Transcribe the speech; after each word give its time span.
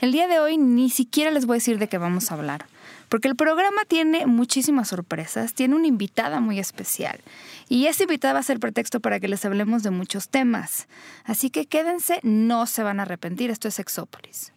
El 0.00 0.12
día 0.12 0.28
de 0.28 0.38
hoy 0.38 0.58
ni 0.58 0.90
siquiera 0.90 1.32
les 1.32 1.44
voy 1.44 1.54
a 1.54 1.58
decir 1.58 1.80
de 1.80 1.88
qué 1.88 1.98
vamos 1.98 2.30
a 2.30 2.34
hablar, 2.34 2.66
porque 3.08 3.26
el 3.26 3.34
programa 3.34 3.82
tiene 3.88 4.26
muchísimas 4.26 4.86
sorpresas, 4.86 5.54
tiene 5.54 5.74
una 5.74 5.88
invitada 5.88 6.38
muy 6.38 6.60
especial 6.60 7.18
y 7.68 7.86
esa 7.86 8.04
invitada 8.04 8.34
va 8.34 8.38
a 8.38 8.44
ser 8.44 8.60
pretexto 8.60 9.00
para 9.00 9.18
que 9.18 9.26
les 9.26 9.44
hablemos 9.44 9.82
de 9.82 9.90
muchos 9.90 10.28
temas. 10.28 10.86
Así 11.24 11.50
que 11.50 11.66
quédense, 11.66 12.20
no 12.22 12.66
se 12.66 12.84
van 12.84 13.00
a 13.00 13.02
arrepentir, 13.02 13.50
esto 13.50 13.66
es 13.66 13.80
Exópolis. 13.80 14.52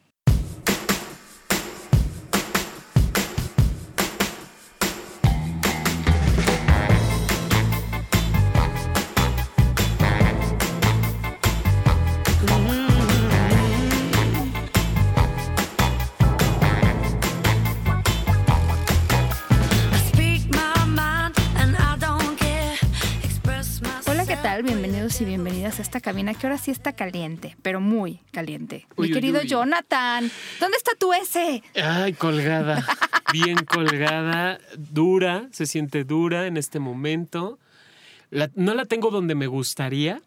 Bienvenidos 25.02 25.22
y 25.22 25.26
bienvenidas 25.26 25.80
a 25.80 25.82
esta 25.82 26.00
cabina 26.00 26.36
que 26.36 26.46
ahora 26.46 26.60
sí 26.60 26.70
está 26.70 26.94
caliente, 26.94 27.58
pero 27.64 27.82
muy 27.82 28.20
caliente. 28.32 28.86
Mi 28.98 29.10
querido 29.10 29.42
Jonathan, 29.42 30.30
¿dónde 30.60 30.78
está 30.78 30.92
tu 30.94 31.12
S? 31.12 31.64
Ay, 31.74 32.14
colgada, 32.14 32.86
bien 33.34 33.56
colgada, 33.66 34.60
dura, 34.78 35.48
se 35.54 35.66
siente 35.66 36.04
dura 36.04 36.46
en 36.46 36.56
este 36.56 36.78
momento. 36.78 37.58
no 38.54 38.76
la 38.76 38.86
tengo 38.86 39.10
donde 39.10 39.34
me 39.34 39.48
gustaría, 39.48 40.22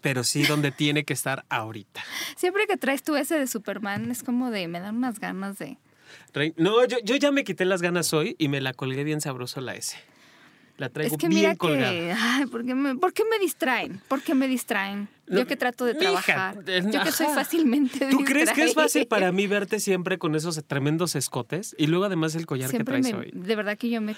pero 0.00 0.24
sí 0.24 0.42
donde 0.42 0.72
tiene 0.76 1.04
que 1.04 1.12
estar 1.12 1.44
ahorita. 1.48 2.02
Siempre 2.34 2.66
que 2.66 2.76
traes 2.76 3.04
tu 3.04 3.14
S 3.14 3.32
de 3.32 3.46
Superman 3.46 4.10
es 4.10 4.24
como 4.24 4.50
de, 4.50 4.66
me 4.66 4.80
dan 4.80 4.96
unas 4.96 5.20
ganas 5.20 5.56
de... 5.56 5.78
No, 6.56 6.84
yo, 6.84 6.96
yo 7.04 7.14
ya 7.14 7.30
me 7.30 7.44
quité 7.44 7.64
las 7.64 7.80
ganas 7.80 8.12
hoy 8.12 8.34
y 8.38 8.48
me 8.48 8.60
la 8.60 8.74
colgué 8.74 9.04
bien 9.04 9.20
sabroso 9.20 9.60
la 9.60 9.76
S. 9.76 9.96
La 10.80 10.88
traigo 10.88 11.14
es 11.14 11.20
que 11.20 11.28
bien 11.28 11.42
mira 11.42 11.56
colgada. 11.56 11.92
Que, 11.92 12.12
ay, 12.16 12.46
¿por, 12.46 12.64
qué 12.64 12.74
me, 12.74 12.96
¿por, 12.96 13.12
qué 13.12 13.22
me, 13.30 13.38
distraen? 13.38 14.00
¿Por 14.08 14.22
qué 14.22 14.34
me 14.34 14.48
distraen? 14.48 15.10
yo 15.28 15.46
que 15.46 15.54
trato 15.54 15.84
de 15.84 15.92
trabajar. 15.92 16.64
yo 16.64 17.02
que 17.02 17.12
soy 17.12 17.26
fácilmente 17.34 18.08
¿Tú 18.08 18.24
crees 18.24 18.50
que 18.52 18.64
es 18.64 18.72
fácil 18.72 19.06
para 19.06 19.30
mí 19.30 19.46
verte 19.46 19.78
siempre 19.78 20.16
con 20.16 20.34
esos 20.34 20.58
tremendos 20.64 21.16
escotes? 21.16 21.76
Y 21.76 21.86
luego 21.86 22.06
además 22.06 22.34
el 22.34 22.46
collar 22.46 22.70
que 22.70 22.82
traes 22.82 23.12
hoy. 23.12 23.30
De 23.34 23.56
verdad 23.56 23.76
que 23.76 23.90
yo 23.90 24.00
me, 24.00 24.16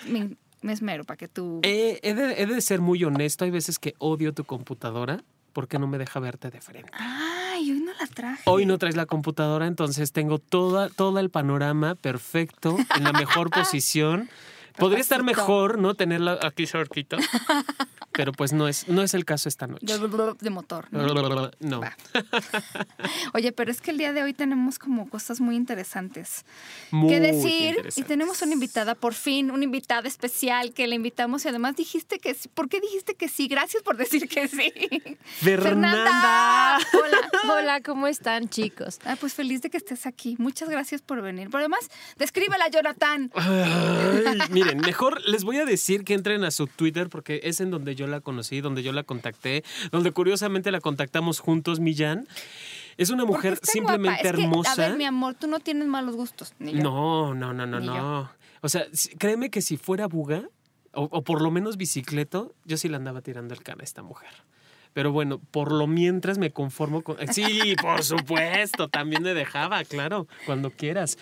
esmero 0.63 1.03
para 1.03 1.17
que 1.17 1.27
tú... 1.27 1.59
he, 1.65 1.99
de, 2.01 2.41
he, 2.41 2.47
de, 2.47 2.61
ser 2.61 2.81
muy 2.81 3.03
honesto. 3.03 3.45
Hay 3.45 3.51
veces 3.51 3.81
que 3.81 3.97
odio 3.99 4.33
tu 4.33 4.45
computadora 4.45 5.25
porque 5.53 5.81
no 5.81 5.89
me 5.89 5.99
deja 5.99 6.21
verte 6.21 6.49
de 6.49 6.61
frente. 6.61 6.93
Ay, 6.93 7.73
hoy 7.73 7.81
no 7.81 7.91
la 7.93 8.07
traje. 8.07 8.43
Hoy 8.47 8.67
no 8.67 8.79
traes 8.79 8.95
la 8.95 9.07
computadora, 9.07 9.67
entonces 9.67 10.13
tengo 10.13 10.39
toda, 10.39 10.91
todo 10.91 11.19
el 11.19 11.29
panorama 11.29 11.97
perfecto, 11.97 12.77
en 12.97 13.03
la 13.03 13.13
mejor 13.13 13.51
posición. 13.51 14.31
Podría 14.79 15.01
estar 15.01 15.23
mejor, 15.23 15.79
¿no? 15.79 15.95
Tenerla 15.95 16.39
aquí 16.43 16.67
cerquita. 16.67 17.17
Pero 18.13 18.33
pues 18.33 18.53
no 18.53 18.69
es, 18.69 18.89
no 18.89 19.03
es 19.03 19.15
el 19.15 19.25
caso 19.25 19.49
esta 19.49 19.67
noche. 19.67 19.87
De 20.41 20.51
motor. 20.51 20.87
No. 21.61 21.81
Oye, 23.35 23.53
pero 23.53 23.71
es 23.71 23.81
que 23.81 23.91
el 23.91 23.99
día 23.99 24.13
de 24.13 24.23
hoy 24.23 24.35
tenemos 24.35 24.79
como 24.79 25.09
cosas 25.09 25.41
muy 25.41 25.57
interesantes 25.57 26.45
muy 26.91 27.09
que 27.09 27.21
decir. 27.21 27.89
Y 27.97 28.03
tenemos 28.03 28.43
una 28.43 28.53
invitada, 28.53 28.95
por 28.95 29.15
fin, 29.15 29.51
una 29.51 29.65
invitada 29.65 30.07
especial 30.09 30.75
que 30.75 30.87
le 30.87 30.97
invitamos. 30.97 31.45
Y 31.45 31.49
además 31.49 31.77
dijiste 31.77 32.19
que 32.19 32.35
sí. 32.35 32.49
¿Por 32.49 32.69
qué 32.69 32.81
dijiste 32.81 33.15
que 33.15 33.29
sí? 33.29 33.49
Gracias 33.49 33.83
por 33.83 33.97
decir 33.97 34.29
que 34.29 34.47
sí. 34.47 34.73
Fernanda. 35.41 36.79
Hola, 36.93 37.31
hola, 37.55 37.81
¿cómo 37.81 38.07
están, 38.07 38.49
chicos? 38.51 38.99
Ah, 39.05 39.17
pues 39.19 39.33
feliz 39.33 39.63
de 39.63 39.71
que 39.71 39.79
estés 39.79 40.05
aquí. 40.05 40.37
Muchas 40.39 40.69
gracias 40.69 41.01
por 41.01 41.23
venir. 41.23 41.49
Pero 41.51 41.61
además, 41.61 41.89
descríbela, 42.19 42.69
Jonathan. 42.69 43.33
Ay, 43.35 44.39
miren, 44.63 44.81
mejor 44.81 45.21
les 45.29 45.45
voy 45.45 45.59
a 45.59 45.65
decir 45.65 46.05
que 46.05 46.15
entren 46.15 46.45
a 46.45 46.51
su 46.51 46.67
Twitter 46.67 47.09
porque 47.09 47.41
es 47.45 47.61
en 47.61 47.71
donde 47.71 47.95
yo 47.95 48.07
la 48.07 48.21
conocí, 48.21 48.61
donde 48.61 48.83
yo 48.83 48.93
la 48.93 49.03
contacté, 49.03 49.65
donde 49.91 50.13
curiosamente 50.13 50.71
la 50.71 50.81
contactamos 50.81 51.41
juntos, 51.41 51.81
Millán. 51.81 52.27
Es 52.97 53.11
una 53.11 53.25
mujer 53.25 53.59
simplemente 53.63 54.29
hermosa. 54.29 54.73
a 54.73 54.77
ver, 54.77 54.97
mi 54.97 55.05
amor, 55.05 55.35
tú 55.35 55.47
no 55.47 55.61
tienes 55.61 55.89
malos 55.89 56.15
gustos. 56.15 56.55
No, 56.59 57.35
no, 57.35 57.53
no, 57.53 57.67
no, 57.67 57.81
no. 57.81 58.31
O 58.61 58.69
sea, 58.69 58.87
créeme 59.19 59.51
que 59.51 59.63
si 59.63 59.77
fuera 59.77 60.07
buga, 60.07 60.49
o, 60.93 61.23
por 61.23 61.41
lo 61.41 61.51
menos 61.51 61.77
bicicleto, 61.77 62.55
yo 62.65 62.77
sí 62.77 62.89
la 62.89 62.99
andaba 62.99 63.23
tirando 63.23 63.55
el 63.55 63.63
cana 63.63 63.81
a 63.81 63.85
esta 63.85 64.03
mujer. 64.03 64.31
Pero 64.93 65.11
bueno, 65.11 65.41
por 65.51 65.73
lo 65.73 65.87
mientras 65.87 66.37
me 66.37 66.51
conformo 66.51 67.03
con... 67.03 67.17
Sí, 67.33 67.75
por 67.81 68.05
supuesto, 68.05 68.89
también 68.89 69.23
me 69.23 69.33
dejaba, 69.33 69.85
claro, 69.85 70.29
cuando 70.45 70.71
quieras. 70.71 71.17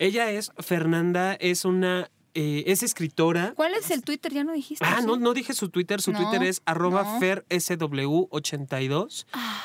Ella 0.00 0.28
es, 0.32 0.50
Fernanda, 0.58 1.34
es 1.34 1.64
una 1.64 2.10
eh, 2.34 2.64
es 2.66 2.82
escritora. 2.82 3.52
¿Cuál 3.54 3.74
es 3.74 3.90
el 3.90 4.02
Twitter? 4.02 4.32
Ya 4.32 4.44
no 4.44 4.52
dijiste. 4.52 4.84
Ah, 4.86 5.00
no, 5.04 5.16
no 5.16 5.34
dije 5.34 5.54
su 5.54 5.68
Twitter. 5.68 6.00
Su 6.00 6.12
Twitter 6.12 6.42
es 6.42 6.62
arroba 6.64 7.20
fersw82. 7.20 9.26
Ah. 9.32 9.62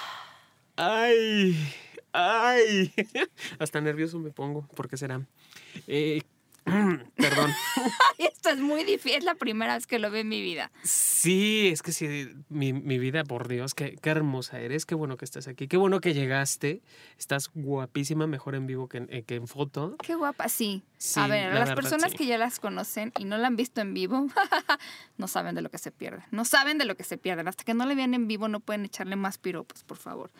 Ay, 0.75 1.57
ay. 2.13 2.93
Hasta 3.59 3.81
nervioso 3.81 4.19
me 4.19 4.31
pongo. 4.31 4.67
¿Por 4.75 4.87
qué 4.87 4.97
será? 4.97 5.25
Eh, 5.87 6.21
Perdón. 7.15 7.51
Esto 8.17 8.49
es 8.49 8.59
muy 8.59 8.83
difícil, 8.83 9.17
es 9.17 9.23
la 9.23 9.35
primera 9.35 9.75
vez 9.75 9.87
que 9.87 9.99
lo 9.99 10.11
veo 10.11 10.21
en 10.21 10.29
mi 10.29 10.41
vida. 10.41 10.71
Sí, 10.83 11.69
es 11.71 11.81
que 11.81 11.91
sí, 11.91 12.29
mi, 12.49 12.71
vida, 12.71 13.23
por 13.23 13.47
Dios, 13.47 13.73
qué, 13.73 13.95
qué, 14.01 14.09
hermosa 14.09 14.59
eres, 14.59 14.85
qué 14.85 14.95
bueno 14.95 15.17
que 15.17 15.25
estás 15.25 15.47
aquí, 15.47 15.67
qué 15.67 15.77
bueno 15.77 16.01
que 16.01 16.13
llegaste, 16.13 16.81
estás 17.17 17.49
guapísima, 17.53 18.27
mejor 18.27 18.55
en 18.55 18.67
vivo 18.67 18.89
que 18.89 18.97
en, 18.97 19.07
eh, 19.11 19.23
que 19.23 19.35
en 19.35 19.47
foto. 19.47 19.95
Qué 20.03 20.15
guapa, 20.15 20.49
sí. 20.49 20.83
A 21.15 21.27
ver, 21.27 21.53
las 21.53 21.73
personas 21.73 22.13
que 22.13 22.25
ya 22.25 22.37
las 22.37 22.59
conocen 22.59 23.13
y 23.17 23.25
no 23.25 23.37
la 23.37 23.47
han 23.47 23.55
visto 23.55 23.81
en 23.81 23.93
vivo, 23.93 24.27
no 25.17 25.27
saben 25.27 25.55
de 25.55 25.61
lo 25.61 25.69
que 25.69 25.77
se 25.77 25.91
pierden, 25.91 26.23
no 26.31 26.43
saben 26.43 26.77
de 26.77 26.85
lo 26.85 26.95
que 26.95 27.03
se 27.03 27.17
pierden. 27.17 27.47
Hasta 27.47 27.63
que 27.63 27.73
no 27.73 27.85
le 27.85 27.95
vean 27.95 28.13
en 28.13 28.27
vivo 28.27 28.47
no 28.47 28.59
pueden 28.59 28.85
echarle 28.85 29.15
más 29.15 29.37
piropos, 29.37 29.83
por 29.83 29.97
favor. 29.97 30.31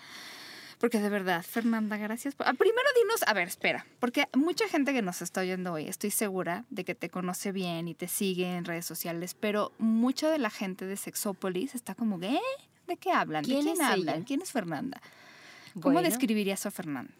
Porque 0.80 1.00
de 1.00 1.10
verdad, 1.10 1.44
Fernanda, 1.44 1.98
gracias. 1.98 2.36
Ah, 2.40 2.54
primero 2.54 2.88
dinos, 3.02 3.24
a 3.26 3.34
ver, 3.34 3.48
espera, 3.48 3.86
porque 4.00 4.28
mucha 4.36 4.68
gente 4.68 4.94
que 4.94 5.02
nos 5.02 5.22
está 5.22 5.42
oyendo 5.42 5.74
hoy, 5.74 5.88
estoy 5.88 6.12
segura 6.12 6.66
de 6.70 6.84
que 6.84 6.94
te 6.94 7.10
conoce 7.10 7.52
bien 7.52 7.88
y 7.88 7.96
te 7.96 8.08
sigue 8.08 8.56
en 8.56 8.66
redes 8.66 8.86
sociales, 8.86 9.34
pero 9.34 9.72
mucha 9.80 10.30
de 10.30 10.38
la 10.38 10.52
gente 10.52 10.86
de 10.86 10.96
Sexópolis 10.96 11.74
está 11.74 11.96
como, 11.96 12.22
¿eh? 12.22 12.40
¿De 12.86 12.96
qué 12.98 13.12
hablan? 13.12 13.44
¿De 13.44 13.60
quién, 13.60 13.82
hablan? 13.82 14.24
¿Quién 14.24 14.42
es 14.42 14.52
Fernanda? 14.52 15.02
¿Cómo 15.82 16.02
describirías 16.02 16.66
a 16.66 16.72
Fernanda? 16.72 17.14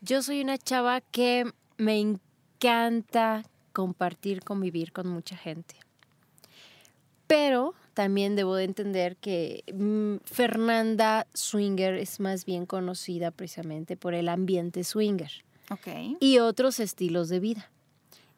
Yo 0.00 0.22
soy 0.22 0.40
una 0.40 0.58
chava 0.58 1.00
que 1.00 1.50
me 1.78 1.98
encanta 1.98 3.44
compartir, 3.72 4.42
convivir 4.42 4.92
con 4.92 5.08
mucha 5.08 5.36
gente. 5.36 5.76
Pero 7.26 7.74
también 7.96 8.36
debo 8.36 8.56
de 8.56 8.64
entender 8.64 9.16
que 9.16 9.64
mm, 9.72 10.16
Fernanda 10.26 11.26
Swinger 11.32 11.94
es 11.94 12.20
más 12.20 12.44
bien 12.44 12.66
conocida 12.66 13.30
precisamente 13.30 13.96
por 13.96 14.12
el 14.12 14.28
ambiente 14.28 14.84
swinger 14.84 15.30
y 16.20 16.38
otros 16.38 16.78
estilos 16.78 17.30
de 17.30 17.40
vida. 17.40 17.70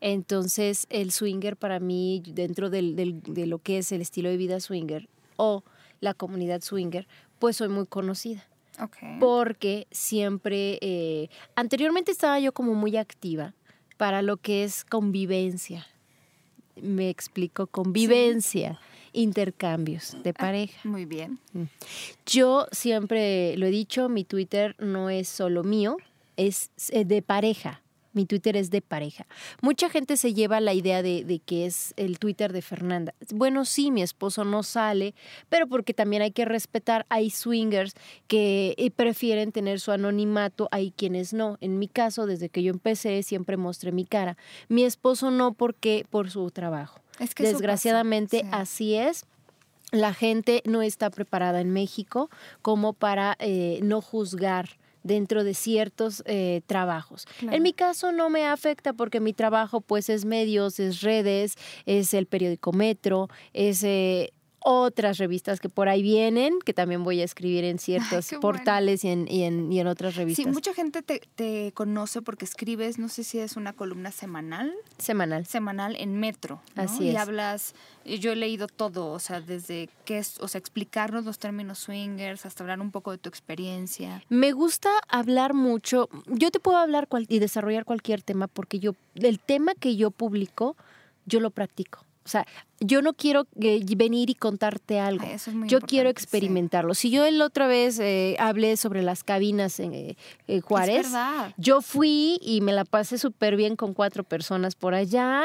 Entonces, 0.01 0.87
el 0.91 1.11
swinger 1.11 1.57
para 1.57 1.81
mí, 1.81 2.23
dentro 2.25 2.71
de 2.71 3.47
lo 3.49 3.59
que 3.59 3.79
es 3.79 3.91
el 3.91 4.01
estilo 4.01 4.31
de 4.31 4.37
vida 4.37 4.61
swinger 4.61 5.09
o 5.37 5.65
la 5.99 6.15
comunidad 6.15 6.61
swinger, 6.61 7.09
pues 7.41 7.57
soy 7.57 7.69
muy 7.69 7.87
conocida. 7.87 8.47
Porque 9.19 9.89
siempre, 9.91 10.79
eh, 10.83 11.31
anteriormente 11.57 12.13
estaba 12.13 12.39
yo 12.39 12.53
como 12.53 12.75
muy 12.75 12.97
activa 12.97 13.55
para 13.97 14.23
lo 14.23 14.37
que 14.37 14.63
es 14.63 14.85
convivencia. 14.85 15.85
Me 16.81 17.11
explico, 17.11 17.67
convivencia 17.67 18.79
intercambios 19.19 20.17
de 20.23 20.31
ah, 20.31 20.35
pareja. 20.35 20.81
Muy 20.85 21.05
bien. 21.05 21.41
Mm. 21.53 21.65
Yo 22.25 22.69
siempre 22.71 23.57
lo 23.57 23.67
he 23.67 23.71
dicho, 23.71 24.09
mi 24.09 24.25
Twitter 24.25 24.77
no 24.79 25.11
es 25.11 25.29
solo 25.29 25.65
mío, 25.65 25.97
es 26.37 26.71
eh, 26.91 27.05
de 27.05 27.21
pareja. 27.21 27.83
Mi 28.13 28.25
Twitter 28.25 28.57
es 28.57 28.71
de 28.71 28.81
pareja. 28.81 29.27
Mucha 29.61 29.91
gente 29.91 30.17
se 30.17 30.35
lleva 30.35 30.61
la 30.61 30.73
idea 30.73 31.03
de, 31.03 31.41
que 31.45 31.67
es 31.67 31.93
el 31.97 32.19
Twitter 32.19 32.53
de 32.53 32.63
Fernanda. 32.63 33.15
Bueno, 33.33 33.65
sí, 33.65 33.91
mi 33.91 34.03
esposo 34.03 34.45
no 34.45 34.63
sale, 34.63 35.15
pero 35.49 35.67
porque 35.69 35.95
también 35.95 36.23
hay 36.23 36.31
que 36.31 36.45
respetar, 36.45 37.05
hay 37.11 37.31
swingers 37.31 37.95
que 38.27 38.75
eh, 38.79 38.91
prefieren 38.91 39.53
tener 39.53 39.79
su 39.79 39.93
anonimato, 39.93 40.69
hay 40.73 40.91
quienes 40.91 41.33
no. 41.33 41.59
En 41.61 41.79
mi 41.79 41.87
caso, 41.87 42.27
desde 42.27 42.49
que 42.49 42.63
yo 42.63 42.73
empecé, 42.73 43.23
siempre 43.23 43.57
mostré 43.57 43.93
mi 43.93 44.05
cara. 44.05 44.37
Mi 44.69 44.85
esposo 44.85 45.31
no 45.31 45.53
porque 45.53 46.07
por 46.09 46.31
su 46.31 46.51
trabajo. 46.51 47.01
Desgraciadamente 47.19 48.45
así 48.53 48.95
es. 48.95 49.25
La 49.91 50.13
gente 50.13 50.63
no 50.67 50.83
está 50.83 51.11
preparada 51.11 51.61
en 51.61 51.71
México 51.71 52.29
como 52.61 52.93
para 52.93 53.37
eh, 53.39 53.81
no 53.83 54.03
juzgar 54.03 54.79
dentro 55.03 55.45
de 55.45 55.55
ciertos 55.55 56.23
eh, 56.27 56.61
trabajos. 56.67 57.27
En 57.41 57.63
mi 57.63 57.73
caso 57.73 58.13
no 58.13 58.29
me 58.29 58.47
afecta 58.47 58.93
porque 58.93 59.21
mi 59.21 59.33
trabajo 59.33 59.81
pues 59.81 60.11
es 60.11 60.25
medios, 60.25 60.79
es 60.79 61.01
redes, 61.01 61.55
es 61.87 62.15
el 62.15 62.27
periódico 62.27 62.73
Metro, 62.73 63.29
es... 63.53 63.83
Eh, 63.83 64.33
otras 64.71 65.17
revistas 65.17 65.61
que 65.61 65.71
por 65.71 65.89
ahí 65.89 66.03
vienen, 66.03 66.59
que 66.63 66.75
también 66.75 67.03
voy 67.03 67.23
a 67.23 67.25
escribir 67.25 67.65
en 67.65 67.79
ciertos 67.79 68.29
portales 68.39 69.03
y, 69.03 69.09
en, 69.09 69.27
y, 69.27 69.45
en, 69.45 69.73
y, 69.73 69.81
en, 69.81 69.87
otras 69.87 70.15
revistas. 70.15 70.45
Sí, 70.45 70.51
mucha 70.51 70.75
gente 70.75 71.01
te, 71.01 71.23
te, 71.37 71.73
conoce 71.73 72.21
porque 72.21 72.45
escribes, 72.45 72.99
no 72.99 73.09
sé 73.09 73.25
si 73.25 73.39
es 73.39 73.57
una 73.57 73.73
columna 73.73 74.13
semanal. 74.13 74.75
Semanal. 74.99 75.47
Semanal 75.47 75.97
en 75.97 76.21
Metro. 76.21 76.61
Así 76.75 77.09
es. 77.09 77.15
Y 77.15 77.17
hablas, 77.17 77.75
yo 78.05 78.33
he 78.33 78.37
leído 78.37 78.67
todo, 78.67 79.11
o 79.11 79.19
sea, 79.19 79.41
desde 79.41 79.89
qué 80.05 80.19
es, 80.19 80.39
o 80.41 80.49
sea, 80.49 80.59
explicarnos 80.59 81.25
los 81.25 81.39
términos 81.39 81.79
swingers 81.79 82.45
hasta 82.45 82.63
hablar 82.63 82.81
un 82.81 82.91
poco 82.91 83.11
de 83.11 83.17
tu 83.17 83.31
experiencia. 83.31 84.23
Me 84.29 84.53
gusta 84.53 84.91
hablar 85.09 85.55
mucho, 85.55 86.11
yo 86.27 86.51
te 86.51 86.61
puedo 86.61 86.77
hablar 86.77 87.09
y 87.29 87.39
desarrollar 87.39 87.87
cualquier 87.87 88.21
tema 88.21 88.49
porque 88.49 88.81
yo, 88.81 88.93
el 89.15 89.41
tema 89.41 89.75
que 89.75 89.97
yo 89.97 90.11
publico, 90.11 90.77
yo 91.25 91.41
lo 91.41 91.51
practico. 91.51 92.08
O 92.29 92.31
sea, 92.31 92.47
yo 92.79 93.01
no 93.01 93.15
quiero 93.15 93.47
eh, 93.59 93.83
venir 93.97 94.29
y 94.29 94.35
contarte 94.35 95.01
algo. 95.01 95.27
yo 95.65 95.81
quiero 95.81 96.11
experimentarlo. 96.11 96.93
Si 96.93 97.11
yo 97.11 97.25
el 97.25 97.41
otra 97.41 97.67
vez 97.67 97.99
eh, 98.01 98.37
hablé 98.39 98.77
sobre 98.77 99.01
las 99.01 99.25
cabinas 99.25 99.81
en 99.81 99.95
eh, 99.95 100.61
Juárez, 100.61 101.09
yo 101.57 101.81
fui 101.81 102.39
y 102.43 102.61
me 102.61 102.75
la 102.75 102.85
pasé 102.85 103.17
súper 103.17 103.57
bien 103.57 103.77
con 103.77 103.95
cuatro 103.95 104.25
personas 104.25 104.75
por 104.75 104.93
allá, 104.93 105.43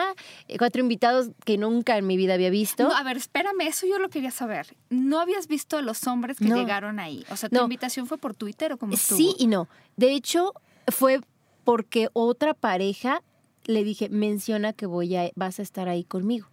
cuatro 0.60 0.82
invitados 0.82 1.30
que 1.46 1.58
nunca 1.58 1.98
en 1.98 2.06
mi 2.06 2.18
vida 2.18 2.34
había 2.34 2.50
visto. 2.50 2.94
a 2.94 3.02
ver, 3.04 3.16
espérame, 3.16 3.62
eso 3.62 3.88
yo 3.88 3.98
lo 3.98 4.10
quería 4.10 4.32
saber. 4.32 4.76
¿No 4.90 5.22
habías 5.22 5.48
visto 5.48 5.78
a 5.78 5.82
los 5.82 6.06
hombres 6.06 6.38
que 6.38 6.50
llegaron 6.50 7.00
ahí? 7.00 7.26
O 7.32 7.38
sea, 7.38 7.48
¿tu 7.48 7.62
invitación 7.62 8.08
fue 8.08 8.18
por 8.18 8.36
Twitter 8.36 8.74
o 8.74 8.78
cómo 8.78 8.94
estuvo? 8.94 9.18
Sí 9.18 9.38
y 9.40 9.48
no. 9.48 9.70
De 9.96 10.12
hecho, 10.12 10.52
fue 10.90 11.22
porque 11.64 12.10
otra 12.12 12.54
pareja 12.54 13.24
le 13.68 13.86
dije, 13.86 14.10
menciona 14.10 14.74
que 14.74 14.86
voy 14.86 15.16
a, 15.16 15.32
vas 15.36 15.60
a 15.60 15.62
estar 15.62 15.88
ahí 15.88 16.04
conmigo 16.04 16.48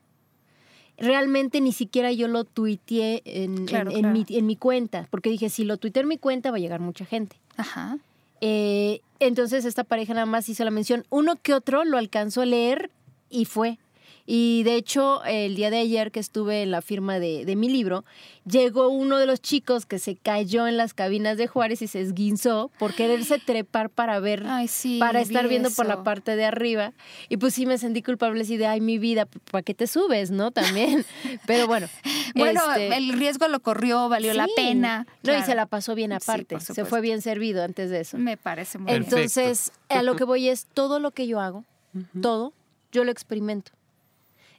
realmente 1.00 1.60
ni 1.60 1.72
siquiera 1.72 2.12
yo 2.12 2.28
lo 2.28 2.44
tuiteé 2.44 3.22
en, 3.24 3.66
Mi, 4.46 4.56
cuenta, 4.56 5.08
porque 5.10 5.30
dije, 5.30 5.48
si 5.48 5.64
lo 5.64 5.78
tuiteé 5.78 6.02
en 6.02 6.08
mi 6.08 6.18
cuenta 6.18 6.50
va 6.50 6.58
a 6.58 6.60
llegar 6.60 6.80
mucha 6.80 7.04
gente. 7.04 7.36
Ajá. 7.56 7.98
Eh, 8.40 9.00
entonces 9.18 9.64
esta 9.64 9.84
pareja 9.84 10.14
nada 10.14 10.26
más 10.26 10.48
hizo 10.48 10.64
la 10.64 10.70
mención. 10.70 11.04
Uno 11.10 11.36
que 11.36 11.54
otro 11.54 11.84
lo 11.84 11.98
alcanzó 11.98 12.42
a 12.42 12.46
leer 12.46 12.90
y 13.28 13.46
fue. 13.46 13.78
Y 14.26 14.62
de 14.64 14.76
hecho, 14.76 15.24
el 15.24 15.56
día 15.56 15.70
de 15.70 15.78
ayer 15.78 16.10
que 16.12 16.20
estuve 16.20 16.62
en 16.62 16.70
la 16.70 16.82
firma 16.82 17.18
de, 17.18 17.54
mi 17.56 17.68
libro, 17.68 18.04
llegó 18.46 18.88
uno 18.88 19.18
de 19.18 19.26
los 19.26 19.40
chicos 19.40 19.86
que 19.86 19.98
se 19.98 20.16
cayó 20.16 20.66
en 20.66 20.76
las 20.76 20.94
cabinas 20.94 21.36
de 21.36 21.46
Juárez 21.46 21.82
y 21.82 21.88
se 21.88 22.00
esguinzó 22.00 22.70
por 22.78 22.94
quererse 22.94 23.38
trepar 23.44 23.90
para 23.90 24.20
ver, 24.20 24.44
para 24.98 25.20
estar 25.20 25.48
viendo 25.48 25.70
por 25.70 25.86
la 25.86 26.02
parte 26.02 26.36
de 26.36 26.44
arriba. 26.44 26.92
Y 27.28 27.38
pues 27.38 27.54
sí 27.54 27.66
me 27.66 27.78
sentí 27.78 28.02
culpable 28.02 28.42
así 28.42 28.56
de, 28.56 28.66
ay, 28.66 28.80
mi 28.80 28.98
vida, 28.98 29.26
¿para 29.50 29.62
qué 29.62 29.74
te 29.74 29.86
subes, 29.86 30.30
no? 30.30 30.50
También. 30.50 31.04
Pero 31.46 31.66
bueno. 31.66 31.88
bueno, 32.34 32.60
este 32.70 32.96
el 32.96 33.12
riesgo 33.14 33.48
lo 33.48 33.60
corrió, 33.60 34.08
valió 34.08 34.34
la 34.34 34.46
pena. 34.54 35.06
No, 35.22 35.36
y 35.36 35.42
se 35.42 35.54
la 35.54 35.66
pasó 35.66 35.94
bien 35.94 36.12
aparte. 36.12 36.60
se 36.60 36.84
fue 36.84 37.00
bien 37.00 37.22
servido 37.22 37.64
antes 37.64 37.90
de 37.90 38.00
eso. 38.00 38.18
Me 38.18 38.36
parece 38.36 38.78
muy 38.78 38.92
Entonces, 38.92 39.72
a 39.88 40.02
lo 40.02 40.16
que 40.16 40.24
voy 40.24 40.48
es 40.48 40.66
todo 40.66 41.00
lo 41.00 41.10
que 41.10 41.26
yo 41.26 41.40
hago, 41.40 41.64
todo, 42.20 42.52
yo 42.92 43.04
lo 43.04 43.10
experimento. 43.10 43.72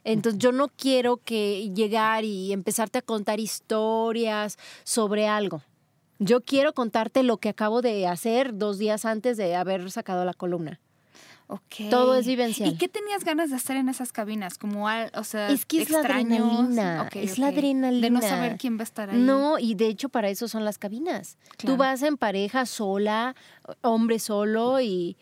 Entonces 0.04 0.38
yo 0.38 0.52
no 0.52 0.68
quiero 0.68 1.18
que 1.18 1.70
llegar 1.74 2.24
y 2.24 2.52
empezarte 2.52 2.98
a 2.98 3.02
contar 3.02 3.40
historias 3.40 4.58
sobre 4.84 5.28
algo. 5.28 5.62
Yo 6.18 6.40
quiero 6.40 6.72
contarte 6.72 7.22
lo 7.22 7.38
que 7.38 7.48
acabo 7.48 7.82
de 7.82 8.06
hacer 8.06 8.56
dos 8.56 8.78
días 8.78 9.04
antes 9.04 9.36
de 9.36 9.56
haber 9.56 9.90
sacado 9.90 10.24
la 10.24 10.34
columna. 10.34 10.80
Okay. 11.48 11.90
Todo 11.90 12.14
es 12.14 12.26
vivencial. 12.26 12.70
¿Y 12.70 12.76
qué 12.78 12.88
tenías 12.88 13.24
ganas 13.24 13.50
de 13.50 13.56
hacer 13.56 13.76
en 13.76 13.88
esas 13.88 14.10
cabinas? 14.12 14.56
Como, 14.56 14.86
o 14.86 15.24
sea, 15.24 15.50
es 15.50 15.66
que 15.66 15.82
es 15.82 15.90
la 15.90 15.98
adrenalina. 15.98 17.08
es 17.12 17.38
la 17.38 17.48
adrenalina. 17.48 18.00
De 18.00 18.10
no 18.10 18.22
saber 18.22 18.56
quién 18.56 18.78
va 18.78 18.82
a 18.82 18.84
estar 18.84 19.10
ahí. 19.10 19.18
No, 19.18 19.58
y 19.58 19.74
de 19.74 19.88
hecho 19.88 20.08
para 20.08 20.30
eso 20.30 20.48
son 20.48 20.64
las 20.64 20.78
cabinas. 20.78 21.36
Tú 21.58 21.76
vas 21.76 22.02
en 22.02 22.16
pareja 22.16 22.64
sola, 22.64 23.34
hombre 23.82 24.18
solo 24.18 24.80
y 24.80 25.18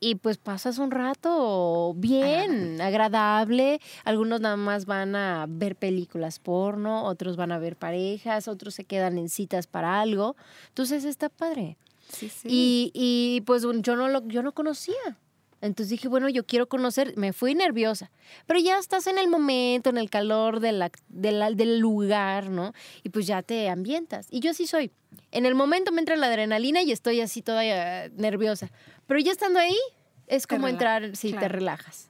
y 0.00 0.16
pues 0.16 0.38
pasas 0.38 0.78
un 0.78 0.90
rato 0.90 1.94
bien, 1.96 2.80
agradable. 2.80 3.80
Algunos 4.04 4.40
nada 4.40 4.56
más 4.56 4.86
van 4.86 5.16
a 5.16 5.46
ver 5.48 5.76
películas 5.76 6.38
porno, 6.38 7.04
otros 7.04 7.36
van 7.36 7.52
a 7.52 7.58
ver 7.58 7.76
parejas, 7.76 8.48
otros 8.48 8.74
se 8.74 8.84
quedan 8.84 9.18
en 9.18 9.28
citas 9.28 9.66
para 9.66 10.00
algo. 10.00 10.36
Entonces 10.68 11.04
está 11.04 11.28
padre. 11.28 11.76
Sí, 12.08 12.28
sí. 12.28 12.48
Y, 12.50 12.90
y 12.94 13.40
pues 13.42 13.62
yo 13.80 13.96
no 13.96 14.08
lo, 14.08 14.26
yo 14.28 14.42
no 14.42 14.52
conocía. 14.52 15.18
Entonces 15.64 15.88
dije, 15.88 16.08
bueno, 16.08 16.28
yo 16.28 16.44
quiero 16.44 16.68
conocer, 16.68 17.14
me 17.16 17.32
fui 17.32 17.54
nerviosa, 17.54 18.10
pero 18.44 18.60
ya 18.60 18.78
estás 18.78 19.06
en 19.06 19.16
el 19.16 19.28
momento, 19.28 19.88
en 19.88 19.96
el 19.96 20.10
calor 20.10 20.60
de 20.60 20.72
la, 20.72 20.90
del 21.08 21.78
lugar, 21.78 22.50
¿no? 22.50 22.74
Y 23.02 23.08
pues 23.08 23.26
ya 23.26 23.40
te 23.40 23.70
ambientas. 23.70 24.26
Y 24.30 24.40
yo 24.40 24.50
así 24.50 24.66
soy. 24.66 24.90
En 25.30 25.46
el 25.46 25.54
momento 25.54 25.90
me 25.90 26.00
entra 26.00 26.16
la 26.16 26.26
adrenalina 26.26 26.82
y 26.82 26.92
estoy 26.92 27.22
así 27.22 27.40
toda 27.40 27.64
eh, 27.64 28.10
nerviosa. 28.14 28.70
Pero 29.06 29.20
ya 29.20 29.32
estando 29.32 29.58
ahí, 29.58 29.76
es 30.26 30.46
como 30.46 30.68
entrar 30.68 31.16
si 31.16 31.32
te 31.32 31.48
relajas. 31.48 32.08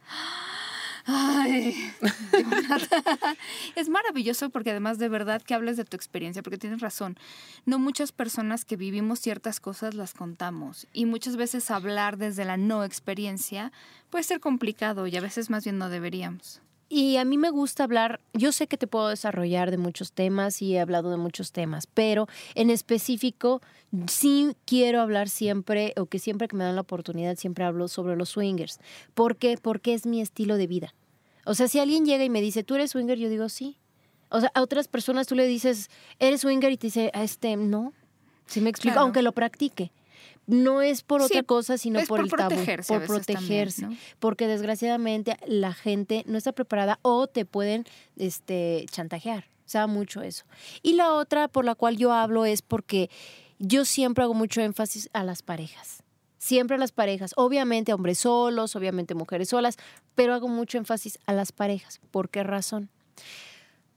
Ay, 1.06 1.92
es 3.74 3.90
maravilloso 3.90 4.48
porque 4.48 4.70
además 4.70 4.98
de 4.98 5.10
verdad 5.10 5.42
que 5.42 5.52
hables 5.52 5.76
de 5.76 5.84
tu 5.84 5.96
experiencia, 5.96 6.42
porque 6.42 6.56
tienes 6.56 6.80
razón. 6.80 7.18
No 7.66 7.78
muchas 7.78 8.10
personas 8.10 8.64
que 8.64 8.76
vivimos 8.76 9.20
ciertas 9.20 9.60
cosas 9.60 9.94
las 9.94 10.14
contamos 10.14 10.86
y 10.94 11.04
muchas 11.04 11.36
veces 11.36 11.70
hablar 11.70 12.16
desde 12.16 12.46
la 12.46 12.56
no 12.56 12.84
experiencia 12.84 13.70
puede 14.08 14.24
ser 14.24 14.40
complicado 14.40 15.06
y 15.06 15.16
a 15.16 15.20
veces 15.20 15.50
más 15.50 15.64
bien 15.64 15.76
no 15.76 15.90
deberíamos. 15.90 16.62
Y 16.88 17.16
a 17.16 17.24
mí 17.24 17.38
me 17.38 17.50
gusta 17.50 17.84
hablar, 17.84 18.20
yo 18.34 18.52
sé 18.52 18.66
que 18.66 18.76
te 18.76 18.86
puedo 18.86 19.08
desarrollar 19.08 19.70
de 19.70 19.78
muchos 19.78 20.12
temas 20.12 20.60
y 20.60 20.74
he 20.74 20.80
hablado 20.80 21.10
de 21.10 21.16
muchos 21.16 21.50
temas, 21.50 21.86
pero 21.86 22.28
en 22.54 22.70
específico 22.70 23.62
sí 24.06 24.54
quiero 24.66 25.00
hablar 25.00 25.28
siempre, 25.28 25.94
o 25.96 26.06
que 26.06 26.18
siempre 26.18 26.46
que 26.46 26.56
me 26.56 26.64
dan 26.64 26.74
la 26.74 26.82
oportunidad, 26.82 27.36
siempre 27.36 27.64
hablo 27.64 27.88
sobre 27.88 28.16
los 28.16 28.30
swingers. 28.30 28.80
¿Por 29.14 29.36
qué? 29.36 29.58
Porque 29.60 29.94
es 29.94 30.06
mi 30.06 30.20
estilo 30.20 30.56
de 30.56 30.66
vida. 30.66 30.94
O 31.46 31.54
sea, 31.54 31.68
si 31.68 31.78
alguien 31.78 32.04
llega 32.04 32.24
y 32.24 32.30
me 32.30 32.40
dice, 32.40 32.64
¿tú 32.64 32.74
eres 32.74 32.90
swinger? 32.90 33.18
Yo 33.18 33.28
digo, 33.28 33.48
sí. 33.48 33.78
O 34.28 34.40
sea, 34.40 34.50
a 34.54 34.62
otras 34.62 34.88
personas 34.88 35.26
tú 35.26 35.34
le 35.34 35.46
dices, 35.46 35.90
¿eres 36.18 36.42
swinger? 36.42 36.70
Y 36.72 36.76
te 36.76 36.88
dice, 36.88 37.10
este, 37.14 37.56
no. 37.56 37.92
Si 38.46 38.60
me 38.60 38.70
explico, 38.70 39.00
aunque 39.00 39.22
lo 39.22 39.32
practique 39.32 39.90
no 40.46 40.82
es 40.82 41.02
por 41.02 41.22
otra 41.22 41.42
cosa, 41.42 41.78
sino 41.78 42.00
por, 42.06 42.20
el 42.20 42.30
tabú, 42.30 42.56
por 42.86 43.06
protegerse, 43.06 43.88
porque 44.18 44.46
desgraciadamente 44.46 45.36
la 45.46 45.72
gente 45.72 46.24
no 46.26 46.38
está 46.38 46.52
preparada 46.52 46.98
o 47.02 47.26
te 47.26 47.44
pueden 47.44 47.84
este 48.16 48.86
chantajear. 48.90 49.46
Se 49.64 49.78
da 49.78 49.86
mucho 49.86 50.20
eso. 50.20 50.44
Y 50.82 50.94
la 50.94 51.14
otra 51.14 51.48
por 51.48 51.64
la 51.64 51.74
cual 51.74 51.96
yo 51.96 52.12
hablo 52.12 52.44
es 52.44 52.60
porque 52.60 53.08
yo 53.58 53.84
siempre 53.84 54.24
hago 54.24 54.34
mucho 54.34 54.60
énfasis 54.60 55.08
a 55.14 55.24
las 55.24 55.42
parejas. 55.42 56.02
Siempre 56.36 56.76
a 56.76 56.78
las 56.78 56.92
parejas, 56.92 57.32
obviamente 57.36 57.94
hombres 57.94 58.18
solos, 58.18 58.76
obviamente 58.76 59.14
mujeres 59.14 59.48
solas, 59.48 59.78
pero 60.14 60.34
hago 60.34 60.48
mucho 60.48 60.76
énfasis 60.76 61.18
a 61.24 61.32
las 61.32 61.52
parejas. 61.52 62.00
¿Por 62.10 62.28
qué 62.28 62.42
razón? 62.42 62.90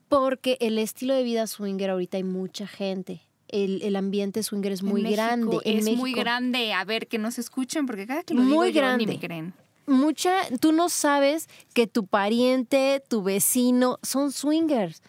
Porque 0.08 0.58
el 0.62 0.78
estilo 0.78 1.14
de 1.14 1.24
vida 1.24 1.46
swinger 1.48 1.90
ahorita 1.90 2.16
hay 2.16 2.24
mucha 2.24 2.66
gente 2.66 3.27
el, 3.50 3.82
el, 3.82 3.96
ambiente 3.96 4.44
swinger 4.44 4.72
es 4.72 4.84
muy 4.84 5.04
grande. 5.04 5.58
es 5.64 5.86
muy 5.96 6.14
grande. 6.14 6.74
A 6.74 6.84
ver, 6.86 7.08
que 7.08 7.18
nos 7.18 7.40
escuchen, 7.40 7.86
porque 7.86 8.08
cada 8.08 8.24
que 8.24 8.34
lo 8.34 8.42
muy 8.42 8.68
digo 8.68 8.82
grande. 8.82 9.06
Yo, 9.06 9.10
ni 9.10 9.16
me 9.16 9.20
creen. 9.20 9.54
Mucha, 9.86 10.34
tú 10.60 10.74
no 10.74 10.90
sabes 10.90 11.48
que 11.74 11.88
tu 11.88 12.06
pariente, 12.06 13.02
tu 13.08 13.24
vecino 13.24 14.00
son 14.04 14.32
swingers, 14.32 15.02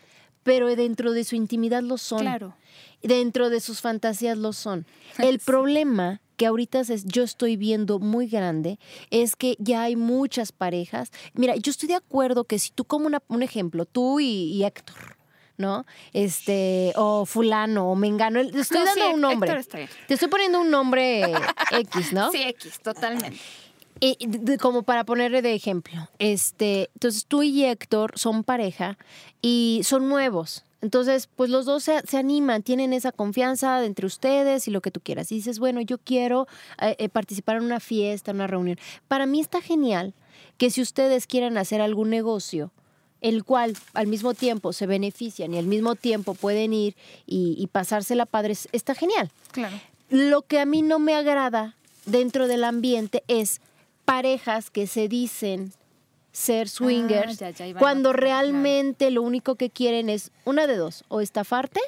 pero 0.45 0.75
dentro 0.77 1.13
de 1.13 1.25
su 1.25 1.35
intimidad 1.35 1.83
lo 1.83 1.99
son. 1.99 2.21
Claro. 2.21 2.55
Dentro 3.03 3.51
de 3.51 3.61
sus 3.61 3.81
fantasías 3.81 4.39
lo 4.39 4.53
son. 4.53 4.87
El 5.19 5.41
problema 5.41 6.21
que 6.37 6.47
ahorita 6.47 6.83
yo 7.05 7.25
estoy 7.25 7.57
viendo 7.57 7.99
muy 7.99 8.29
grande 8.29 8.79
es 9.11 9.35
que 9.35 9.57
ya 9.59 9.83
hay 9.83 9.97
muchas 9.97 10.53
parejas. 10.53 11.11
Mira, 11.35 11.57
yo 11.57 11.71
estoy 11.71 11.89
de 11.89 11.97
acuerdo 11.97 12.45
que 12.45 12.61
si 12.61 12.71
tú 12.71 12.85
como 12.85 13.09
un 13.27 13.43
ejemplo, 13.43 13.85
tú 13.85 14.21
y 14.21 14.63
Héctor, 14.63 15.18
¿no? 15.59 15.85
Este, 16.13 16.93
o 16.97 17.27
fulano, 17.27 17.91
o 17.91 17.97
mengano. 17.97 18.41
Estoy 18.41 18.85
dando 18.85 19.11
un 19.15 19.21
nombre. 19.21 19.63
Te 19.65 20.15
estoy 20.15 20.29
poniendo 20.29 20.61
un 20.61 20.71
nombre 20.71 21.25
X, 21.73 22.13
¿no? 22.13 22.31
Sí, 22.31 22.43
X, 22.43 22.81
totalmente. 22.81 23.39
Y, 24.01 24.17
como 24.59 24.85
para 24.85 25.05
ponerle 25.05 25.43
de 25.43 25.55
ejemplo, 25.55 26.09
este, 26.21 26.89
entonces 26.95 27.27
tú 27.27 27.43
y 27.43 27.65
Héctor 27.65 28.13
son 28.15 28.45
pareja 28.45 28.97
y 29.43 29.81
son 29.85 30.09
nuevos. 30.09 30.65
Entonces, 30.81 31.29
pues 31.35 31.51
los 31.51 31.67
dos 31.67 31.83
se, 31.83 32.17
animan, 32.17 32.63
tienen 32.63 32.93
esa 32.93 33.11
confianza 33.11 33.85
entre 33.85 34.07
ustedes 34.07 34.69
y 34.69 34.71
lo 34.71 34.81
que 34.81 34.93
tú 34.93 35.01
quieras. 35.01 35.33
Y 35.33 35.37
dices, 35.37 35.59
bueno, 35.59 35.81
yo 35.81 35.99
quiero 35.99 36.47
eh, 36.81 36.95
eh, 37.01 37.09
participar 37.09 37.57
en 37.57 37.65
una 37.65 37.81
fiesta, 37.81 38.31
en 38.31 38.37
una 38.37 38.47
reunión. 38.47 38.79
Para 39.09 39.27
mí 39.27 39.41
está 39.41 39.61
genial 39.61 40.15
que 40.57 40.71
si 40.71 40.81
ustedes 40.81 41.27
quieren 41.27 41.59
hacer 41.59 41.81
algún 41.81 42.11
negocio, 42.11 42.71
el 43.21 43.45
cual 43.45 43.77
al 43.95 44.07
mismo 44.07 44.35
tiempo 44.35 44.73
se 44.73 44.87
benefician 44.87 45.55
y 45.55 45.59
al 45.59 45.67
mismo 45.67 45.95
tiempo 45.95 46.35
pueden 46.35 46.73
ir 46.73 46.97
y, 47.27 47.55
y 47.59 47.67
pasársela 47.69 48.27
padres, 48.27 48.69
está 48.73 48.95
genial. 48.95 49.31
Claro. 49.53 49.79
Lo 50.11 50.43
que 50.43 50.61
a 50.61 50.67
mí 50.67 50.83
no 50.83 50.99
me 50.99 51.15
agrada 51.15 51.75
dentro 52.07 52.49
del 52.49 52.65
ambiente 52.65 53.23
es 53.29 53.61
parejas 54.05 54.71
que 54.71 54.87
se 54.87 55.09
dicen 55.09 55.73
ser 56.33 56.69
swingers 56.69 57.43
cuando 57.79 58.13
realmente 58.13 59.11
lo 59.11 59.23
único 59.23 59.57
que 59.57 59.71
quieren 59.71 60.09
es 60.09 60.31
una 60.45 60.67
de 60.67 60.77
dos, 60.77 61.05
o 61.09 61.21
estafarte. 61.21 61.81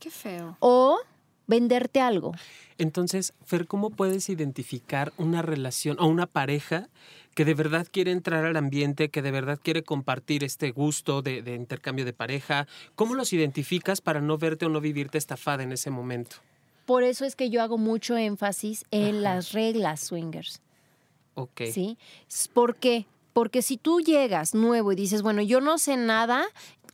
Qué 0.00 0.10
feo. 0.10 0.56
O 0.60 0.98
venderte 1.46 2.00
algo. 2.00 2.32
Entonces, 2.76 3.34
Fer, 3.44 3.66
¿cómo 3.66 3.90
puedes 3.90 4.28
identificar 4.28 5.12
una 5.16 5.42
relación 5.42 5.96
o 6.00 6.06
una 6.06 6.26
pareja 6.26 6.88
que 7.34 7.44
de 7.44 7.54
verdad 7.54 7.86
quiere 7.90 8.12
entrar 8.12 8.44
al 8.44 8.56
ambiente, 8.56 9.10
que 9.10 9.22
de 9.22 9.30
verdad 9.30 9.58
quiere 9.62 9.82
compartir 9.82 10.44
este 10.44 10.70
gusto 10.70 11.22
de, 11.22 11.38
intercambio 11.54 12.04
de 12.04 12.12
pareja? 12.12 12.66
¿Cómo 12.94 13.14
los 13.14 13.32
identificas 13.32 14.00
para 14.00 14.20
no 14.20 14.38
verte 14.38 14.66
o 14.66 14.68
no 14.68 14.80
vivirte 14.80 15.18
estafada 15.18 15.62
en 15.62 15.72
ese 15.72 15.90
momento? 15.90 16.36
Por 16.86 17.02
eso 17.02 17.24
es 17.24 17.34
que 17.34 17.50
yo 17.50 17.62
hago 17.62 17.78
mucho 17.78 18.16
énfasis 18.16 18.84
en 18.90 19.22
las 19.22 19.52
reglas 19.52 20.00
swingers. 20.00 20.60
Ok. 21.34 21.62
¿Sí? 21.72 21.98
¿Por 22.52 22.76
qué? 22.76 23.06
Porque 23.32 23.62
si 23.62 23.76
tú 23.76 24.00
llegas 24.00 24.54
nuevo 24.54 24.92
y 24.92 24.96
dices, 24.96 25.22
bueno, 25.22 25.42
yo 25.42 25.60
no 25.60 25.78
sé 25.78 25.96
nada, 25.96 26.44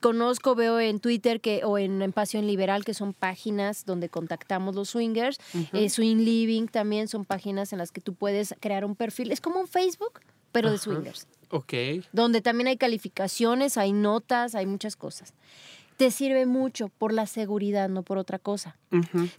conozco, 0.00 0.54
veo 0.54 0.80
en 0.80 1.00
Twitter 1.00 1.40
que, 1.40 1.62
o 1.64 1.78
en, 1.78 2.12
Pasión 2.12 2.46
Liberal, 2.46 2.84
que 2.84 2.94
son 2.94 3.12
páginas 3.14 3.84
donde 3.84 4.08
contactamos 4.08 4.74
los 4.74 4.90
swingers. 4.90 5.38
Eh, 5.72 5.88
Swing 5.88 6.18
Living 6.18 6.66
también 6.66 7.08
son 7.08 7.24
páginas 7.24 7.72
en 7.72 7.78
las 7.78 7.92
que 7.92 8.00
tú 8.00 8.14
puedes 8.14 8.54
crear 8.60 8.84
un 8.84 8.96
perfil. 8.96 9.30
Es 9.30 9.40
como 9.40 9.60
un 9.60 9.68
Facebook, 9.68 10.20
pero 10.52 10.70
de 10.70 10.78
swingers. 10.78 11.28
Ok. 11.50 11.74
Donde 12.12 12.40
también 12.40 12.68
hay 12.68 12.76
calificaciones, 12.76 13.76
hay 13.76 13.92
notas, 13.92 14.54
hay 14.54 14.66
muchas 14.66 14.96
cosas 14.96 15.34
te 16.00 16.10
sirve 16.10 16.46
mucho 16.46 16.88
por 16.88 17.12
la 17.12 17.26
seguridad, 17.26 17.90
no 17.90 18.02
por 18.02 18.16
otra 18.16 18.38
cosa. 18.38 18.78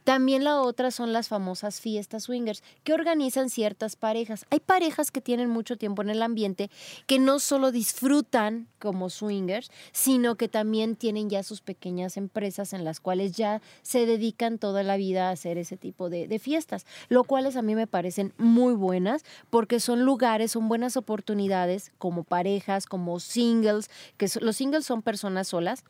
También 0.03 0.43
la 0.43 0.61
otra 0.61 0.91
son 0.91 1.11
las 1.11 1.27
famosas 1.27 1.81
fiestas 1.81 2.25
swingers 2.25 2.61
que 2.83 2.93
organizan 2.93 3.49
ciertas 3.49 3.95
parejas. 3.95 4.45
Hay 4.51 4.59
parejas 4.59 5.09
que 5.09 5.21
tienen 5.21 5.49
mucho 5.49 5.75
tiempo 5.75 6.03
en 6.03 6.11
el 6.11 6.21
ambiente 6.21 6.69
que 7.07 7.17
no 7.17 7.39
solo 7.39 7.71
disfrutan 7.71 8.67
como 8.77 9.09
swingers, 9.09 9.71
sino 9.91 10.35
que 10.35 10.47
también 10.47 10.95
tienen 10.95 11.29
ya 11.29 11.41
sus 11.41 11.61
pequeñas 11.61 12.15
empresas 12.15 12.73
en 12.73 12.85
las 12.85 12.99
cuales 12.99 13.33
ya 13.33 13.61
se 13.81 14.05
dedican 14.05 14.57
toda 14.57 14.83
la 14.83 14.97
vida 14.97 15.29
a 15.29 15.31
hacer 15.31 15.57
ese 15.57 15.77
tipo 15.77 16.09
de, 16.09 16.27
de 16.27 16.39
fiestas, 16.39 16.85
lo 17.09 17.23
cuales 17.23 17.55
a 17.55 17.61
mí 17.61 17.75
me 17.75 17.87
parecen 17.87 18.33
muy 18.37 18.73
buenas 18.75 19.23
porque 19.49 19.79
son 19.79 20.05
lugares, 20.05 20.51
son 20.51 20.69
buenas 20.69 20.95
oportunidades 20.95 21.91
como 21.97 22.23
parejas, 22.23 22.85
como 22.85 23.19
singles, 23.19 23.89
que 24.17 24.27
los 24.39 24.55
singles 24.55 24.85
son 24.85 25.01
personas 25.01 25.47
solas 25.49 25.83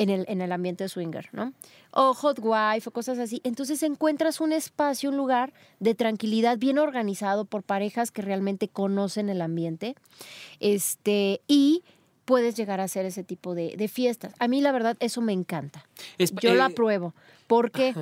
en 0.00 0.08
el, 0.08 0.24
en 0.28 0.40
el 0.40 0.50
ambiente 0.50 0.88
swinger, 0.88 1.28
¿no? 1.32 1.52
O 1.90 2.14
hot 2.14 2.38
wife 2.42 2.88
o 2.88 2.90
cosas 2.90 3.18
así. 3.18 3.42
Entonces 3.44 3.82
encuentras 3.82 4.40
un 4.40 4.52
espacio, 4.52 5.10
un 5.10 5.18
lugar 5.18 5.52
de 5.78 5.94
tranquilidad 5.94 6.56
bien 6.56 6.78
organizado 6.78 7.44
por 7.44 7.62
parejas 7.62 8.10
que 8.10 8.22
realmente 8.22 8.66
conocen 8.66 9.28
el 9.28 9.42
ambiente. 9.42 9.96
Este, 10.58 11.42
y 11.46 11.84
puedes 12.24 12.56
llegar 12.56 12.80
a 12.80 12.84
hacer 12.84 13.04
ese 13.04 13.24
tipo 13.24 13.54
de, 13.54 13.88
fiestas. 13.92 14.32
A 14.38 14.48
mí 14.48 14.62
la 14.62 14.72
verdad 14.72 14.96
eso 15.00 15.20
me 15.20 15.34
encanta. 15.34 15.84
Yo 16.18 16.54
lo 16.54 16.62
eh, 16.62 16.66
apruebo. 16.66 17.12
Porque 17.46 17.94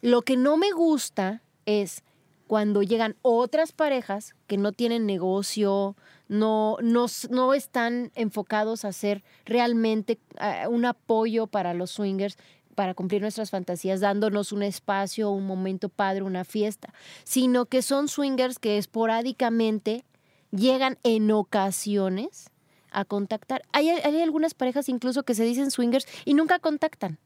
lo 0.00 0.22
que 0.22 0.36
no 0.36 0.56
me 0.56 0.70
gusta 0.70 1.42
es 1.66 2.04
cuando 2.46 2.84
llegan 2.84 3.16
otras 3.22 3.72
parejas 3.72 4.36
que 4.46 4.56
no 4.56 4.70
tienen 4.70 5.04
negocio, 5.04 5.96
no, 6.30 6.76
no, 6.80 7.06
no 7.30 7.54
están 7.54 8.12
enfocados 8.14 8.84
a 8.84 8.88
hacer 8.88 9.24
realmente 9.44 10.20
eh, 10.40 10.68
un 10.68 10.84
apoyo 10.84 11.48
para 11.48 11.74
los 11.74 11.90
swingers 11.90 12.38
para 12.76 12.94
cumplir 12.94 13.20
nuestras 13.20 13.50
fantasías, 13.50 13.98
dándonos 13.98 14.52
un 14.52 14.62
espacio, 14.62 15.30
un 15.30 15.44
momento 15.44 15.88
padre, 15.88 16.22
una 16.22 16.44
fiesta, 16.44 16.94
sino 17.24 17.66
que 17.66 17.82
son 17.82 18.06
swingers 18.06 18.60
que 18.60 18.78
esporádicamente 18.78 20.04
llegan 20.52 20.98
en 21.02 21.32
ocasiones 21.32 22.50
a 22.92 23.04
contactar. 23.04 23.62
Hay, 23.72 23.90
algunas 23.90 24.54
parejas 24.54 24.88
incluso 24.88 25.24
que 25.24 25.34
se 25.34 25.42
dicen 25.42 25.72
swingers 25.72 26.06
y 26.24 26.34
nunca 26.34 26.60
contactan. 26.60 27.18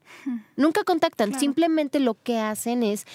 Nunca 0.55 0.83
contactan. 0.83 1.39
Simplemente 1.39 1.99
lo 1.99 2.15
que 2.15 2.39
hacen 2.39 2.81
es 2.81 3.05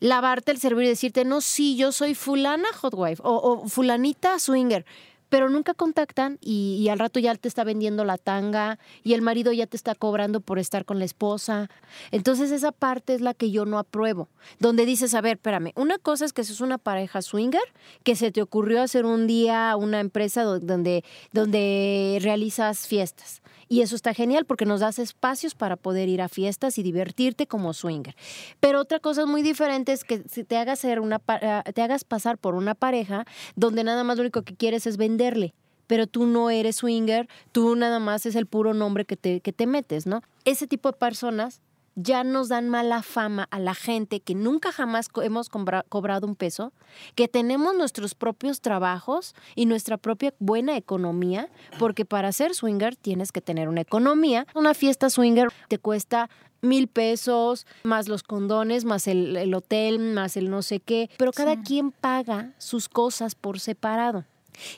lavarte 0.00 0.50
el 0.50 0.58
cerebro 0.58 0.84
y 0.84 0.88
decirte, 0.88 1.24
no, 1.24 1.40
sí, 1.40 1.76
yo 1.76 1.92
soy 1.92 2.14
fulana 2.14 2.68
hot 2.74 2.94
wife 2.96 3.22
o, 3.24 3.36
o 3.36 3.68
fulanita 3.68 4.40
swinger 4.40 4.84
pero 5.28 5.48
nunca 5.48 5.74
contactan 5.74 6.38
y, 6.40 6.88
al 6.88 6.98
rato 6.98 7.18
ya 7.18 7.34
te 7.34 7.48
está 7.48 7.64
vendiendo 7.64 8.04
la 8.04 8.18
tanga 8.18 8.78
y 9.02 9.14
el 9.14 9.22
marido 9.22 9.52
ya 9.52 9.66
te 9.66 9.76
está 9.76 9.94
cobrando 9.94 10.40
por 10.40 10.58
estar 10.58 10.84
con 10.84 10.98
la 10.98 11.04
esposa. 11.04 11.68
Entonces 12.10 12.50
esa 12.50 12.72
parte 12.72 13.14
es 13.14 13.20
la 13.20 13.34
que 13.34 13.50
yo 13.50 13.64
no 13.64 13.78
apruebo, 13.78 14.28
donde 14.58 14.86
dices, 14.86 15.14
a 15.14 15.20
ver, 15.20 15.36
espérame, 15.36 15.72
una 15.74 15.98
cosa 15.98 16.24
es 16.24 16.32
que 16.32 16.44
sos 16.44 16.60
una 16.60 16.78
pareja 16.78 17.22
swinger, 17.22 17.62
que 18.04 18.16
se 18.16 18.30
te 18.30 18.42
ocurrió 18.42 18.82
hacer 18.82 19.04
un 19.04 19.26
día 19.26 19.74
una 19.76 20.00
empresa 20.00 20.42
donde, 20.42 21.04
donde 21.32 22.18
realizas 22.22 22.86
fiestas. 22.86 23.42
Y 23.68 23.80
eso 23.80 23.96
está 23.96 24.14
genial 24.14 24.44
porque 24.46 24.64
nos 24.64 24.80
das 24.80 24.98
espacios 24.98 25.54
para 25.54 25.76
poder 25.76 26.08
ir 26.08 26.22
a 26.22 26.28
fiestas 26.28 26.78
y 26.78 26.82
divertirte 26.82 27.46
como 27.46 27.72
swinger. 27.72 28.14
Pero 28.60 28.80
otra 28.80 29.00
cosa 29.00 29.26
muy 29.26 29.42
diferente 29.42 29.92
es 29.92 30.04
que 30.04 30.18
te 30.18 30.56
hagas, 30.56 30.78
ser 30.78 31.00
una, 31.00 31.20
ah, 31.26 31.64
te 31.74 31.82
hagas 31.82 32.04
pasar 32.04 32.38
por 32.38 32.54
una 32.54 32.74
pareja 32.74 33.24
donde 33.56 33.84
nada 33.84 34.04
más 34.04 34.16
lo 34.16 34.22
único 34.22 34.42
que 34.42 34.54
quieres 34.54 34.86
es 34.86 34.96
venderle 34.96 35.54
pero 35.86 36.08
tú 36.08 36.26
no 36.26 36.50
eres 36.50 36.76
swinger, 36.76 37.28
tú 37.52 37.76
nada 37.76 38.00
más 38.00 38.26
es 38.26 38.34
el 38.34 38.46
puro 38.46 38.74
nombre 38.74 39.04
que 39.04 39.16
te, 39.16 39.40
que 39.40 39.52
te 39.52 39.68
metes, 39.68 40.04
¿no? 40.04 40.20
Ese 40.44 40.66
tipo 40.66 40.90
de 40.90 40.98
personas 40.98 41.60
ya 41.96 42.24
nos 42.24 42.48
dan 42.48 42.68
mala 42.68 43.02
fama 43.02 43.48
a 43.50 43.58
la 43.58 43.74
gente 43.74 44.20
que 44.20 44.34
nunca 44.34 44.70
jamás 44.70 45.08
hemos 45.22 45.48
cobrado 45.48 46.26
un 46.26 46.36
peso, 46.36 46.72
que 47.14 47.26
tenemos 47.26 47.74
nuestros 47.74 48.14
propios 48.14 48.60
trabajos 48.60 49.34
y 49.54 49.66
nuestra 49.66 49.96
propia 49.96 50.34
buena 50.38 50.76
economía, 50.76 51.48
porque 51.78 52.04
para 52.04 52.30
ser 52.32 52.54
swinger 52.54 52.96
tienes 52.96 53.32
que 53.32 53.40
tener 53.40 53.68
una 53.68 53.80
economía. 53.80 54.46
Una 54.54 54.74
fiesta 54.74 55.08
swinger 55.08 55.48
te 55.68 55.78
cuesta 55.78 56.28
mil 56.60 56.86
pesos, 56.86 57.66
más 57.82 58.08
los 58.08 58.22
condones, 58.22 58.84
más 58.84 59.08
el, 59.08 59.54
hotel, 59.54 59.98
más 59.98 60.36
el 60.36 60.50
no 60.50 60.60
sé 60.62 60.80
qué, 60.80 61.08
pero 61.16 61.32
cada 61.32 61.62
quien 61.62 61.92
paga 61.92 62.52
sus 62.58 62.88
cosas 62.88 63.34
por 63.34 63.58
separado. 63.58 64.24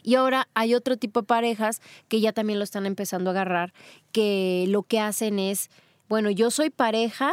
Y 0.02 0.16
ahora 0.16 0.48
hay 0.54 0.74
otro 0.74 0.96
tipo 0.96 1.20
de 1.20 1.26
parejas 1.26 1.80
que 2.08 2.20
ya 2.20 2.32
también 2.32 2.58
lo 2.58 2.64
están 2.64 2.86
empezando 2.86 3.30
a 3.30 3.32
agarrar, 3.32 3.72
que 4.12 4.66
lo 4.68 4.82
que 4.82 5.00
hacen 5.00 5.38
es 5.38 5.70
bueno, 6.08 6.30
yo 6.30 6.50
soy 6.50 6.70
pareja 6.70 7.32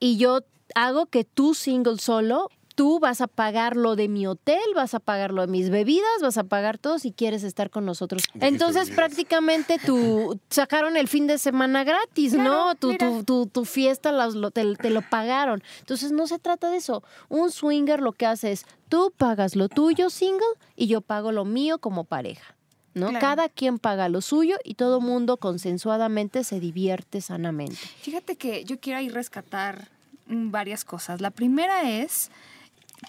y 0.00 0.16
yo 0.16 0.40
hago 0.74 1.06
que 1.06 1.24
tú 1.24 1.54
single 1.54 1.98
solo, 1.98 2.50
tú 2.76 3.00
vas 3.00 3.22
a 3.22 3.26
pagar 3.26 3.74
lo 3.74 3.96
de 3.96 4.06
mi 4.08 4.26
hotel, 4.26 4.60
vas 4.74 4.94
a 4.94 5.00
pagar 5.00 5.32
lo 5.32 5.40
de 5.40 5.48
mis 5.48 5.70
bebidas, 5.70 6.20
vas 6.20 6.36
a 6.38 6.44
pagar 6.44 6.78
todo 6.78 6.98
si 6.98 7.10
quieres 7.10 7.42
estar 7.42 7.70
con 7.70 7.86
nosotros. 7.86 8.22
Entonces 8.38 8.90
prácticamente 8.90 9.78
tú 9.84 10.38
sacaron 10.50 10.96
el 10.96 11.08
fin 11.08 11.26
de 11.26 11.38
semana 11.38 11.84
gratis, 11.84 12.34
¿no? 12.34 12.74
Tu, 12.74 12.96
tu, 13.24 13.46
tu, 13.46 13.64
fiesta 13.64 14.12
te, 14.52 14.76
te, 14.76 14.90
lo 14.90 15.02
pagaron. 15.02 15.62
Entonces 15.80 16.12
no 16.12 16.26
se 16.26 16.38
trata 16.38 16.70
de 16.70 16.76
eso. 16.76 17.02
Un 17.28 17.50
swinger 17.50 18.00
lo 18.00 18.12
que 18.12 18.26
hace 18.26 18.52
es 18.52 18.66
tú 18.88 19.12
pagas 19.16 19.56
lo 19.56 19.68
tuyo 19.68 20.10
single 20.10 20.46
y 20.76 20.86
yo 20.86 21.00
pago 21.00 21.32
lo 21.32 21.44
mío 21.44 21.78
como 21.78 22.04
pareja. 22.04 22.55
¿No? 22.96 23.12
Cada 23.20 23.50
quien 23.50 23.78
paga 23.78 24.08
lo 24.08 24.22
suyo 24.22 24.56
y 24.64 24.74
todo 24.74 25.02
mundo 25.02 25.36
consensuadamente 25.36 26.44
se 26.44 26.60
divierte 26.60 27.20
sanamente. 27.20 27.76
Fíjate 28.00 28.36
que 28.36 28.64
yo 28.64 28.80
quiero 28.80 28.98
ahí 28.98 29.10
rescatar 29.10 29.88
mm, 30.28 30.50
varias 30.50 30.84
cosas. 30.84 31.20
La 31.20 31.30
primera 31.30 31.90
es 31.90 32.30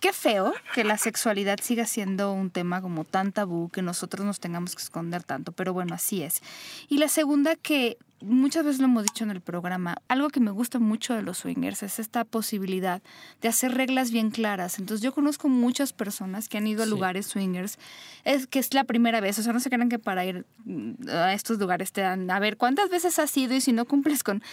qué 0.01 0.11
feo 0.11 0.53
que 0.75 0.83
la 0.83 0.97
sexualidad 0.97 1.59
siga 1.61 1.85
siendo 1.85 2.33
un 2.33 2.49
tema 2.49 2.81
como 2.81 3.05
tan 3.05 3.31
tabú 3.31 3.69
que 3.69 3.81
nosotros 3.81 4.25
nos 4.25 4.41
tengamos 4.41 4.75
que 4.75 4.83
esconder 4.83 5.23
tanto, 5.23 5.53
pero 5.53 5.71
bueno, 5.71 5.95
así 5.95 6.21
es. 6.21 6.41
Y 6.89 6.97
la 6.97 7.07
segunda 7.07 7.55
que 7.55 7.97
muchas 8.21 8.65
veces 8.65 8.79
lo 8.79 8.85
hemos 8.85 9.03
dicho 9.03 9.23
en 9.23 9.31
el 9.31 9.41
programa, 9.41 9.97
algo 10.07 10.29
que 10.29 10.39
me 10.39 10.51
gusta 10.51 10.79
mucho 10.79 11.13
de 11.13 11.21
los 11.21 11.39
swingers 11.39 11.83
es 11.83 11.99
esta 11.99 12.23
posibilidad 12.23 13.01
de 13.41 13.47
hacer 13.47 13.73
reglas 13.73 14.11
bien 14.11 14.31
claras. 14.31 14.79
Entonces 14.79 15.03
yo 15.03 15.13
conozco 15.13 15.49
muchas 15.49 15.93
personas 15.93 16.49
que 16.49 16.57
han 16.57 16.67
ido 16.67 16.83
a 16.83 16.85
lugares 16.85 17.27
swingers, 17.27 17.77
es 18.23 18.47
que 18.47 18.59
es 18.59 18.73
la 18.73 18.83
primera 18.83 19.19
vez, 19.19 19.37
o 19.39 19.43
sea, 19.43 19.53
no 19.53 19.59
se 19.59 19.69
crean 19.69 19.89
que 19.89 19.99
para 19.99 20.25
ir 20.25 20.45
mm, 20.65 21.09
a 21.09 21.33
estos 21.33 21.59
lugares 21.59 21.91
te 21.91 22.01
dan, 22.01 22.29
a 22.31 22.39
ver, 22.39 22.57
¿cuántas 22.57 22.89
veces 22.89 23.19
has 23.19 23.35
ido 23.37 23.55
y 23.55 23.61
si 23.61 23.73
no 23.73 23.85
cumples 23.85 24.23
con... 24.23 24.43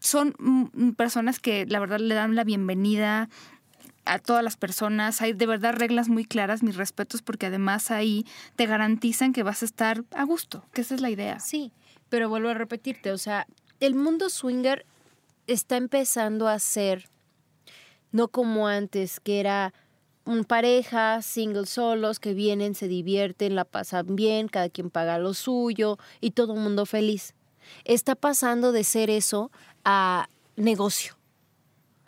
Son 0.00 0.34
mm, 0.38 0.90
personas 0.92 1.40
que 1.40 1.66
la 1.66 1.80
verdad 1.80 1.98
le 1.98 2.14
dan 2.14 2.34
la 2.34 2.44
bienvenida, 2.44 3.28
a 4.08 4.18
todas 4.18 4.42
las 4.42 4.56
personas. 4.56 5.22
Hay 5.22 5.34
de 5.34 5.46
verdad 5.46 5.74
reglas 5.74 6.08
muy 6.08 6.24
claras, 6.24 6.62
mis 6.62 6.76
respetos, 6.76 7.22
porque 7.22 7.46
además 7.46 7.90
ahí 7.90 8.26
te 8.56 8.66
garantizan 8.66 9.32
que 9.32 9.42
vas 9.42 9.62
a 9.62 9.66
estar 9.66 10.04
a 10.14 10.24
gusto, 10.24 10.64
que 10.72 10.80
esa 10.80 10.94
es 10.94 11.00
la 11.00 11.10
idea. 11.10 11.38
Sí, 11.40 11.72
pero 12.08 12.28
vuelvo 12.28 12.48
a 12.48 12.54
repetirte, 12.54 13.12
o 13.12 13.18
sea, 13.18 13.46
el 13.80 13.94
mundo 13.94 14.28
swinger 14.30 14.86
está 15.46 15.76
empezando 15.76 16.48
a 16.48 16.58
ser, 16.58 17.08
no 18.12 18.28
como 18.28 18.68
antes, 18.68 19.20
que 19.20 19.40
era 19.40 19.72
un 20.24 20.44
pareja, 20.44 21.22
single 21.22 21.66
solos, 21.66 22.20
que 22.20 22.34
vienen, 22.34 22.74
se 22.74 22.86
divierten, 22.86 23.54
la 23.54 23.64
pasan 23.64 24.14
bien, 24.14 24.48
cada 24.48 24.68
quien 24.68 24.90
paga 24.90 25.18
lo 25.18 25.32
suyo 25.32 25.98
y 26.20 26.32
todo 26.32 26.54
el 26.54 26.60
mundo 26.60 26.84
feliz. 26.84 27.34
Está 27.84 28.14
pasando 28.14 28.72
de 28.72 28.84
ser 28.84 29.08
eso 29.08 29.50
a 29.84 30.28
negocio, 30.56 31.16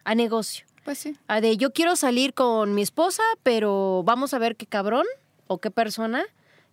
a 0.04 0.14
negocio. 0.14 0.66
Pues 0.85 0.99
sí. 0.99 1.16
A 1.28 1.40
de 1.40 1.57
yo 1.57 1.73
quiero 1.73 1.97
salir 1.97 2.35
con 2.35 2.75
mi 2.75 2.83
esposa, 2.83 3.23
pero 3.42 4.02
vamos 4.04 4.35
a 4.35 4.38
ver 4.38 4.57
qué 4.57 4.66
cabrón 4.66 5.07
o 5.47 5.59
qué 5.59 5.71
persona 5.71 6.25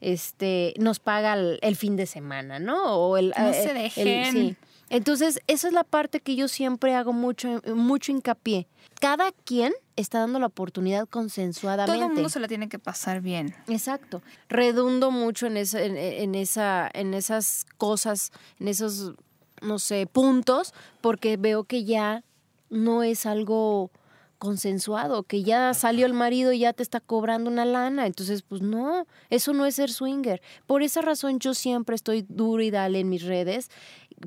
este, 0.02 0.74
nos 0.78 1.00
paga 1.00 1.34
el, 1.34 1.76
fin 1.76 1.96
de 1.96 2.06
semana, 2.06 2.60
¿no? 2.60 2.96
O 2.96 3.18
el, 3.18 3.34
no 3.38 3.54
se 3.54 3.74
dejen. 3.74 4.58
Entonces, 4.90 5.42
esa 5.48 5.68
es 5.68 5.74
la 5.74 5.84
parte 5.84 6.22
que 6.22 6.36
yo 6.36 6.48
siempre 6.48 6.96
hago 6.96 7.12
mucho, 7.12 7.62
mucho 7.76 8.12
hincapié. 8.12 8.68
Cada 9.02 9.32
quien 9.32 9.74
está 9.96 10.20
dando 10.20 10.40
la 10.40 10.46
oportunidad 10.46 11.08
consensuadamente. 11.08 11.98
Todo 11.98 12.08
el 12.08 12.14
mundo 12.14 12.30
se 12.30 12.40
la 12.40 12.48
tiene 12.48 12.70
que 12.70 12.80
pasar 12.80 13.22
bien. 13.22 13.54
Exacto. 13.68 14.22
Redundo 14.48 15.12
mucho 15.12 15.48
en, 15.48 15.58
esa, 15.58 15.82
en, 15.82 16.36
esa, 16.36 16.90
en 16.94 17.14
esas 17.14 17.66
cosas, 17.78 18.32
en 18.60 18.70
esos, 18.70 19.14
no 19.62 19.78
sé, 19.78 20.08
puntos, 20.08 20.74
porque 21.02 21.36
veo 21.36 21.66
que 21.66 21.84
ya 21.84 22.24
no 22.70 23.04
es 23.04 23.26
algo 23.26 23.92
consensuado, 24.38 25.24
que 25.24 25.44
ya 25.44 25.74
salió 25.74 26.06
el 26.06 26.14
marido 26.14 26.52
y 26.52 26.60
ya 26.60 26.74
te 26.74 26.84
está 26.84 27.00
cobrando 27.00 27.50
una 27.50 27.66
lana. 27.66 28.06
Entonces, 28.06 28.42
pues 28.42 28.62
no, 28.62 29.06
eso 29.30 29.54
no 29.54 29.66
es 29.66 29.76
ser 29.76 29.92
swinger. 29.92 30.42
Por 30.66 30.84
esa 30.84 31.02
razón 31.02 31.40
yo 31.40 31.54
siempre 31.54 31.96
estoy 31.96 32.26
duro 32.28 32.62
y 32.64 32.72
dale 32.72 33.00
en 33.00 33.10
mis 33.10 33.24
redes. 33.24 33.70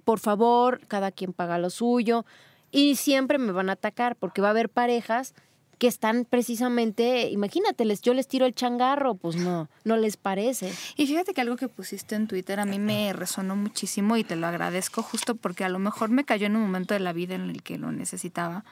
Por 0.05 0.21
favor, 0.21 0.87
cada 0.87 1.12
quien 1.12 1.33
paga 1.33 1.59
lo 1.59 1.71
suyo. 1.71 2.25
Y 2.71 2.97
siempre 2.97 3.38
me 3.38 3.52
van 3.52 3.69
a 3.71 3.73
atacar 3.73 4.17
porque 4.17 4.40
va 4.40 4.49
a 4.49 4.50
haber 4.52 4.69
parejas 4.69 5.35
que 5.81 5.87
están 5.87 6.26
precisamente, 6.29 7.31
imagínate, 7.31 7.87
yo 8.02 8.12
les 8.12 8.29
tiro 8.29 8.45
el 8.45 8.55
changarro, 8.55 9.14
pues 9.14 9.37
no, 9.37 9.71
no 9.85 9.97
les 9.97 10.19
parece. 10.19 10.71
Y 10.99 11.07
fíjate 11.07 11.33
que 11.33 11.40
algo 11.40 11.57
que 11.57 11.69
pusiste 11.69 12.17
en 12.17 12.29
Twitter 12.29 12.61
a 12.61 12.67
mí 12.67 12.79
me 12.79 13.14
resonó 13.14 13.57
muchísimo 13.57 14.19
y 14.19 14.23
te 14.23 14.37
lo 14.37 14.47
agradezco 14.47 15.02
justo 15.02 15.37
porque 15.37 15.64
a 15.64 15.71
lo 15.71 15.79
mejor 15.79 16.11
me 16.11 16.26
cayó 16.26 16.49
en 16.49 16.57
un 16.57 16.62
momento 16.62 16.93
de 16.93 17.00
la 17.00 17.14
vida 17.14 17.35
en 17.35 17.49
el 17.49 17.62
que 17.62 17.79
lo 17.79 17.93
necesitaba 17.93 18.62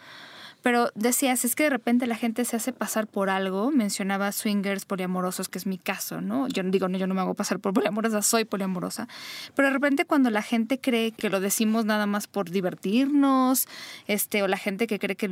pero 0.63 0.91
decías, 0.95 1.45
es 1.45 1.55
que 1.55 1.65
de 1.65 1.71
repente 1.71 2.07
la 2.07 2.17
gente 2.17 2.45
se 2.45 2.57
hace 2.57 2.73
pasar 2.73 3.07
por 3.07 3.31
algo, 3.31 3.71
mencionaba 3.71 4.33
swingers 4.33 4.85
poliamorosos, 4.85 5.49
que 5.49 5.59
es 5.59 5.67
mi 5.67 5.79
caso, 5.79 6.21
¿no? 6.21 6.49
Yo 6.49 6.63
digo, 6.65 6.89
no, 6.89 6.99
yo 6.99 7.07
no 7.07 7.15
me 7.15 7.21
hago 7.21 7.35
pasar 7.35 7.61
por 7.61 7.73
poliamorosa, 7.73 8.23
soy 8.23 8.45
poliamorosa, 8.45 9.09
pero 9.55 9.69
de 9.69 9.75
repente 9.75 10.05
cuando 10.05 10.31
la 10.31 10.43
gente 10.43 10.79
cree 10.79 11.13
que 11.13 11.31
lo 11.31 11.41
decimos 11.41 11.85
nada 11.85 12.07
más 12.07 12.27
por 12.27 12.51
divertirnos, 12.51 13.69
este, 14.07 14.43
o 14.43 14.49
la 14.49 14.57
gente 14.57 14.87
que 14.87 14.99
cree 14.99 15.17
que 15.17 15.31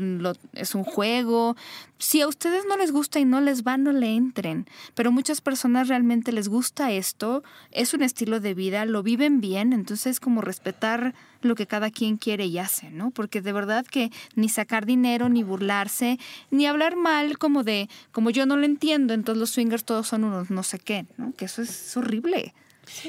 es 0.52 0.74
un 0.74 0.84
juego, 0.84 1.56
si 1.98 2.20
a 2.20 2.28
ustedes 2.28 2.64
no 2.68 2.76
les 2.76 2.92
gusta 2.92 3.18
y 3.18 3.24
no 3.24 3.40
les 3.40 3.64
va, 3.64 3.76
no 3.76 3.92
le 3.92 4.14
entren, 4.14 4.66
pero 4.94 5.10
muchas 5.10 5.40
personas 5.40 5.88
realmente 5.88 6.30
les 6.32 6.48
gusta 6.48 6.92
esto, 6.92 7.42
es 7.72 7.94
un 7.94 8.02
estilo 8.02 8.40
de 8.40 8.54
vida, 8.54 8.84
lo 8.84 9.02
viven 9.02 9.40
bien, 9.40 9.72
entonces 9.72 10.20
como 10.20 10.40
respetar 10.40 11.14
lo 11.48 11.54
que 11.54 11.66
cada 11.66 11.90
quien 11.90 12.16
quiere 12.16 12.46
y 12.46 12.58
hace, 12.58 12.90
¿no? 12.90 13.10
Porque 13.10 13.40
de 13.40 13.52
verdad 13.52 13.86
que 13.86 14.10
ni 14.34 14.48
sacar 14.48 14.86
dinero, 14.86 15.28
ni 15.28 15.42
burlarse, 15.42 16.18
ni 16.50 16.66
hablar 16.66 16.96
mal 16.96 17.38
como 17.38 17.62
de, 17.62 17.88
como 18.12 18.30
yo 18.30 18.46
no 18.46 18.56
lo 18.56 18.64
entiendo, 18.64 19.14
entonces 19.14 19.40
los 19.40 19.50
swingers 19.50 19.84
todos 19.84 20.06
son 20.06 20.24
unos 20.24 20.50
no 20.50 20.62
sé 20.62 20.78
qué, 20.78 21.06
¿no? 21.16 21.32
Que 21.36 21.46
eso 21.46 21.62
es 21.62 21.96
horrible. 21.96 22.54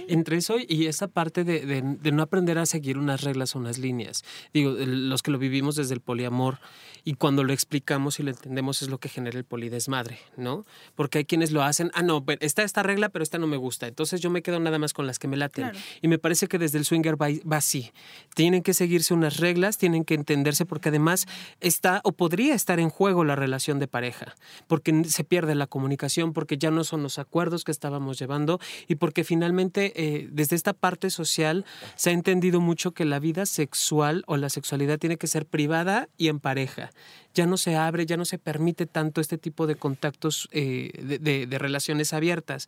Entre 0.07 0.37
eso 0.37 0.57
y 0.59 0.87
esa 0.87 1.07
parte 1.07 1.43
de, 1.43 1.81
no 2.11 2.23
aprender 2.23 2.57
a 2.57 2.65
seguir 2.65 2.97
unas 2.97 3.21
reglas 3.21 3.55
o 3.55 3.59
unas 3.59 3.77
líneas. 3.77 4.23
Digo, 4.53 4.71
los 4.71 5.21
que 5.21 5.31
lo 5.31 5.39
vivimos 5.39 5.75
desde 5.75 5.93
el 5.93 6.01
poliamor 6.01 6.59
y 7.03 7.13
cuando 7.13 7.43
lo 7.43 7.53
explicamos 7.53 8.19
y 8.19 8.23
lo 8.23 8.31
entendemos 8.31 8.81
es 8.81 8.89
lo 8.89 8.99
que 8.99 9.09
genera 9.09 9.37
el 9.37 9.45
polidesmadre, 9.45 10.19
¿no? 10.35 10.65
Porque 10.95 11.19
hay 11.19 11.25
quienes 11.25 11.51
lo 11.51 11.63
hacen, 11.63 11.91
ah, 11.93 12.03
no, 12.03 12.23
está 12.39 12.63
esta 12.63 12.83
regla, 12.83 13.09
pero 13.09 13.23
esta 13.23 13.37
no 13.37 13.47
me 13.47 13.57
gusta. 13.57 13.87
Entonces 13.87 14.19
yo 14.21 14.29
me 14.29 14.41
quedo 14.41 14.59
nada 14.59 14.79
más 14.79 14.93
con 14.93 15.07
las 15.07 15.19
que 15.19 15.27
me 15.27 15.37
laten. 15.37 15.71
Y 16.01 16.07
me 16.07 16.17
parece 16.17 16.47
que 16.47 16.57
desde 16.57 16.77
el 16.77 16.85
swinger 16.85 17.21
va, 17.21 17.27
va 17.49 17.57
así. 17.57 17.91
Tienen 18.35 18.63
que 18.63 18.73
seguirse 18.73 19.13
unas 19.13 19.37
reglas, 19.37 19.77
tienen 19.77 20.03
que 20.03 20.15
entenderse 20.15 20.65
porque 20.65 20.89
además 20.89 21.27
está 21.61 22.01
o 22.03 22.11
podría 22.11 22.55
estar 22.55 22.79
en 22.79 22.89
juego 22.89 23.23
la 23.23 23.35
relación 23.35 23.79
de 23.79 23.87
pareja, 23.87 24.35
porque 24.67 25.03
se 25.05 25.23
pierde 25.23 25.55
la 25.55 25.67
comunicación, 25.67 26.33
porque 26.33 26.57
ya 26.57 26.71
no 26.71 26.83
son 26.83 27.03
los 27.03 27.19
acuerdos 27.19 27.63
que 27.63 27.71
estábamos 27.71 28.19
llevando 28.19 28.59
y 28.87 28.95
porque 28.95 29.23
finalmente 29.23 29.66
eh, 29.75 30.27
desde 30.31 30.55
esta 30.55 30.73
parte 30.73 31.09
social 31.09 31.65
se 31.95 32.09
ha 32.09 32.13
entendido 32.13 32.61
mucho 32.61 32.91
que 32.91 33.05
la 33.05 33.19
vida 33.19 33.45
sexual 33.45 34.23
o 34.27 34.37
la 34.37 34.49
sexualidad 34.49 34.99
tiene 34.99 35.17
que 35.17 35.27
ser 35.27 35.45
privada 35.45 36.09
y 36.17 36.27
en 36.27 36.39
pareja 36.39 36.91
ya 37.33 37.45
no 37.45 37.57
se 37.57 37.75
abre, 37.75 38.05
ya 38.05 38.17
no 38.17 38.25
se 38.25 38.39
permite 38.39 38.87
tanto 38.87 39.21
este 39.21 39.37
tipo 39.37 39.67
de 39.67 39.75
contactos 39.75 40.49
eh, 40.51 40.91
de, 41.19 41.57
relaciones 41.59 42.11
abiertas. 42.13 42.67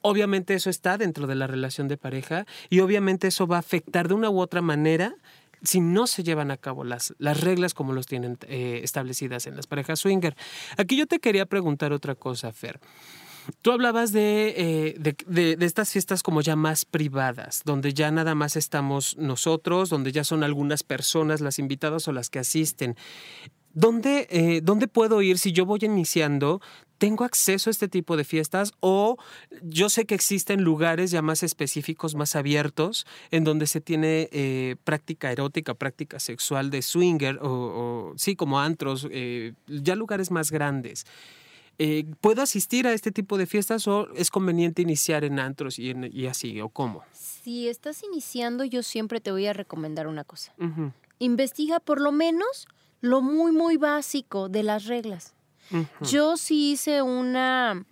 Obviamente 0.00 0.54
eso 0.54 0.70
está 0.70 0.96
dentro 0.96 1.26
de 1.26 1.34
la 1.34 1.46
relación 1.46 1.88
de 1.88 1.98
pareja 1.98 2.46
y 2.70 2.80
obviamente 2.80 3.28
eso 3.28 3.46
va 3.46 3.56
a 3.56 3.60
afectar 3.60 4.08
de 4.08 4.14
una 4.14 4.30
u 4.30 4.40
otra 4.40 4.62
manera 4.62 5.14
si 5.62 5.80
no 5.80 6.06
se 6.06 6.22
llevan 6.22 6.50
a 6.50 6.56
cabo 6.56 6.84
las, 6.84 7.14
las 7.18 7.40
reglas 7.40 7.74
como 7.74 7.92
los 7.92 8.06
tienen 8.06 8.38
eh, 8.46 8.80
establecidas 8.82 9.46
en 9.46 9.56
las 9.56 9.66
parejas 9.66 10.00
swinger. 10.00 10.36
Aquí 10.76 10.96
yo 10.96 11.06
te 11.06 11.18
quería 11.18 11.46
preguntar 11.46 11.92
otra 11.92 12.14
cosa, 12.14 12.52
Fer. 12.52 12.80
Tú 13.62 13.72
hablabas 13.72 14.12
eh, 14.14 14.94
de, 14.98 15.56
de, 15.56 15.66
estas 15.66 15.90
fiestas 15.90 16.22
como 16.22 16.40
ya 16.42 16.56
más 16.56 16.84
privadas, 16.84 17.62
donde 17.64 17.94
ya 17.94 18.10
nada 18.10 18.34
más 18.34 18.56
estamos 18.56 19.16
nosotros, 19.16 19.88
donde 19.88 20.12
ya 20.12 20.24
son 20.24 20.42
algunas 20.42 20.82
personas 20.82 21.40
las 21.40 21.58
invitadas 21.58 22.08
o 22.08 22.12
las 22.12 22.30
que 22.30 22.38
asisten. 22.38 22.96
¿Dónde, 23.72 24.26
eh, 24.30 24.60
¿Dónde 24.62 24.88
puedo 24.88 25.22
ir 25.22 25.38
si 25.38 25.52
yo 25.52 25.64
voy 25.64 25.80
iniciando? 25.82 26.60
¿Tengo 26.98 27.24
acceso 27.24 27.70
a 27.70 27.72
este 27.72 27.86
tipo 27.86 28.16
de 28.16 28.24
fiestas? 28.24 28.72
O 28.80 29.16
yo 29.62 29.88
sé 29.88 30.04
que 30.04 30.16
existen 30.16 30.62
lugares 30.62 31.10
ya 31.10 31.22
más 31.22 31.42
específicos, 31.42 32.16
más 32.16 32.34
abiertos, 32.34 33.06
en 33.30 33.44
donde 33.44 33.66
se 33.66 33.80
tiene 33.80 34.28
eh, 34.32 34.76
práctica 34.84 35.30
erótica, 35.30 35.74
práctica 35.74 36.18
sexual 36.18 36.70
de 36.70 36.82
swinger, 36.82 37.38
o, 37.40 38.14
sí, 38.16 38.34
como 38.34 38.58
antros, 38.60 39.08
ya 39.68 39.94
lugares 39.94 40.30
más 40.32 40.50
grandes. 40.50 41.06
Eh, 41.78 42.06
¿puedo 42.20 42.42
asistir 42.42 42.86
a 42.86 42.92
este 42.92 43.12
tipo 43.12 43.38
de 43.38 43.46
fiestas 43.46 43.86
o 43.86 44.08
es 44.14 44.30
conveniente 44.30 44.82
iniciar 44.82 45.24
en 45.24 45.38
antros 45.38 45.78
y, 45.78 45.94
y 46.12 46.26
así 46.26 46.60
o 46.60 46.68
cómo? 46.68 47.04
Si 47.12 47.68
estás 47.68 48.02
iniciando, 48.02 48.64
yo 48.64 48.82
siempre 48.82 49.20
te 49.20 49.30
voy 49.30 49.46
a 49.46 49.52
recomendar 49.52 50.08
una 50.08 50.24
cosa. 50.24 50.52
Investiga 51.20 51.78
por 51.78 52.00
lo 52.00 52.10
menos 52.10 52.66
lo 53.00 53.22
muy, 53.22 53.52
muy 53.52 53.76
básico 53.76 54.48
de 54.48 54.62
las 54.64 54.86
reglas. 54.86 55.34
Yo 56.00 56.36
sí 56.36 56.72
hice 56.72 57.02
una 57.02 57.84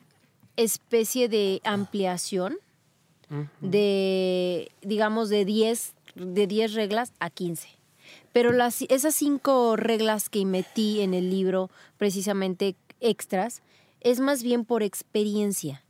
especie 0.57 1.29
de 1.29 1.61
ampliación 1.65 2.59
de, 3.61 4.73
digamos, 4.83 5.29
de 5.29 5.45
10 5.45 5.95
de 6.17 6.47
10 6.47 6.75
reglas 6.75 7.13
a 7.21 7.31
15. 7.31 7.69
Pero 8.33 8.53
las, 8.53 8.83
esas 8.83 9.15
cinco 9.15 9.77
reglas 9.77 10.29
que 10.29 10.45
metí 10.45 11.01
en 11.01 11.15
el 11.15 11.31
libro, 11.31 11.71
precisamente 11.99 12.77
extras, 13.01 13.63
es 14.01 14.21
más 14.21 14.43
bien 14.43 14.65
por 14.65 14.83
experiencia. 14.83 15.83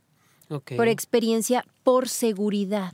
Por 0.49 0.87
experiencia, 0.87 1.65
por 1.83 2.07
seguridad 2.07 2.93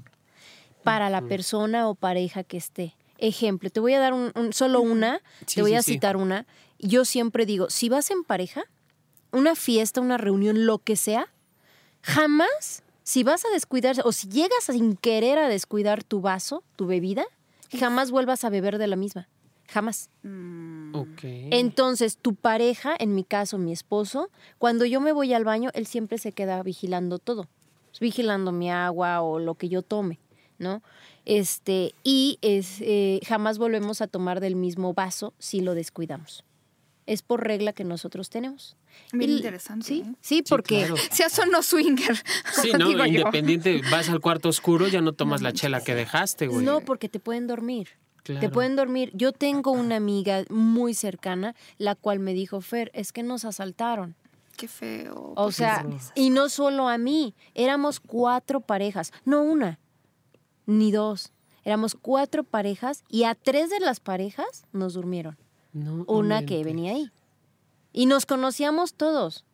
para 0.84 1.10
la 1.10 1.22
persona 1.22 1.88
o 1.88 1.96
pareja 1.96 2.44
que 2.44 2.58
esté. 2.58 2.96
Ejemplo, 3.18 3.70
te 3.70 3.80
voy 3.80 3.94
a 3.94 4.00
dar 4.00 4.14
un, 4.14 4.32
solo 4.52 4.82
una, 4.82 5.22
te 5.54 5.62
voy 5.62 5.76
a 5.76 5.84
citar 5.84 6.18
una. 6.18 6.46
Yo 6.80 7.06
siempre 7.06 7.46
digo, 7.46 7.70
si 7.70 7.90
vas 7.90 8.12
en 8.12 8.24
pareja, 8.24 8.66
una 9.32 9.56
fiesta, 9.56 10.02
una 10.02 10.18
reunión, 10.18 10.66
lo 10.66 10.80
que 10.80 10.96
sea, 10.96 11.32
jamás, 12.02 12.84
si 13.04 13.24
vas 13.24 13.46
a 13.46 13.50
descuidar 13.50 13.96
o 14.04 14.12
si 14.12 14.28
llegas 14.28 14.66
sin 14.66 14.98
querer 14.98 15.38
a 15.38 15.48
descuidar 15.48 16.04
tu 16.04 16.22
vaso, 16.22 16.64
tu 16.76 16.86
bebida, 16.86 17.26
jamás 17.80 18.12
vuelvas 18.12 18.44
a 18.44 18.50
beber 18.50 18.78
de 18.78 18.88
la 18.88 18.96
misma. 18.96 19.30
Jamás. 19.74 20.12
Mm. 20.22 20.94
Entonces, 21.24 22.18
tu 22.18 22.36
pareja, 22.36 22.96
en 23.00 23.16
mi 23.16 23.24
caso, 23.24 23.58
mi 23.58 23.72
esposo, 23.72 24.30
cuando 24.60 24.86
yo 24.86 25.02
me 25.02 25.12
voy 25.12 25.34
al 25.34 25.46
baño, 25.46 25.72
él 25.74 25.88
siempre 25.88 26.20
se 26.20 26.32
queda 26.32 26.62
vigilando 26.62 27.18
todo. 27.18 27.48
Vigilando 28.00 28.52
mi 28.52 28.70
agua 28.70 29.22
o 29.22 29.40
lo 29.40 29.56
que 29.56 29.70
yo 29.70 29.82
tome, 29.82 30.20
¿no? 30.60 30.84
Este, 31.26 31.96
y 32.04 32.38
es, 32.44 32.82
eh, 32.82 33.20
jamás 33.26 33.58
volvemos 33.58 34.02
a 34.02 34.08
tomar 34.08 34.42
del 34.42 34.56
mismo 34.56 34.94
vaso 34.94 35.34
si 35.40 35.62
lo 35.62 35.74
descuidamos. 35.74 36.44
Es 37.08 37.24
por 37.24 37.44
regla 37.44 37.74
que 37.74 37.84
nosotros 37.84 38.30
tenemos. 38.30 38.78
Bien 39.12 39.32
interesante. 39.32 39.88
Sí, 39.88 40.04
¿eh? 40.06 40.16
sí, 40.22 40.44
porque 40.48 40.88
se 41.12 41.24
hace 41.24 41.48
no 41.48 41.64
swinger. 41.64 42.16
Sí, 42.62 42.72
no, 42.78 43.06
independiente, 43.08 43.82
vas 43.90 44.08
al 44.10 44.20
cuarto 44.20 44.50
oscuro, 44.50 44.88
ya 44.88 45.02
no 45.02 45.14
tomas 45.14 45.42
la 45.42 45.52
chela 45.52 45.82
que 45.82 45.96
dejaste, 45.96 46.46
güey. 46.46 46.64
No, 46.64 46.82
porque 46.82 47.10
te 47.10 47.20
pueden 47.20 47.48
dormir. 47.48 47.90
Te 48.24 48.50
pueden 48.50 48.76
dormir. 48.76 49.12
Yo 49.14 49.34
tengo 49.34 49.72
una 49.72 49.98
amiga 49.98 50.44
muy 50.50 50.94
cercana, 50.94 51.56
la 51.78 51.96
cual 51.96 52.20
me 52.20 52.34
dijo, 52.34 52.62
Fer, 52.62 52.90
es 52.94 53.12
que 53.12 53.22
nos 53.22 53.44
asaltaron. 53.44 54.16
Qué 54.56 54.68
feo. 54.68 55.34
O 55.36 55.52
sea, 55.52 55.86
y 56.16 56.30
no 56.30 56.48
solo 56.48 56.88
a 56.88 56.98
mí, 56.98 57.36
éramos 57.54 58.00
cuatro 58.00 58.62
parejas, 58.62 59.12
no 59.26 59.42
una, 59.42 59.80
ni 60.66 60.92
dos. 60.92 61.32
Éramos 61.66 61.96
cuatro 61.96 62.44
parejas 62.44 63.04
y 63.10 63.24
a 63.24 63.36
tres 63.36 63.70
de 63.70 63.80
las 63.80 64.00
parejas 64.00 64.66
nos 64.74 64.94
durmieron. 64.94 65.38
una 65.74 66.46
que 66.46 66.64
venía 66.64 66.92
ahí. 66.92 67.10
Y 67.94 68.06
nos 68.06 68.26
conocíamos 68.26 68.94
todos 68.94 69.46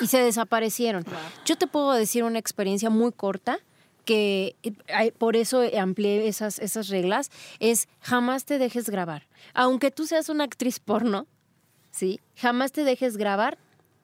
y 0.00 0.06
se 0.06 0.22
desaparecieron. 0.22 1.04
Yo 1.44 1.56
te 1.56 1.66
puedo 1.66 1.92
decir 1.92 2.24
una 2.24 2.38
experiencia 2.38 2.90
muy 2.90 3.12
corta 3.12 3.58
que 4.08 4.56
eh, 4.62 5.12
por 5.18 5.36
eso 5.36 5.60
amplié 5.78 6.28
esas, 6.28 6.58
esas 6.60 6.88
reglas, 6.88 7.30
es 7.60 7.88
jamás 8.00 8.46
te 8.46 8.56
dejes 8.56 8.88
grabar. 8.88 9.28
Aunque 9.52 9.90
tú 9.90 10.06
seas 10.06 10.30
una 10.30 10.44
actriz 10.44 10.80
porno, 10.80 11.26
¿sí? 11.90 12.18
Jamás 12.34 12.72
te 12.72 12.84
dejes 12.84 13.18
grabar 13.18 13.58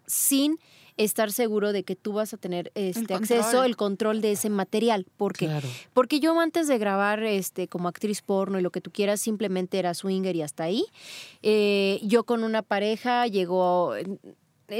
sin 0.06 0.58
estar 0.98 1.32
seguro 1.32 1.72
de 1.72 1.84
que 1.84 1.96
tú 1.96 2.12
vas 2.12 2.34
a 2.34 2.36
tener 2.36 2.70
este 2.74 3.14
acceso, 3.14 3.64
el 3.64 3.76
control 3.76 4.20
de 4.20 4.32
ese 4.32 4.50
material. 4.50 5.06
¿Por 5.16 5.32
qué? 5.32 5.48
Porque 5.94 6.20
yo 6.20 6.38
antes 6.38 6.68
de 6.68 6.76
grabar 6.76 7.22
este, 7.22 7.66
como 7.66 7.88
actriz 7.88 8.20
porno 8.20 8.58
y 8.58 8.62
lo 8.62 8.70
que 8.70 8.82
tú 8.82 8.90
quieras, 8.90 9.22
simplemente 9.22 9.78
era 9.78 9.94
swinger 9.94 10.36
y 10.36 10.42
hasta 10.42 10.64
ahí. 10.64 10.84
Eh, 11.42 11.98
yo 12.02 12.24
con 12.24 12.44
una 12.44 12.60
pareja 12.60 13.26
llegó 13.26 13.94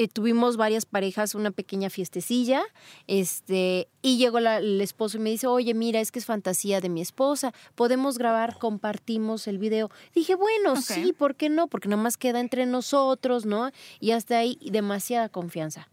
eh, 0.02 0.08
tuvimos 0.08 0.56
varias 0.56 0.86
parejas, 0.86 1.34
una 1.34 1.50
pequeña 1.50 1.90
fiestecilla, 1.90 2.62
este, 3.06 3.88
y 4.02 4.18
llegó 4.18 4.38
el 4.38 4.80
esposo 4.80 5.16
y 5.16 5.20
me 5.20 5.30
dice, 5.30 5.46
oye, 5.46 5.74
mira, 5.74 6.00
es 6.00 6.12
que 6.12 6.18
es 6.18 6.26
fantasía 6.26 6.80
de 6.80 6.88
mi 6.88 7.00
esposa, 7.00 7.52
podemos 7.74 8.18
grabar, 8.18 8.58
compartimos 8.58 9.46
el 9.46 9.58
video. 9.58 9.90
Dije, 10.14 10.34
bueno, 10.34 10.76
sí, 10.76 11.12
¿por 11.12 11.36
qué 11.36 11.48
no? 11.48 11.68
Porque 11.68 11.88
nomás 11.88 12.16
queda 12.16 12.40
entre 12.40 12.66
nosotros, 12.66 13.46
¿no? 13.46 13.70
Y 14.00 14.10
hasta 14.12 14.38
ahí 14.38 14.58
demasiada 14.60 15.28
confianza. 15.28 15.88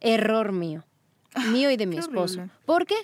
Error 0.00 0.52
mío, 0.52 0.84
mío 1.50 1.70
y 1.70 1.76
de 1.76 1.86
mi 1.86 1.96
esposo. 1.96 2.48
¿Por 2.64 2.86
qué? 2.86 2.96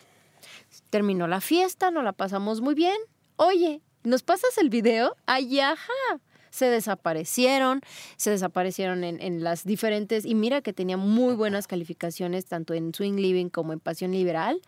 Terminó 0.90 1.26
la 1.26 1.40
fiesta, 1.40 1.90
nos 1.90 2.05
la 2.05 2.12
pasamos 2.12 2.61
muy 2.61 2.74
bien. 2.74 2.96
Oye, 3.37 3.81
¿nos 4.02 4.22
pasas 4.22 4.59
el 4.59 4.68
video? 4.68 5.16
Ay, 5.26 5.61
ajá 5.61 6.20
se 6.53 6.67
desaparecieron, 6.67 7.81
se 8.17 8.31
desaparecieron 8.31 9.03
en, 9.03 9.43
las 9.43 9.65
diferentes, 9.65 10.25
y 10.25 10.35
mira 10.35 10.61
que 10.61 10.73
tenía 10.73 10.97
muy 10.97 11.35
buenas 11.35 11.67
calificaciones 11.67 12.45
tanto 12.45 12.75
en 12.75 12.95
Swing 12.95 13.17
Living 13.17 13.49
como 13.49 13.73
en 13.73 13.81
Pasión 13.81 14.12
Liberal. 14.12 14.61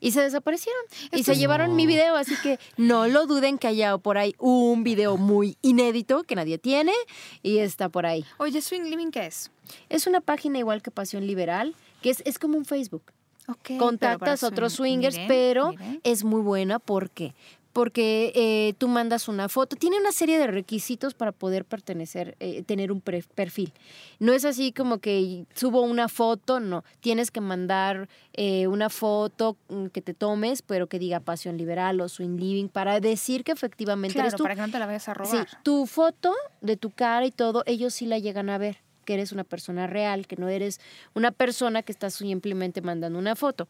Y 0.00 0.10
se 0.10 0.20
desaparecieron. 0.20 0.82
y 1.12 1.22
se 1.22 1.36
llevaron 1.36 1.76
mi 1.76 1.86
video, 1.86 2.16
así 2.16 2.34
que 2.42 2.58
no 2.76 3.06
lo 3.06 3.26
duden 3.26 3.56
que 3.56 3.68
haya 3.68 3.96
por 3.98 4.18
ahí 4.18 4.34
un 4.38 4.82
video 4.82 5.16
muy 5.16 5.56
inédito 5.62 6.24
que 6.24 6.34
nadie 6.34 6.58
tiene 6.58 6.92
y 7.44 7.58
está 7.58 7.88
por 7.88 8.04
ahí. 8.04 8.24
Oye, 8.38 8.60
Swing 8.62 8.82
Living, 8.82 9.12
¿qué 9.12 9.26
es? 9.26 9.52
Es 9.88 10.08
una 10.08 10.20
página 10.20 10.58
igual 10.58 10.82
que 10.82 10.90
Pasión 10.90 11.24
Liberal, 11.24 11.76
que 12.00 12.10
es, 12.10 12.20
es 12.26 12.40
como 12.40 12.58
un 12.58 12.64
Facebook. 12.64 13.12
Okay, 13.46 13.78
Contactas 13.78 14.42
a 14.42 14.48
otros 14.48 14.74
swingers, 14.74 15.18
pero 15.28 15.72
es 16.04 16.24
muy 16.24 16.40
buena 16.40 16.80
porque 16.80 17.34
porque 17.72 18.32
eh, 18.34 18.74
tú 18.78 18.88
mandas 18.88 19.28
una 19.28 19.48
foto. 19.48 19.76
Tiene 19.76 19.98
una 19.98 20.12
serie 20.12 20.38
de 20.38 20.46
requisitos 20.46 21.14
para 21.14 21.32
poder 21.32 21.64
pertenecer, 21.64 22.36
eh, 22.40 22.62
tener 22.62 22.92
un 22.92 23.00
perfil. 23.00 23.72
No 24.18 24.32
es 24.32 24.44
así 24.44 24.72
como 24.72 24.98
que 24.98 25.46
subo 25.54 25.82
una 25.82 26.08
foto, 26.08 26.60
no. 26.60 26.84
Tienes 27.00 27.30
que 27.30 27.40
mandar 27.40 28.08
eh, 28.34 28.66
una 28.66 28.90
foto 28.90 29.56
mm, 29.68 29.86
que 29.86 30.02
te 30.02 30.14
tomes, 30.14 30.62
pero 30.62 30.86
que 30.86 30.98
diga 30.98 31.20
pasión 31.20 31.56
liberal 31.56 32.00
o 32.00 32.08
swing 32.08 32.36
living, 32.36 32.68
para 32.68 33.00
decir 33.00 33.44
que 33.44 33.52
efectivamente 33.52 34.14
claro, 34.14 34.28
eres 34.28 34.36
tú. 34.36 34.42
para 34.42 34.54
que 34.54 34.60
no 34.60 34.70
te 34.70 34.78
la 34.78 34.86
vayas 34.86 35.08
a 35.08 35.14
robar. 35.14 35.48
Sí, 35.48 35.56
tu 35.62 35.86
foto 35.86 36.34
de 36.60 36.76
tu 36.76 36.90
cara 36.90 37.24
y 37.26 37.30
todo, 37.30 37.62
ellos 37.66 37.94
sí 37.94 38.06
la 38.06 38.18
llegan 38.18 38.50
a 38.50 38.58
ver, 38.58 38.78
que 39.04 39.14
eres 39.14 39.32
una 39.32 39.44
persona 39.44 39.86
real, 39.86 40.26
que 40.26 40.36
no 40.36 40.48
eres 40.48 40.80
una 41.14 41.30
persona 41.30 41.82
que 41.82 41.92
estás 41.92 42.14
simplemente 42.14 42.82
mandando 42.82 43.18
una 43.18 43.34
foto. 43.34 43.68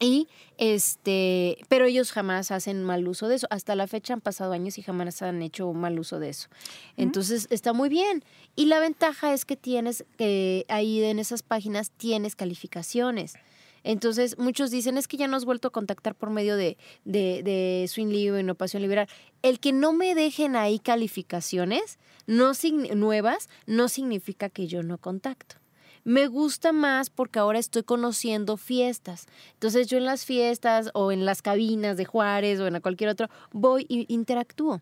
Y 0.00 0.28
este, 0.56 1.58
pero 1.68 1.84
ellos 1.84 2.10
jamás 2.10 2.50
hacen 2.50 2.82
mal 2.82 3.06
uso 3.06 3.28
de 3.28 3.36
eso. 3.36 3.46
Hasta 3.50 3.74
la 3.76 3.86
fecha 3.86 4.14
han 4.14 4.22
pasado 4.22 4.52
años 4.52 4.78
y 4.78 4.82
jamás 4.82 5.20
han 5.20 5.42
hecho 5.42 5.72
mal 5.74 5.98
uso 5.98 6.18
de 6.18 6.30
eso. 6.30 6.48
Entonces 6.96 7.46
está 7.50 7.74
muy 7.74 7.90
bien. 7.90 8.24
Y 8.56 8.66
la 8.66 8.80
ventaja 8.80 9.34
es 9.34 9.44
que 9.44 9.56
tienes, 9.56 10.04
que 10.16 10.64
ahí 10.68 11.04
en 11.04 11.18
esas 11.18 11.42
páginas 11.42 11.90
tienes 11.90 12.34
calificaciones. 12.34 13.34
Entonces, 13.82 14.38
muchos 14.38 14.70
dicen, 14.70 14.98
es 14.98 15.08
que 15.08 15.16
ya 15.16 15.26
no 15.26 15.36
has 15.36 15.44
vuelto 15.44 15.68
a 15.68 15.70
contactar 15.70 16.14
por 16.14 16.30
medio 16.30 16.56
de, 16.56 16.76
de, 17.04 17.42
de 17.42 17.86
Swing 17.88 18.08
Libre 18.08 18.42
y 18.42 18.54
Pasión 18.54 18.82
Liberal. 18.82 19.08
El 19.42 19.60
que 19.60 19.72
no 19.72 19.92
me 19.92 20.14
dejen 20.14 20.56
ahí 20.56 20.78
calificaciones 20.78 21.98
no, 22.26 22.52
nuevas 22.94 23.48
no 23.66 23.88
significa 23.88 24.48
que 24.48 24.66
yo 24.66 24.82
no 24.82 24.98
contacto. 24.98 25.56
Me 26.04 26.26
gusta 26.26 26.72
más 26.72 27.10
porque 27.10 27.38
ahora 27.38 27.58
estoy 27.58 27.82
conociendo 27.82 28.56
fiestas. 28.56 29.26
Entonces 29.54 29.86
yo 29.86 29.98
en 29.98 30.04
las 30.04 30.24
fiestas 30.24 30.90
o 30.94 31.12
en 31.12 31.24
las 31.24 31.42
cabinas 31.42 31.96
de 31.96 32.04
Juárez 32.04 32.60
o 32.60 32.66
en 32.66 32.80
cualquier 32.80 33.10
otro 33.10 33.28
voy 33.52 33.86
e 33.88 34.06
interactúo. 34.08 34.80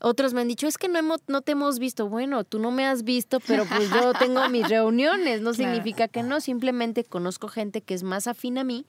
Otros 0.00 0.34
me 0.34 0.40
han 0.40 0.48
dicho, 0.48 0.66
es 0.66 0.78
que 0.78 0.88
no, 0.88 0.98
hemos, 0.98 1.20
no 1.28 1.42
te 1.42 1.52
hemos 1.52 1.78
visto. 1.78 2.08
Bueno, 2.08 2.42
tú 2.42 2.58
no 2.58 2.70
me 2.72 2.86
has 2.86 3.04
visto, 3.04 3.38
pero 3.40 3.64
pues 3.66 3.88
yo 3.90 4.12
tengo 4.18 4.48
mis 4.48 4.68
reuniones. 4.68 5.42
No 5.42 5.54
significa 5.54 6.08
que 6.08 6.22
no, 6.22 6.40
simplemente 6.40 7.04
conozco 7.04 7.48
gente 7.48 7.80
que 7.80 7.94
es 7.94 8.02
más 8.02 8.26
afín 8.26 8.58
a 8.58 8.64
mí 8.64 8.84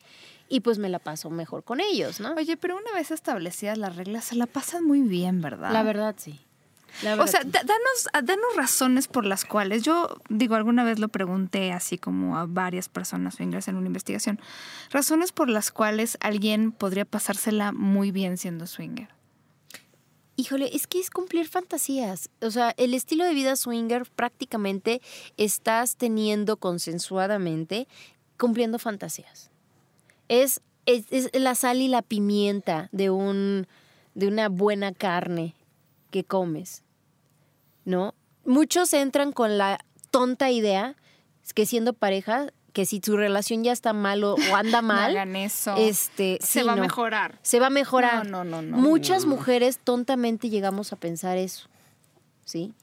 y 0.49 0.61
pues 0.61 0.79
me 0.79 0.89
la 0.89 0.99
paso 0.99 1.29
mejor 1.29 1.63
con 1.63 1.79
ellos, 1.81 2.19
¿no? 2.19 2.33
Oye, 2.33 2.57
pero 2.57 2.77
una 2.77 2.91
vez 2.93 3.11
establecidas 3.11 3.77
las 3.77 3.95
reglas, 3.95 4.25
se 4.25 4.35
la 4.35 4.47
pasan 4.47 4.83
muy 4.83 5.01
bien, 5.01 5.41
¿verdad? 5.41 5.71
La 5.71 5.83
verdad, 5.83 6.15
sí 6.17 6.39
o 7.19 7.27
sea, 7.27 7.41
danos, 7.43 8.07
danos 8.23 8.55
razones 8.55 9.07
por 9.07 9.25
las 9.25 9.45
cuales. 9.45 9.83
Yo, 9.83 10.09
digo, 10.29 10.55
alguna 10.55 10.83
vez 10.83 10.99
lo 10.99 11.09
pregunté 11.09 11.71
así 11.71 11.97
como 11.97 12.37
a 12.37 12.45
varias 12.45 12.89
personas 12.89 13.35
swingers 13.35 13.67
en 13.67 13.75
una 13.75 13.87
investigación. 13.87 14.39
Razones 14.91 15.31
por 15.31 15.49
las 15.49 15.71
cuales 15.71 16.17
alguien 16.21 16.71
podría 16.71 17.05
pasársela 17.05 17.71
muy 17.71 18.11
bien 18.11 18.37
siendo 18.37 18.67
swinger. 18.67 19.09
Híjole, 20.35 20.69
es 20.73 20.87
que 20.87 20.99
es 20.99 21.09
cumplir 21.09 21.47
fantasías. 21.47 22.29
O 22.41 22.51
sea, 22.51 22.73
el 22.77 22.93
estilo 22.93 23.25
de 23.25 23.33
vida 23.33 23.55
swinger 23.55 24.05
prácticamente 24.15 25.01
estás 25.37 25.97
teniendo 25.97 26.57
consensuadamente 26.57 27.87
cumpliendo 28.37 28.79
fantasías. 28.79 29.51
Es, 30.29 30.61
es, 30.85 31.05
es 31.11 31.29
la 31.33 31.53
sal 31.55 31.81
y 31.81 31.87
la 31.87 32.01
pimienta 32.01 32.89
de 32.91 33.09
un 33.09 33.67
de 34.13 34.27
una 34.27 34.49
buena 34.49 34.93
carne 34.93 35.55
que 36.11 36.23
comes, 36.23 36.83
¿no? 37.85 38.13
Muchos 38.45 38.93
entran 38.93 39.31
con 39.31 39.57
la 39.57 39.83
tonta 40.11 40.51
idea 40.51 40.95
que 41.55 41.65
siendo 41.65 41.93
pareja 41.93 42.53
que 42.73 42.85
si 42.85 43.01
su 43.03 43.17
relación 43.17 43.63
ya 43.63 43.71
está 43.71 43.93
mal 43.93 44.23
o, 44.23 44.35
anda 44.55 44.81
mal, 44.81 45.15
eso. 45.35 45.75
este, 45.77 46.37
se 46.41 46.63
va 46.63 46.73
a 46.73 46.75
mejorar. 46.77 47.39
Se 47.41 47.59
va 47.59 47.67
a 47.67 47.71
mejorar. 47.71 48.29
No, 48.29 48.43
no, 48.43 48.61
no, 48.61 48.77
Muchas 48.77 49.25
mujeres 49.25 49.79
tontamente 49.83 50.49
llegamos 50.49 50.93
a 50.93 50.95
pensar 50.95 51.37
eso, 51.37 51.67
¿sí? 52.45 52.73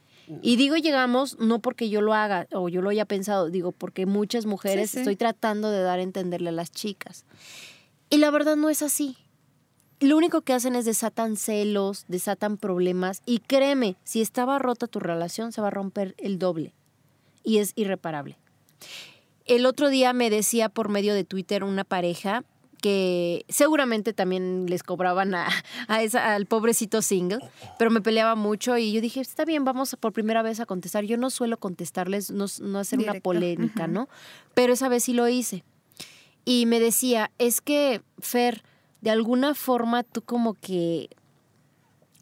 Y 0.42 0.56
digo 0.56 0.76
llegamos 0.76 1.38
no 1.38 1.60
porque 1.60 1.88
yo 1.88 2.02
lo 2.02 2.12
haga 2.12 2.46
o 2.52 2.68
yo 2.68 2.82
lo 2.82 2.90
haya 2.90 3.06
pensado, 3.06 3.48
digo 3.48 3.72
porque 3.72 4.04
muchas 4.04 4.44
mujeres 4.44 4.94
estoy 4.94 5.16
tratando 5.16 5.70
de 5.70 5.80
dar 5.80 6.00
a 6.00 6.02
entenderle 6.02 6.50
a 6.50 6.52
las 6.52 6.70
chicas. 6.70 7.24
Y 8.10 8.18
la 8.18 8.30
verdad 8.30 8.56
no 8.56 8.68
es 8.68 8.82
así 8.82 9.16
lo 10.00 10.16
único 10.16 10.42
que 10.42 10.52
hacen 10.52 10.76
es 10.76 10.84
desatan 10.84 11.36
celos, 11.36 12.04
desatan 12.08 12.56
problemas 12.56 13.22
y 13.26 13.40
créeme, 13.40 13.96
si 14.04 14.20
estaba 14.20 14.58
rota 14.58 14.86
tu 14.86 15.00
relación 15.00 15.52
se 15.52 15.60
va 15.60 15.68
a 15.68 15.72
romper 15.72 16.14
el 16.18 16.38
doble 16.38 16.72
y 17.42 17.58
es 17.58 17.72
irreparable. 17.74 18.38
El 19.44 19.66
otro 19.66 19.88
día 19.88 20.12
me 20.12 20.30
decía 20.30 20.68
por 20.68 20.88
medio 20.88 21.14
de 21.14 21.24
Twitter 21.24 21.64
una 21.64 21.84
pareja 21.84 22.44
que 22.80 23.44
seguramente 23.48 24.12
también 24.12 24.66
les 24.68 24.82
cobraban 24.82 25.34
a, 25.34 25.48
esa, 26.00 26.34
al 26.34 26.46
pobrecito 26.46 27.02
single, 27.02 27.40
pero 27.78 27.90
me 27.90 28.00
peleaba 28.00 28.34
mucho 28.34 28.78
y 28.78 28.92
yo 28.92 29.00
dije, 29.00 29.20
está 29.20 29.44
bien, 29.44 29.64
vamos 29.64 29.96
por 29.98 30.12
primera 30.12 30.42
vez 30.42 30.60
a 30.60 30.66
contestar. 30.66 31.04
Yo 31.04 31.16
no 31.16 31.30
suelo 31.30 31.58
contestarles, 31.58 32.30
no, 32.30 32.44
hacer 32.78 33.00
una 33.00 33.14
polémica, 33.14 33.86
¿no? 33.88 34.08
Pero 34.54 34.74
esa 34.74 34.88
vez 34.88 35.04
sí 35.04 35.12
lo 35.12 35.28
hice. 35.28 35.64
Y 36.44 36.66
me 36.66 36.78
decía, 36.80 37.30
es 37.38 37.60
que, 37.60 38.02
Fer, 38.20 38.62
de 39.00 39.10
alguna 39.10 39.54
forma 39.54 40.02
tú 40.02 40.22
como 40.22 40.54
que 40.54 41.08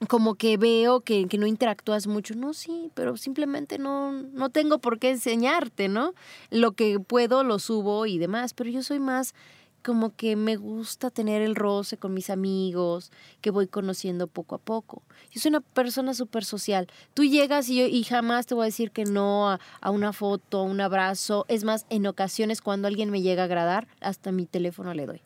como 0.09 0.35
que 0.35 0.59
veo 0.59 1.01
que, 1.01 1.27
que, 1.27 1.39
no 1.39 1.47
interactúas 1.47 2.07
mucho. 2.07 2.35
No, 2.35 2.53
sí, 2.53 2.91
pero 2.95 3.17
simplemente 3.17 3.79
no, 3.79 4.12
no 4.12 4.51
tengo 4.51 4.79
por 4.79 4.99
qué 4.99 5.11
enseñarte, 5.11 5.89
¿no? 5.89 6.12
Lo 6.51 6.73
que 6.73 7.01
puedo 7.01 7.45
lo 7.45 7.59
subo 7.59 8.05
y 8.05 8.19
demás, 8.19 8.53
pero 8.53 8.69
yo 8.69 8.83
soy 8.83 9.01
más 9.01 9.35
como 9.83 10.17
que 10.17 10.35
me 10.35 10.57
gusta 10.57 11.11
tener 11.11 11.43
el 11.43 11.55
roce 11.55 11.97
con 11.97 12.12
mis 12.12 12.29
amigos, 12.29 13.12
que 13.41 13.53
voy 13.53 13.69
conociendo 13.69 14.27
poco 14.27 14.57
a 14.57 14.59
poco. 14.59 15.05
Yo 15.31 15.41
soy 15.41 15.51
una 15.51 15.61
persona 15.61 16.12
súper 16.12 16.45
social. 16.45 16.89
Tú 17.15 17.23
llegas 17.23 17.69
y, 17.69 17.77
yo, 17.77 17.87
y 17.87 18.03
jamás 18.03 18.47
te 18.47 18.57
voy 18.57 18.65
a 18.65 18.67
decir 18.67 18.91
que 18.91 19.05
no 19.05 19.49
a, 19.49 19.61
a, 19.81 19.91
una 19.93 20.12
foto, 20.12 20.59
a 20.59 20.62
un 20.65 20.81
abrazo. 20.81 21.47
Es 21.47 21.62
más, 21.62 21.87
en 21.89 22.09
ocasiones 22.09 22.62
cuando 22.62 22.89
alguien 22.89 23.11
me 23.11 23.23
llega 23.23 23.43
a 23.43 23.45
agradar, 23.45 23.87
hasta 24.01 24.33
mi 24.33 24.45
teléfono 24.45 24.93
le 24.93 25.07
doy. 25.07 25.23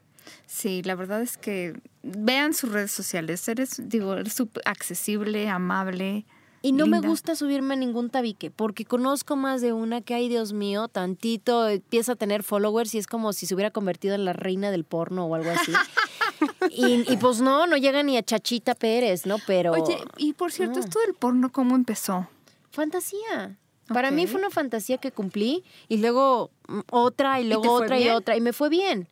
Sí, 0.47 0.83
la 0.83 0.95
verdad 0.95 1.23
es 1.23 1.37
que 1.37 1.75
vean 2.03 2.55
sus 2.55 2.73
redes 2.73 2.91
sociales. 2.91 3.47
Eres, 3.49 3.81
digo, 3.89 4.15
eres 4.15 4.43
accesible, 4.65 5.49
amable. 5.49 6.27
Y 6.63 6.73
no 6.73 6.87
me 6.87 7.01
gusta 7.01 7.37
subirme 7.37 7.75
a 7.75 7.77
ningún 7.77 8.11
tabique, 8.11 8.51
porque 8.51 8.85
conozco 8.85 9.35
más 9.35 9.63
de 9.63 9.73
una 9.73 10.03
que, 10.03 10.13
ay 10.13 10.29
Dios 10.29 10.53
mío, 10.53 10.89
tantito 10.89 11.67
empieza 11.69 12.13
a 12.13 12.17
tener 12.17 12.43
followers 12.43 12.95
y 12.95 12.99
es 12.99 13.07
como 13.07 13.33
si 13.33 13.47
se 13.47 13.55
hubiera 13.55 13.71
convertido 13.71 14.15
en 14.15 14.27
la 14.27 14.35
reina 14.35 14.71
del 14.71 14.85
porno 14.85 15.25
o 15.25 15.35
algo 15.35 15.51
así. 15.51 15.73
y, 16.71 17.17
pues 17.17 17.41
no, 17.41 17.67
no 17.67 17.79
llega 17.79 18.03
ni 18.03 18.19
a 18.19 18.23
Chachita 18.23 18.75
Pérez, 18.75 19.25
¿no? 19.25 19.37
Pero... 19.47 19.73
Oye, 19.73 19.99
y 20.19 20.35
por 20.35 20.53
cierto, 20.53 20.81
esto 20.81 20.99
del 21.01 21.15
porno, 21.15 21.51
¿cómo 21.51 21.77
empezó? 21.77 22.29
Fantasía. 22.73 23.57
Para 23.89 24.11
mí 24.11 24.27
fue 24.27 24.39
una 24.39 24.51
fantasía 24.51 24.99
que 24.99 25.13
cumplí 25.13 25.65
y 25.89 25.97
luego 25.97 26.51
mm, 26.69 26.81
otra 26.91 27.41
y 27.41 27.49
luego 27.49 27.73
otra 27.73 27.99
y 27.99 28.09
otra 28.09 28.37
y 28.37 28.41
me 28.41 28.53
fue 28.53 28.69
bien 28.69 29.09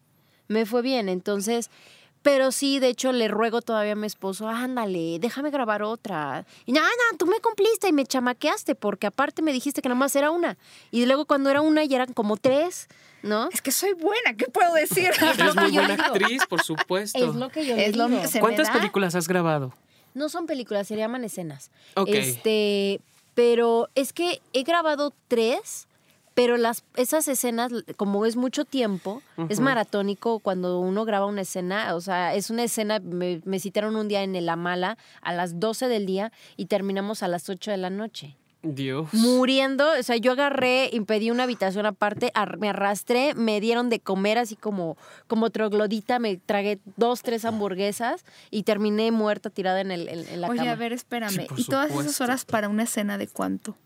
me 0.48 0.66
fue 0.66 0.82
bien. 0.82 1.08
Entonces, 1.08 1.70
pero 2.22 2.50
sí, 2.52 2.80
de 2.80 2.88
hecho, 2.88 3.12
le 3.12 3.28
ruego 3.28 3.62
todavía 3.62 3.92
a 3.92 3.96
mi 3.96 4.06
esposo, 4.06 4.48
ándale, 4.48 5.18
déjame 5.20 5.50
grabar 5.50 5.82
otra. 5.82 6.44
Y 6.66 6.72
nada, 6.72 6.88
no, 6.88 7.16
tú 7.16 7.26
me 7.26 7.40
cumpliste 7.40 7.88
y 7.88 7.92
me 7.92 8.04
chamaqueaste, 8.04 8.74
porque 8.74 9.06
aparte 9.06 9.40
me 9.42 9.52
dijiste 9.52 9.80
que 9.80 9.88
nada 9.88 9.98
más 9.98 10.16
era 10.16 10.30
una. 10.30 10.58
Y 10.90 11.06
luego 11.06 11.26
cuando 11.26 11.48
era 11.50 11.60
una 11.60 11.84
ya 11.84 11.96
eran 11.96 12.12
como 12.12 12.36
tres. 12.36 12.88
¿no? 13.22 13.48
Es 13.52 13.60
que 13.60 13.72
soy 13.72 13.94
buena, 13.94 14.34
¿qué 14.36 14.46
puedo 14.46 14.72
decir? 14.74 15.10
Es 15.20 15.56
muy 15.56 15.72
buena 15.72 15.94
actriz, 15.94 16.46
por 16.46 16.62
supuesto. 16.62 17.18
Es 17.18 17.34
lo 17.34 17.48
que 17.50 17.66
yo 17.66 17.74
es 17.76 17.92
digo. 17.92 18.06
¿Cuántas 18.40 18.70
películas 18.70 19.14
has 19.14 19.26
grabado? 19.26 19.74
No 20.14 20.28
son 20.28 20.46
películas, 20.46 20.86
se 20.86 20.96
llaman 20.96 21.24
escenas. 21.24 21.70
Ok. 21.96 22.10
Este, 22.10 23.00
pero 23.34 23.88
es 23.94 24.12
que 24.12 24.40
he 24.52 24.62
grabado 24.62 25.12
tres 25.28 25.87
pero 26.38 26.56
las, 26.56 26.84
esas 26.94 27.26
escenas, 27.26 27.72
como 27.96 28.24
es 28.24 28.36
mucho 28.36 28.64
tiempo, 28.64 29.22
es 29.48 29.58
maratónico 29.58 30.38
cuando 30.38 30.78
uno 30.78 31.04
graba 31.04 31.26
una 31.26 31.40
escena, 31.40 31.96
o 31.96 32.00
sea, 32.00 32.32
es 32.36 32.48
una 32.48 32.62
escena, 32.62 33.00
me, 33.00 33.58
citaron 33.58 33.96
un 33.96 34.06
día 34.06 34.22
en 34.22 34.36
el 34.36 34.48
Amala 34.48 34.98
a 35.20 35.32
las 35.32 35.58
12 35.58 35.88
del 35.88 36.06
día 36.06 36.30
y 36.56 36.66
terminamos 36.66 37.24
a 37.24 37.28
las 37.28 37.48
8 37.48 37.72
de 37.72 37.76
la 37.78 37.90
noche. 37.90 38.36
Dios. 38.62 39.12
Muriendo, 39.14 39.84
o 39.98 40.02
sea, 40.04 40.16
yo 40.16 40.30
agarré, 40.30 40.90
impedí 40.92 41.32
una 41.32 41.42
habitación 41.42 41.86
aparte, 41.86 42.30
me 42.60 42.68
arrastré, 42.68 43.34
me 43.34 43.60
dieron 43.60 43.88
de 43.88 43.98
comer 43.98 44.38
así 44.38 44.54
como, 44.54 44.96
como 45.26 45.50
troglodita, 45.50 46.20
me 46.20 46.36
tragué 46.36 46.78
dos, 46.94 47.22
tres 47.22 47.44
hamburguesas 47.46 48.24
y 48.52 48.62
terminé 48.62 49.10
muerta 49.10 49.50
tirada 49.50 49.80
en, 49.80 49.90
el, 49.90 50.08
en, 50.08 50.40
la 50.40 50.46
cama. 50.46 50.62
Oye, 50.62 50.70
a 50.70 50.76
ver, 50.76 50.92
espérame. 50.92 51.48
¿Y 51.56 51.64
todas 51.64 51.90
esas 51.90 52.20
horas 52.20 52.44
para 52.44 52.68
una 52.68 52.84
escena 52.84 53.18
de 53.18 53.26
cuánto? 53.26 53.76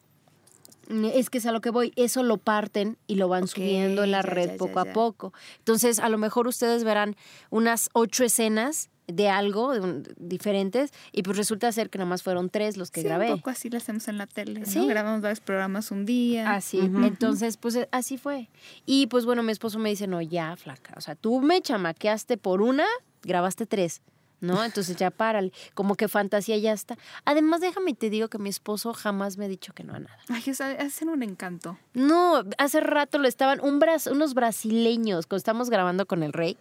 Es 0.89 1.31
que 1.31 1.39
es 1.39 1.47
a 1.47 1.53
lo 1.53 1.61
que 1.61 1.71
voy, 1.71 1.93
eso 1.97 2.23
lo 2.23 2.39
parten 2.39 2.99
y 3.07 3.15
lo 3.15 3.29
van 3.29 3.47
subiendo 3.47 4.05
en 4.05 4.11
la 4.11 4.23
red 4.23 4.57
poco 4.57 4.81
a 4.81 4.87
poco. 4.87 5.33
Entonces, 5.59 5.99
a 5.99 6.09
lo 6.09 6.19
mejor 6.19 6.49
ustedes 6.49 6.85
verán 6.85 7.17
unas 7.51 7.89
ocho 7.93 8.25
escenas 8.25 8.91
de 9.07 9.29
algo 9.29 9.73
diferentes 10.17 10.93
y 11.13 11.23
pues 11.23 11.37
resulta 11.37 11.71
ser 11.73 11.91
que 11.91 11.99
nomás 11.99 12.23
fueron 12.23 12.51
tres 12.51 12.77
los 12.77 12.91
que 12.91 13.03
grabé. 13.03 13.31
Un 13.31 13.39
poco 13.39 13.51
así 13.51 13.69
lo 13.69 13.77
hacemos 13.77 14.09
en 14.09 14.19
la 14.19 14.27
tele, 14.27 14.65
¿Sí? 14.65 14.87
Grabamos 14.87 15.21
varios 15.21 15.41
programas 15.41 15.91
un 15.91 16.07
día. 16.07 16.53
Así, 16.53 16.79
entonces 16.79 17.57
pues 17.57 17.75
eh, 17.77 17.89
así 17.93 18.17
fue. 18.17 18.49
Y 18.87 19.07
pues 19.09 19.25
bueno, 19.25 19.43
mi 19.43 19.53
esposo 19.53 19.79
me 19.79 19.91
dice, 19.91 20.07
no, 20.07 20.21
ya, 20.21 20.57
flaca, 20.57 20.95
o 20.97 21.01
sea, 21.01 21.15
tú 21.15 21.41
me 21.41 21.61
chamaqueaste 21.61 22.37
por 22.37 22.63
una, 22.63 22.87
grabaste 23.23 23.67
tres. 23.67 24.03
¿No? 24.43 24.63
Entonces 24.65 24.97
ya 24.97 25.11
párale, 25.11 25.53
como 25.73 25.95
que 25.95 26.09
fantasía 26.09 26.59
ya 26.59 26.73
está. 26.73 26.99
Además, 27.25 27.61
déjame 27.61 27.93
y 27.93 27.95
te 27.95 28.11
digo 28.11 28.29
que 28.29 28.39
mi 28.39 28.51
esposo 28.51 28.93
jamás 28.93 29.39
me 29.39 29.47
ha 29.47 29.49
dicho 29.49 29.73
que 29.73 29.85
no 29.85 29.95
a 29.95 30.01
nada. 30.01 30.19
Ay, 30.29 30.43
o 30.51 30.55
sea, 30.55 30.73
hacen 30.73 31.09
un 31.09 31.23
encanto. 31.23 31.79
No, 31.95 32.43
hace 32.59 32.81
rato 32.81 33.19
lo 33.19 33.29
estaban, 33.29 33.61
un 33.61 33.83
unos 34.11 34.35
brasileños, 34.35 35.27
cuando 35.27 35.39
estamos 35.39 35.71
grabando 35.71 36.07
con 36.07 36.23
el 36.23 36.33
rey, 36.33 36.59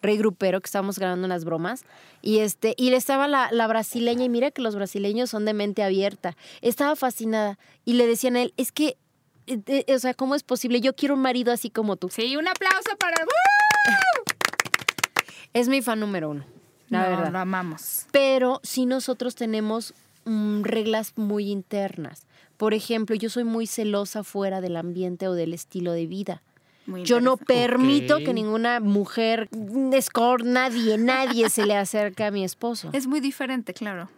rey 0.00 0.16
grupero, 0.16 0.60
que 0.60 0.66
estábamos 0.66 0.98
grabando 0.98 1.26
unas 1.26 1.44
bromas, 1.44 1.84
y 2.22 2.38
este, 2.38 2.74
y 2.76 2.90
le 2.90 2.96
estaba 2.96 3.28
la, 3.28 3.50
la 3.52 3.66
brasileña, 3.66 4.24
y 4.24 4.28
mira 4.28 4.50
que 4.50 4.62
los 4.62 4.74
brasileños 4.76 5.30
son 5.30 5.44
de 5.44 5.54
mente 5.54 5.82
abierta. 5.82 6.36
Estaba 6.62 6.96
fascinada, 6.96 7.58
y 7.84 7.94
le 7.94 8.06
decían 8.06 8.36
a 8.36 8.42
él, 8.42 8.54
es 8.56 8.72
que 8.72 8.96
eh, 9.46 9.60
eh, 9.66 9.94
o 9.94 9.98
sea, 9.98 10.14
¿cómo 10.14 10.34
es 10.34 10.42
posible? 10.42 10.80
Yo 10.80 10.94
quiero 10.94 11.14
un 11.14 11.20
marido 11.20 11.52
así 11.52 11.68
como 11.68 11.96
tú. 11.96 12.08
Sí, 12.08 12.36
un 12.36 12.48
aplauso 12.48 12.96
para... 12.98 13.16
Es 15.52 15.68
mi 15.68 15.82
fan 15.82 16.00
número 16.00 16.30
uno 16.30 16.53
la 17.02 17.08
verdad. 17.08 17.32
Lo 17.32 17.38
amamos. 17.38 18.06
Pero 18.10 18.60
si 18.62 18.86
nosotros 18.86 19.34
tenemos 19.34 19.94
mm, 20.24 20.62
reglas 20.62 21.12
muy 21.16 21.50
internas. 21.50 22.26
Por 22.56 22.72
ejemplo, 22.72 23.16
yo 23.16 23.30
soy 23.30 23.44
muy 23.44 23.66
celosa 23.66 24.22
fuera 24.22 24.60
del 24.60 24.76
ambiente 24.76 25.28
o 25.28 25.34
del 25.34 25.54
estilo 25.54 25.92
de 25.92 26.06
vida. 26.06 26.42
Yo 26.86 27.20
no 27.20 27.36
permito 27.38 28.18
que 28.18 28.34
ninguna 28.34 28.78
mujer, 28.78 29.48
score, 30.00 30.44
nadie, 30.44 30.98
nadie 30.98 31.48
se 31.48 31.64
le 31.64 31.76
acerque 31.76 32.24
a 32.24 32.30
mi 32.30 32.44
esposo. 32.44 32.90
Es 32.92 33.06
muy 33.06 33.20
diferente, 33.20 33.72
claro. 33.72 34.10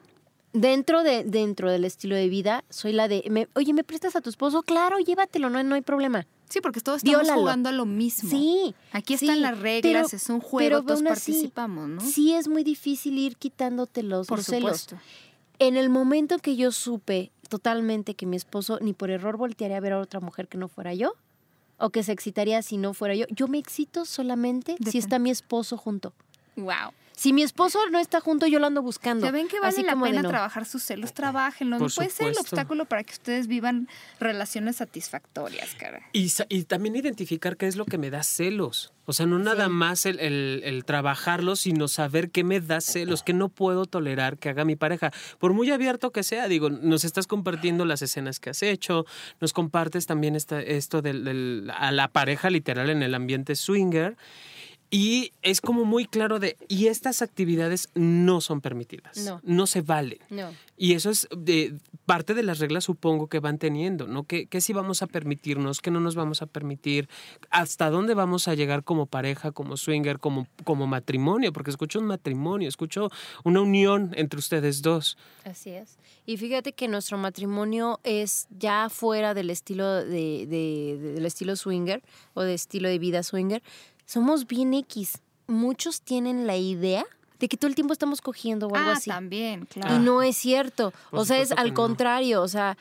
Dentro, 0.60 1.02
de, 1.02 1.22
dentro 1.24 1.70
del 1.70 1.84
estilo 1.84 2.16
de 2.16 2.28
vida, 2.28 2.64
soy 2.70 2.92
la 2.92 3.08
de, 3.08 3.48
oye, 3.54 3.72
¿me 3.74 3.84
prestas 3.84 4.16
a 4.16 4.22
tu 4.22 4.30
esposo? 4.30 4.62
Claro, 4.62 4.98
llévatelo, 4.98 5.50
no, 5.50 5.62
no 5.62 5.74
hay 5.74 5.82
problema. 5.82 6.26
Sí, 6.48 6.60
porque 6.60 6.80
todos 6.80 7.02
estamos 7.04 7.30
jugando 7.30 7.68
a 7.68 7.72
lo 7.72 7.84
mismo. 7.84 8.30
Sí. 8.30 8.74
Aquí 8.92 9.14
están 9.14 9.42
las 9.42 9.58
reglas, 9.58 10.14
es 10.14 10.30
un 10.30 10.40
juego, 10.40 10.82
todos 10.82 11.02
participamos, 11.02 11.88
¿no? 11.88 12.00
Sí, 12.00 12.32
es 12.32 12.48
muy 12.48 12.64
difícil 12.64 13.18
ir 13.18 13.36
quitándote 13.36 14.02
los, 14.02 14.28
por 14.28 14.42
supuesto. 14.42 14.96
En 15.58 15.76
el 15.76 15.90
momento 15.90 16.38
que 16.38 16.56
yo 16.56 16.72
supe 16.72 17.32
totalmente 17.48 18.14
que 18.14 18.26
mi 18.26 18.36
esposo 18.36 18.78
ni 18.80 18.92
por 18.92 19.10
error 19.10 19.36
voltearía 19.36 19.76
a 19.76 19.80
ver 19.80 19.92
a 19.92 20.00
otra 20.00 20.20
mujer 20.20 20.48
que 20.48 20.58
no 20.58 20.68
fuera 20.68 20.94
yo, 20.94 21.14
o 21.78 21.90
que 21.90 22.02
se 22.02 22.12
excitaría 22.12 22.62
si 22.62 22.78
no 22.78 22.94
fuera 22.94 23.14
yo, 23.14 23.26
yo 23.28 23.48
me 23.48 23.58
excito 23.58 24.04
solamente 24.06 24.76
si 24.90 24.98
está 24.98 25.18
mi 25.18 25.30
esposo 25.30 25.76
junto. 25.76 26.14
Wow. 26.56 26.92
Si 27.16 27.32
mi 27.32 27.42
esposo 27.42 27.78
no 27.90 27.98
está 27.98 28.20
junto, 28.20 28.46
yo 28.46 28.58
lo 28.58 28.66
ando 28.66 28.82
buscando. 28.82 29.24
Ya 29.24 29.32
ven 29.32 29.48
que 29.48 29.58
vale 29.58 29.82
la 29.82 29.98
pena 29.98 30.22
trabajar 30.22 30.66
sus 30.66 30.82
celos, 30.82 31.14
trabajenlo. 31.14 31.78
No 31.78 31.86
puede 31.88 32.10
ser 32.10 32.28
el 32.28 32.38
obstáculo 32.38 32.84
para 32.84 33.04
que 33.04 33.14
ustedes 33.14 33.46
vivan 33.46 33.88
relaciones 34.20 34.76
satisfactorias, 34.76 35.74
cara. 35.76 36.02
Y, 36.12 36.30
y 36.50 36.64
también 36.64 36.94
identificar 36.94 37.56
qué 37.56 37.68
es 37.68 37.76
lo 37.76 37.86
que 37.86 37.96
me 37.96 38.10
da 38.10 38.22
celos. 38.22 38.92
O 39.06 39.14
sea, 39.14 39.24
no 39.24 39.38
nada 39.38 39.70
más 39.70 40.04
el, 40.04 40.18
el, 40.20 40.84
trabajarlo, 40.84 41.56
sino 41.56 41.88
saber 41.88 42.30
qué 42.30 42.44
me 42.44 42.60
da 42.60 42.82
celos, 42.82 43.22
qué 43.22 43.32
no 43.32 43.48
puedo 43.48 43.86
tolerar 43.86 44.36
que 44.36 44.50
haga 44.50 44.66
mi 44.66 44.76
pareja. 44.76 45.10
Por 45.38 45.54
muy 45.54 45.70
abierto 45.70 46.10
que 46.10 46.22
sea, 46.22 46.48
digo, 46.48 46.68
nos 46.68 47.04
estás 47.04 47.26
compartiendo 47.26 47.86
las 47.86 48.02
escenas 48.02 48.40
que 48.40 48.50
has 48.50 48.62
hecho, 48.62 49.06
nos 49.40 49.54
compartes 49.54 50.06
también 50.06 50.36
esta, 50.36 50.60
esto 50.60 51.00
de 51.00 51.72
a 51.72 51.92
la 51.92 52.08
pareja 52.08 52.50
literal 52.50 52.90
en 52.90 53.02
el 53.02 53.14
ambiente 53.14 53.54
swinger. 53.54 54.16
Y 54.90 55.32
es 55.42 55.60
como 55.60 55.84
muy 55.84 56.06
claro 56.06 56.38
de, 56.38 56.56
y 56.68 56.86
estas 56.86 57.20
actividades 57.22 57.88
no 57.94 58.40
son 58.40 58.60
permitidas, 58.60 59.18
no, 59.18 59.40
no 59.42 59.66
se 59.66 59.82
valen. 59.82 60.18
No. 60.30 60.50
Y 60.76 60.92
eso 60.92 61.10
es 61.10 61.26
de, 61.36 61.74
parte 62.06 62.34
de 62.34 62.44
las 62.44 62.60
reglas, 62.60 62.84
supongo, 62.84 63.26
que 63.26 63.40
van 63.40 63.58
teniendo, 63.58 64.06
¿no? 64.06 64.24
¿Qué, 64.24 64.48
sí 64.60 64.72
vamos 64.72 65.02
a 65.02 65.06
permitirnos, 65.06 65.80
qué 65.80 65.90
no 65.90 66.00
nos 66.00 66.14
vamos 66.14 66.40
a 66.40 66.46
permitir, 66.46 67.08
hasta 67.50 67.90
dónde 67.90 68.14
vamos 68.14 68.46
a 68.46 68.54
llegar 68.54 68.84
como 68.84 69.06
pareja, 69.06 69.50
como 69.52 69.76
swinger, 69.76 70.20
como, 70.20 70.46
como 70.64 70.86
matrimonio, 70.86 71.52
porque 71.52 71.70
escucho 71.70 71.98
un 71.98 72.06
matrimonio, 72.06 72.68
escucho 72.68 73.10
una 73.42 73.60
unión 73.60 74.12
entre 74.16 74.38
ustedes 74.38 74.82
dos. 74.82 75.18
Así 75.44 75.70
es. 75.70 75.98
Y 76.26 76.36
fíjate 76.36 76.72
que 76.72 76.88
nuestro 76.88 77.18
matrimonio 77.18 78.00
es 78.04 78.46
ya 78.50 78.88
fuera 78.88 79.34
del 79.34 79.50
estilo 79.50 80.04
de, 80.04 80.46
del 80.46 81.26
estilo 81.26 81.56
swinger 81.56 82.02
o 82.34 82.42
de 82.42 82.54
estilo 82.54 82.88
de 82.88 82.98
vida 82.98 83.22
swinger 83.22 83.62
somos 84.06 84.46
bien 84.46 84.72
X. 84.74 85.18
Muchos 85.46 86.00
tienen 86.00 86.46
la 86.46 86.56
idea 86.56 87.04
de 87.38 87.48
que 87.48 87.56
todo 87.56 87.68
el 87.68 87.74
tiempo 87.74 87.92
estamos 87.92 88.20
cogiendo 88.22 88.68
o 88.68 88.74
algo 88.74 88.90
ah, 88.90 88.94
así. 88.94 89.10
también, 89.10 89.66
claro. 89.66 89.94
Y 89.94 89.98
no 89.98 90.22
es 90.22 90.36
cierto. 90.36 90.92
o 91.10 91.24
sea, 91.24 91.38
es 91.38 91.52
al 91.52 91.74
contrario. 91.74 92.40
O 92.42 92.48
sea, 92.48 92.78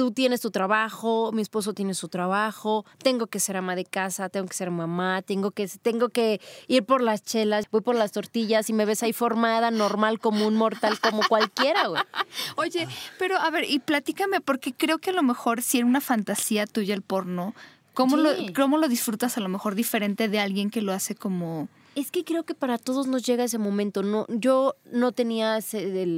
tú 0.00 0.12
tienes 0.12 0.40
tu 0.40 0.50
trabajo, 0.50 1.30
mi 1.32 1.42
esposo 1.42 1.74
tiene 1.74 1.92
su 1.92 2.08
trabajo, 2.08 2.86
tengo 3.02 3.26
que 3.26 3.40
ser 3.40 3.58
ama 3.58 3.76
de 3.76 3.84
casa, 3.84 4.30
tengo 4.30 4.46
que 4.46 4.54
ser 4.54 4.70
mamá, 4.70 5.20
tengo 5.20 5.50
que, 5.50 5.68
tengo 5.82 6.08
que 6.08 6.40
ir 6.68 6.84
por 6.84 7.02
las 7.02 7.22
chelas, 7.22 7.66
voy 7.70 7.82
por 7.82 7.96
las 7.96 8.12
tortillas 8.12 8.70
y 8.70 8.72
me 8.72 8.86
ves 8.86 9.02
ahí 9.02 9.12
formada, 9.12 9.70
normal, 9.70 10.18
como 10.18 10.46
un 10.46 10.56
mortal, 10.56 10.98
como 11.00 11.20
cualquiera, 11.28 11.88
güey. 11.88 12.02
Oye, 12.56 12.88
pero 13.18 13.36
a 13.36 13.50
ver, 13.50 13.64
y 13.68 13.78
platícame, 13.78 14.40
porque 14.40 14.72
creo 14.72 14.98
que 14.98 15.10
a 15.10 15.14
lo 15.14 15.22
mejor 15.22 15.60
si 15.60 15.78
era 15.78 15.86
una 15.86 16.00
fantasía 16.00 16.66
tuya 16.66 16.94
el 16.94 17.02
porno, 17.02 17.54
¿Cómo, 17.94 18.16
lo, 18.16 18.30
¿Cómo 18.54 18.78
lo 18.78 18.88
disfrutas 18.88 19.36
a 19.36 19.40
lo 19.40 19.48
mejor 19.48 19.74
diferente 19.74 20.28
de 20.28 20.40
alguien 20.40 20.70
que 20.70 20.82
lo 20.82 20.92
hace 20.92 21.14
como 21.14 21.68
es 21.94 22.10
que 22.10 22.24
creo 22.24 22.44
que 22.44 22.54
para 22.54 22.78
todos 22.78 23.06
nos 23.06 23.24
llega 23.24 23.44
ese 23.44 23.58
momento. 23.58 24.02
No, 24.02 24.26
yo 24.28 24.76
no 24.92 25.12
tenía 25.12 25.58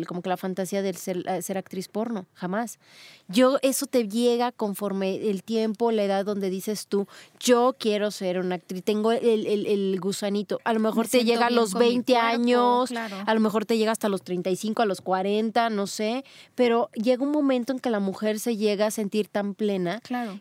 como 0.06 0.22
que 0.22 0.28
la 0.28 0.36
fantasía 0.36 0.82
de 0.82 0.92
ser, 0.94 1.24
eh, 1.28 1.42
ser, 1.42 1.58
actriz 1.58 1.88
porno, 1.88 2.26
jamás. 2.34 2.78
Yo, 3.28 3.58
eso 3.62 3.86
te 3.86 4.08
llega 4.08 4.52
conforme 4.52 5.30
el 5.30 5.42
tiempo, 5.42 5.90
la 5.90 6.04
edad 6.04 6.24
donde 6.24 6.50
dices 6.50 6.86
tú, 6.86 7.06
yo 7.40 7.74
quiero 7.78 8.10
ser 8.10 8.38
una 8.38 8.56
actriz, 8.56 8.82
tengo 8.84 9.12
el, 9.12 9.46
el, 9.46 10.00
gusanito. 10.00 10.60
A 10.64 10.72
lo 10.72 10.80
mejor 10.80 11.08
te 11.08 11.24
llega 11.24 11.46
a 11.46 11.50
los 11.50 11.74
20 11.74 12.16
años, 12.16 12.92
a 12.92 13.34
lo 13.34 13.40
mejor 13.40 13.64
te 13.64 13.78
llega 13.78 13.92
hasta 13.92 14.08
los 14.08 14.22
35, 14.22 14.82
a 14.82 14.86
los 14.86 15.00
40, 15.00 15.70
no 15.70 15.86
sé, 15.86 16.24
pero 16.54 16.90
llega 16.92 17.22
un 17.22 17.32
momento 17.32 17.72
en 17.72 17.78
que 17.78 17.90
la 17.90 18.00
mujer 18.00 18.38
se 18.38 18.56
llega 18.56 18.86
a 18.86 18.90
sentir 18.90 19.28
tan 19.28 19.54
plena 19.54 20.00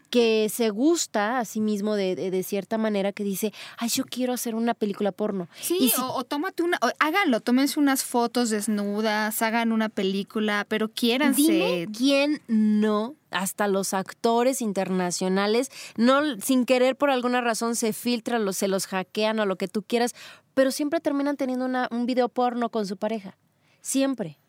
que 0.09 0.49
se 0.49 0.69
gusta 0.69 1.39
a 1.39 1.45
sí 1.45 1.61
mismo 1.61 1.95
de, 1.95 2.15
de, 2.15 2.43
cierta 2.43 2.77
manera 2.77 3.11
que 3.11 3.23
dice, 3.23 3.53
ay, 3.77 3.89
yo 3.89 4.03
quiero 4.03 4.33
hacer 4.33 4.55
una 4.55 4.73
película 4.73 5.11
porno. 5.21 5.47
Sí, 5.61 5.91
o, 5.99 6.23
tómate 6.23 6.63
una, 6.63 6.79
háganlo, 6.97 7.41
tómense 7.41 7.79
unas 7.79 8.03
fotos 8.03 8.49
desnudas, 8.49 9.39
hagan 9.43 9.71
una 9.71 9.87
película, 9.87 10.65
pero 10.67 10.89
quiéranse. 10.89 11.43
Dime 11.43 11.87
quién 11.95 12.41
no 12.47 13.13
hasta 13.29 13.67
los 13.67 13.93
actores 13.93 14.63
internacionales, 14.63 15.69
no 15.95 16.39
sin 16.41 16.65
querer 16.65 16.95
por 16.95 17.11
alguna 17.11 17.39
razón 17.39 17.75
se 17.75 17.93
filtran, 17.93 18.51
se 18.51 18.67
los 18.67 18.87
hackean 18.87 19.39
o 19.39 19.45
lo 19.45 19.57
que 19.57 19.67
tú 19.67 19.83
quieras, 19.83 20.15
pero 20.55 20.71
siempre 20.71 20.99
terminan 20.99 21.37
teniendo 21.37 21.65
una, 21.65 21.87
un 21.91 22.07
video 22.07 22.27
porno 22.27 22.69
con 22.69 22.87
su 22.87 22.97
pareja. 22.97 23.37
Siempre. 23.79 24.39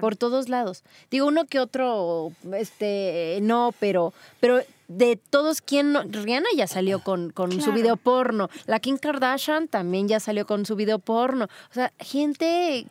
Por 0.00 0.14
todos 0.14 0.48
lados. 0.48 0.84
Digo, 1.10 1.26
uno 1.26 1.46
que 1.46 1.58
otro, 1.58 2.32
este, 2.52 3.40
no, 3.42 3.74
pero, 3.80 4.12
pero 4.38 4.60
de 4.88 5.16
todos, 5.16 5.60
¿quién 5.60 5.92
no? 5.92 6.02
Rihanna 6.02 6.48
ya 6.56 6.66
salió 6.66 7.02
con, 7.02 7.30
con 7.30 7.60
su 7.60 7.72
video 7.72 7.96
porno. 7.96 8.48
La 8.66 8.80
Kim 8.80 8.98
Kardashian 8.98 9.68
también 9.68 10.08
ya 10.08 10.20
salió 10.20 10.46
con 10.46 10.64
su 10.66 10.76
video 10.76 10.98
porno. 10.98 11.46
O 11.70 11.74
sea, 11.74 11.92
gente 11.98 12.86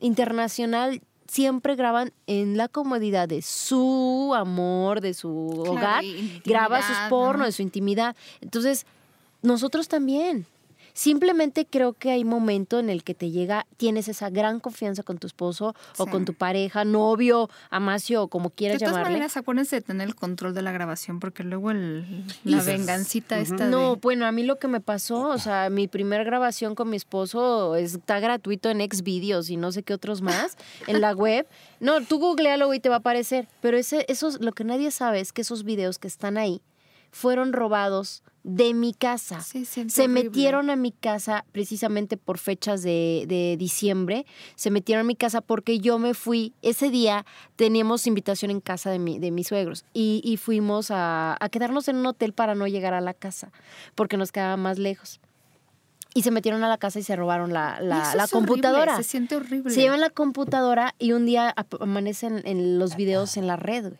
internacional 0.00 1.00
siempre 1.26 1.76
graban 1.76 2.12
en 2.26 2.56
la 2.56 2.68
comodidad 2.68 3.28
de 3.28 3.42
su 3.42 4.32
amor, 4.36 5.00
de 5.00 5.14
su 5.14 5.30
hogar, 5.66 6.04
graba 6.44 6.82
sus 6.82 6.96
pornos, 7.08 7.46
de 7.46 7.52
su 7.52 7.62
intimidad. 7.62 8.14
Entonces, 8.40 8.86
nosotros 9.42 9.88
también. 9.88 10.46
Simplemente 10.96 11.66
creo 11.66 11.94
que 11.94 12.12
hay 12.12 12.24
momento 12.24 12.78
en 12.78 12.88
el 12.88 13.02
que 13.02 13.14
te 13.14 13.32
llega, 13.32 13.66
tienes 13.76 14.06
esa 14.06 14.30
gran 14.30 14.60
confianza 14.60 15.02
con 15.02 15.18
tu 15.18 15.26
esposo 15.26 15.74
o 15.98 16.06
con 16.06 16.24
tu 16.24 16.34
pareja, 16.34 16.84
novio, 16.84 17.50
amacio 17.68 18.22
o 18.22 18.28
como 18.28 18.50
quieras 18.50 18.80
llamarle. 18.80 18.98
De 18.98 19.02
todas 19.02 19.12
maneras, 19.12 19.36
acuérdense 19.36 19.76
de 19.76 19.82
tener 19.82 20.06
el 20.06 20.14
control 20.14 20.54
de 20.54 20.62
la 20.62 20.70
grabación 20.70 21.18
porque 21.18 21.42
luego 21.42 21.72
el, 21.72 22.24
la 22.44 22.62
vengancita 22.62 23.40
está 23.40 23.66
No, 23.66 23.96
bueno, 23.96 24.24
a 24.24 24.30
mí 24.30 24.44
lo 24.44 24.60
que 24.60 24.68
me 24.68 24.80
pasó, 24.80 25.30
o 25.30 25.38
sea, 25.38 25.68
mi 25.68 25.88
primer 25.88 26.24
grabación 26.24 26.76
con 26.76 26.88
mi 26.90 26.96
esposo 26.96 27.74
está 27.74 28.20
gratuito 28.20 28.70
en 28.70 28.78
Xvideos 28.80 29.50
y 29.50 29.56
no 29.56 29.72
sé 29.72 29.82
qué 29.82 29.94
otros 29.94 30.22
más 30.22 30.56
en 30.86 31.00
la 31.00 31.12
web. 31.12 31.48
No, 31.80 32.04
tú 32.04 32.20
googlealo 32.20 32.72
y 32.72 32.78
te 32.78 32.88
va 32.88 32.96
a 32.96 32.98
aparecer, 32.98 33.48
pero 33.60 33.76
ese, 33.76 34.06
eso 34.08 34.28
es 34.28 34.40
lo 34.40 34.52
que 34.52 34.62
nadie 34.62 34.92
sabe 34.92 35.18
es 35.18 35.32
que 35.32 35.42
esos 35.42 35.64
videos 35.64 35.98
que 35.98 36.06
están 36.06 36.38
ahí 36.38 36.62
fueron 37.10 37.52
robados 37.52 38.22
de 38.44 38.74
mi 38.74 38.92
casa. 38.92 39.40
se 39.40 40.08
metieron 40.08 40.68
a 40.68 40.76
mi 40.76 40.92
casa 40.92 41.46
precisamente 41.50 42.18
por 42.18 42.38
fechas 42.38 42.82
de, 42.82 43.56
diciembre. 43.58 44.26
Se 44.54 44.70
metieron 44.70 45.00
a 45.00 45.06
mi 45.06 45.16
casa 45.16 45.40
porque 45.40 45.80
yo 45.80 45.98
me 45.98 46.14
fui. 46.14 46.52
Ese 46.62 46.90
día 46.90 47.24
teníamos 47.56 48.06
invitación 48.06 48.50
en 48.50 48.60
casa 48.60 48.90
de, 48.90 48.98
mi, 48.98 49.18
de 49.18 49.30
mis 49.30 49.48
suegros 49.48 49.84
y, 49.94 50.38
fuimos 50.40 50.88
a, 50.90 51.38
quedarnos 51.50 51.88
en 51.88 51.96
un 51.96 52.06
hotel 52.06 52.34
para 52.34 52.54
no 52.54 52.66
llegar 52.66 52.94
a 52.94 53.00
la 53.00 53.14
casa 53.14 53.50
porque 53.94 54.16
nos 54.16 54.30
quedaba 54.30 54.56
más 54.56 54.78
lejos. 54.78 55.20
Y 56.16 56.22
se 56.22 56.30
metieron 56.30 56.62
a 56.62 56.68
la 56.68 56.78
casa 56.78 57.00
y 57.00 57.02
se 57.02 57.16
robaron 57.16 57.52
la, 57.52 57.80
la, 57.80 58.28
computadora. 58.30 58.96
se 58.98 59.02
siente 59.02 59.34
horrible. 59.34 59.72
Se 59.72 59.80
llevan 59.80 60.00
la 60.00 60.10
computadora 60.10 60.94
y 60.98 61.12
un 61.12 61.26
día 61.26 61.52
amanecen 61.80 62.42
en 62.44 62.78
los 62.78 62.94
videos 62.94 63.36
en 63.36 63.46
la 63.46 63.56
red, 63.56 63.94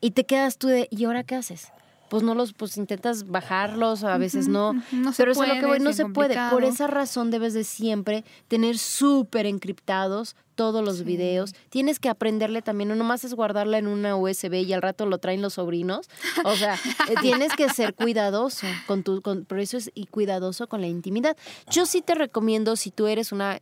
Y 0.00 0.12
te 0.12 0.24
quedas 0.24 0.56
tú 0.56 0.66
de, 0.66 0.88
¿y 0.90 1.04
ahora 1.04 1.22
qué 1.22 1.36
haces? 1.36 1.72
Pues 2.08 2.22
no 2.22 2.34
los, 2.34 2.52
pues 2.52 2.76
intentas 2.76 3.26
bajarlos, 3.28 4.04
a 4.04 4.18
veces 4.18 4.48
no. 4.48 4.72
no 4.92 5.12
Pero 5.16 5.32
eso 5.32 5.44
es 5.44 5.48
lo 5.48 5.60
que 5.60 5.66
voy, 5.66 5.80
no 5.80 5.92
se 5.92 6.06
puede. 6.06 6.36
Por 6.50 6.64
esa 6.64 6.86
razón 6.86 7.30
debes 7.30 7.54
de 7.54 7.64
siempre 7.64 8.24
tener 8.48 8.78
súper 8.78 9.46
encriptados 9.46 10.36
todos 10.56 10.84
los 10.84 11.04
videos. 11.04 11.54
Tienes 11.68 12.00
que 12.00 12.08
aprenderle 12.08 12.62
también, 12.62 12.88
no 12.88 12.96
nomás 12.96 13.22
es 13.24 13.34
guardarla 13.34 13.78
en 13.78 13.86
una 13.86 14.16
USB 14.16 14.54
y 14.54 14.72
al 14.72 14.82
rato 14.82 15.06
lo 15.06 15.18
traen 15.18 15.42
los 15.42 15.54
sobrinos. 15.54 16.08
O 16.44 16.56
sea, 16.56 16.74
eh, 17.08 17.14
tienes 17.20 17.54
que 17.54 17.68
ser 17.68 17.94
cuidadoso 17.94 18.66
con 18.86 19.04
tu, 19.04 19.22
con, 19.22 19.44
por 19.44 19.60
eso 19.60 19.76
es 19.76 19.92
y 19.94 20.06
cuidadoso 20.06 20.66
con 20.66 20.80
la 20.80 20.88
intimidad. 20.88 21.36
Yo 21.70 21.86
sí 21.86 22.02
te 22.02 22.14
recomiendo, 22.14 22.74
si 22.74 22.90
tú 22.90 23.06
eres 23.06 23.30
una 23.30 23.58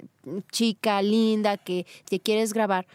chica 0.51 1.03
linda 1.03 1.59
que 1.59 1.85
te 2.09 2.21
quieres 2.21 2.55
grabar, 2.55 2.87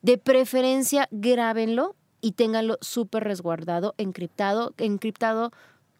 de 0.00 0.18
preferencia 0.18 1.08
grábenlo 1.12 1.94
y 2.22 2.32
ténganlo 2.32 2.78
súper 2.80 3.24
resguardado, 3.24 3.94
encriptado, 3.98 4.72
encriptado 4.78 5.52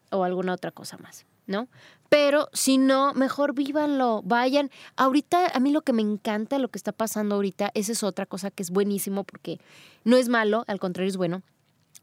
o 0.09 0.23
alguna 0.23 0.53
otra 0.53 0.71
cosa 0.71 0.97
más, 0.97 1.27
¿no? 1.45 1.67
Pero 2.09 2.49
si 2.53 2.77
no, 2.77 3.13
mejor 3.13 3.53
vívanlo, 3.53 4.21
vayan. 4.23 4.71
Ahorita, 4.95 5.47
a 5.53 5.59
mí 5.59 5.71
lo 5.71 5.81
que 5.81 5.93
me 5.93 6.01
encanta, 6.01 6.59
lo 6.59 6.69
que 6.69 6.77
está 6.77 6.91
pasando 6.91 7.35
ahorita, 7.35 7.71
esa 7.73 7.91
es 7.91 8.03
otra 8.03 8.25
cosa 8.25 8.51
que 8.51 8.63
es 8.63 8.71
buenísimo 8.71 9.23
porque 9.23 9.59
no 10.03 10.15
es 10.15 10.29
malo, 10.29 10.63
al 10.67 10.79
contrario 10.79 11.09
es 11.09 11.17
bueno. 11.17 11.43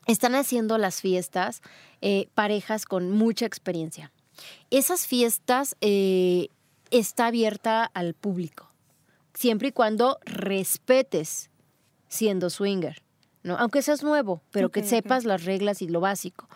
Están 0.07 0.35
haciendo 0.35 0.79
las 0.79 1.01
fiestas 1.01 1.63
eh, 2.01 2.29
parejas 2.35 2.85
con 2.85 3.11
mucha 3.11 3.47
experiencia. 3.47 4.13
Esas 4.71 5.07
fiestas 5.07 5.77
eh, 5.81 6.49
está 6.91 7.27
abierta 7.27 7.85
al 7.85 8.15
público, 8.15 8.71
siempre 9.33 9.69
y 9.69 9.73
cuando 9.73 10.19
respetes 10.25 11.51
siendo 12.09 12.51
swinger. 12.51 13.03
¿No? 13.43 13.57
Aunque 13.59 13.83
seas 13.83 14.03
nuevo, 14.03 14.43
pero 14.51 14.71
que 14.71 14.83
sepas 14.83 15.25
las 15.25 15.45
reglas 15.45 15.83
y 15.83 15.89
lo 15.89 16.01
básico. 16.01 16.49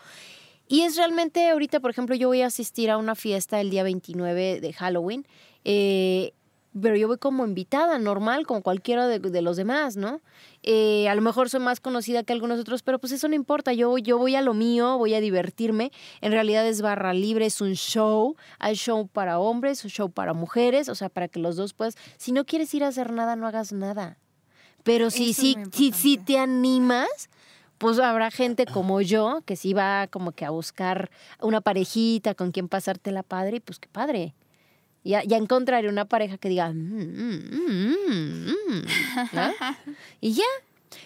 Y 0.67 0.81
es 0.81 0.97
realmente, 0.97 1.49
ahorita, 1.49 1.79
por 1.79 1.91
ejemplo, 1.91 2.15
yo 2.15 2.27
voy 2.27 2.41
a 2.41 2.47
asistir 2.47 2.89
a 2.89 2.97
una 2.97 3.15
fiesta 3.15 3.61
el 3.61 3.69
día 3.69 3.83
29 3.83 4.61
de 4.61 4.73
Halloween, 4.73 5.27
eh, 5.63 6.33
pero 6.79 6.97
yo 6.97 7.07
voy 7.07 7.17
como 7.17 7.45
invitada, 7.45 7.99
normal, 7.99 8.45
como 8.45 8.61
cualquiera 8.61 9.07
de, 9.07 9.41
los 9.41 9.55
demás, 9.55 9.95
¿no? 9.95 10.21
Eh, 10.63 11.07
a 11.07 11.15
lo 11.15 11.21
mejor 11.21 11.49
soy 11.49 11.61
más 11.61 11.79
conocida 11.79 12.23
que 12.23 12.33
algunos 12.33 12.59
otros, 12.59 12.83
pero 12.83 12.99
pues 12.99 13.13
eso 13.13 13.29
no 13.29 13.35
importa, 13.35 13.71
yo, 13.71 13.97
yo 13.97 14.17
voy 14.17 14.35
a 14.35 14.41
lo 14.41 14.53
mío, 14.53 14.97
voy 14.97 15.13
a 15.13 15.21
divertirme. 15.21 15.91
En 16.19 16.33
realidad 16.33 16.67
es 16.67 16.81
barra 16.81 17.13
libre, 17.13 17.45
es 17.45 17.61
un 17.61 17.75
show, 17.75 18.35
hay 18.59 18.75
show 18.75 19.07
para 19.07 19.39
hombres, 19.39 19.83
un 19.85 19.89
show 19.89 20.11
para 20.11 20.33
mujeres, 20.33 20.89
o 20.89 20.95
sea, 20.95 21.07
para 21.07 21.29
que 21.29 21.39
los 21.39 21.55
dos 21.55 21.73
puedas, 21.73 21.95
si 22.17 22.33
no 22.33 22.45
quieres 22.45 22.73
ir 22.73 22.83
a 22.83 22.89
hacer 22.89 23.13
nada, 23.13 23.35
no 23.35 23.47
hagas 23.47 23.71
nada. 23.71 24.17
Pero 24.85 25.09
si, 25.09 25.33
si, 25.33 25.57
si, 25.71 26.17
te 26.19 26.37
animas, 26.37 27.09
pues 27.79 27.97
habrá 27.97 28.29
gente 28.29 28.67
como 28.67 29.01
yo 29.01 29.41
que 29.43 29.55
sí 29.55 29.73
va 29.73 30.05
como 30.05 30.31
que 30.31 30.45
a 30.45 30.51
buscar 30.51 31.09
una 31.41 31.59
parejita 31.59 32.35
con 32.35 32.51
quien 32.51 32.69
pasarte 32.69 33.11
la 33.11 33.23
padre 33.23 33.57
y 33.57 33.59
pues 33.61 33.79
qué 33.79 33.89
padre. 33.89 34.35
Ya, 35.03 35.23
ya 35.23 35.37
encontraré 35.37 35.89
una 35.89 36.05
pareja 36.05 36.37
que 36.37 36.49
diga, 36.49 36.71
mm, 36.71 36.75
mm, 36.75 37.95
mm, 38.69 38.85
y 40.21 40.33
ya. 40.33 40.43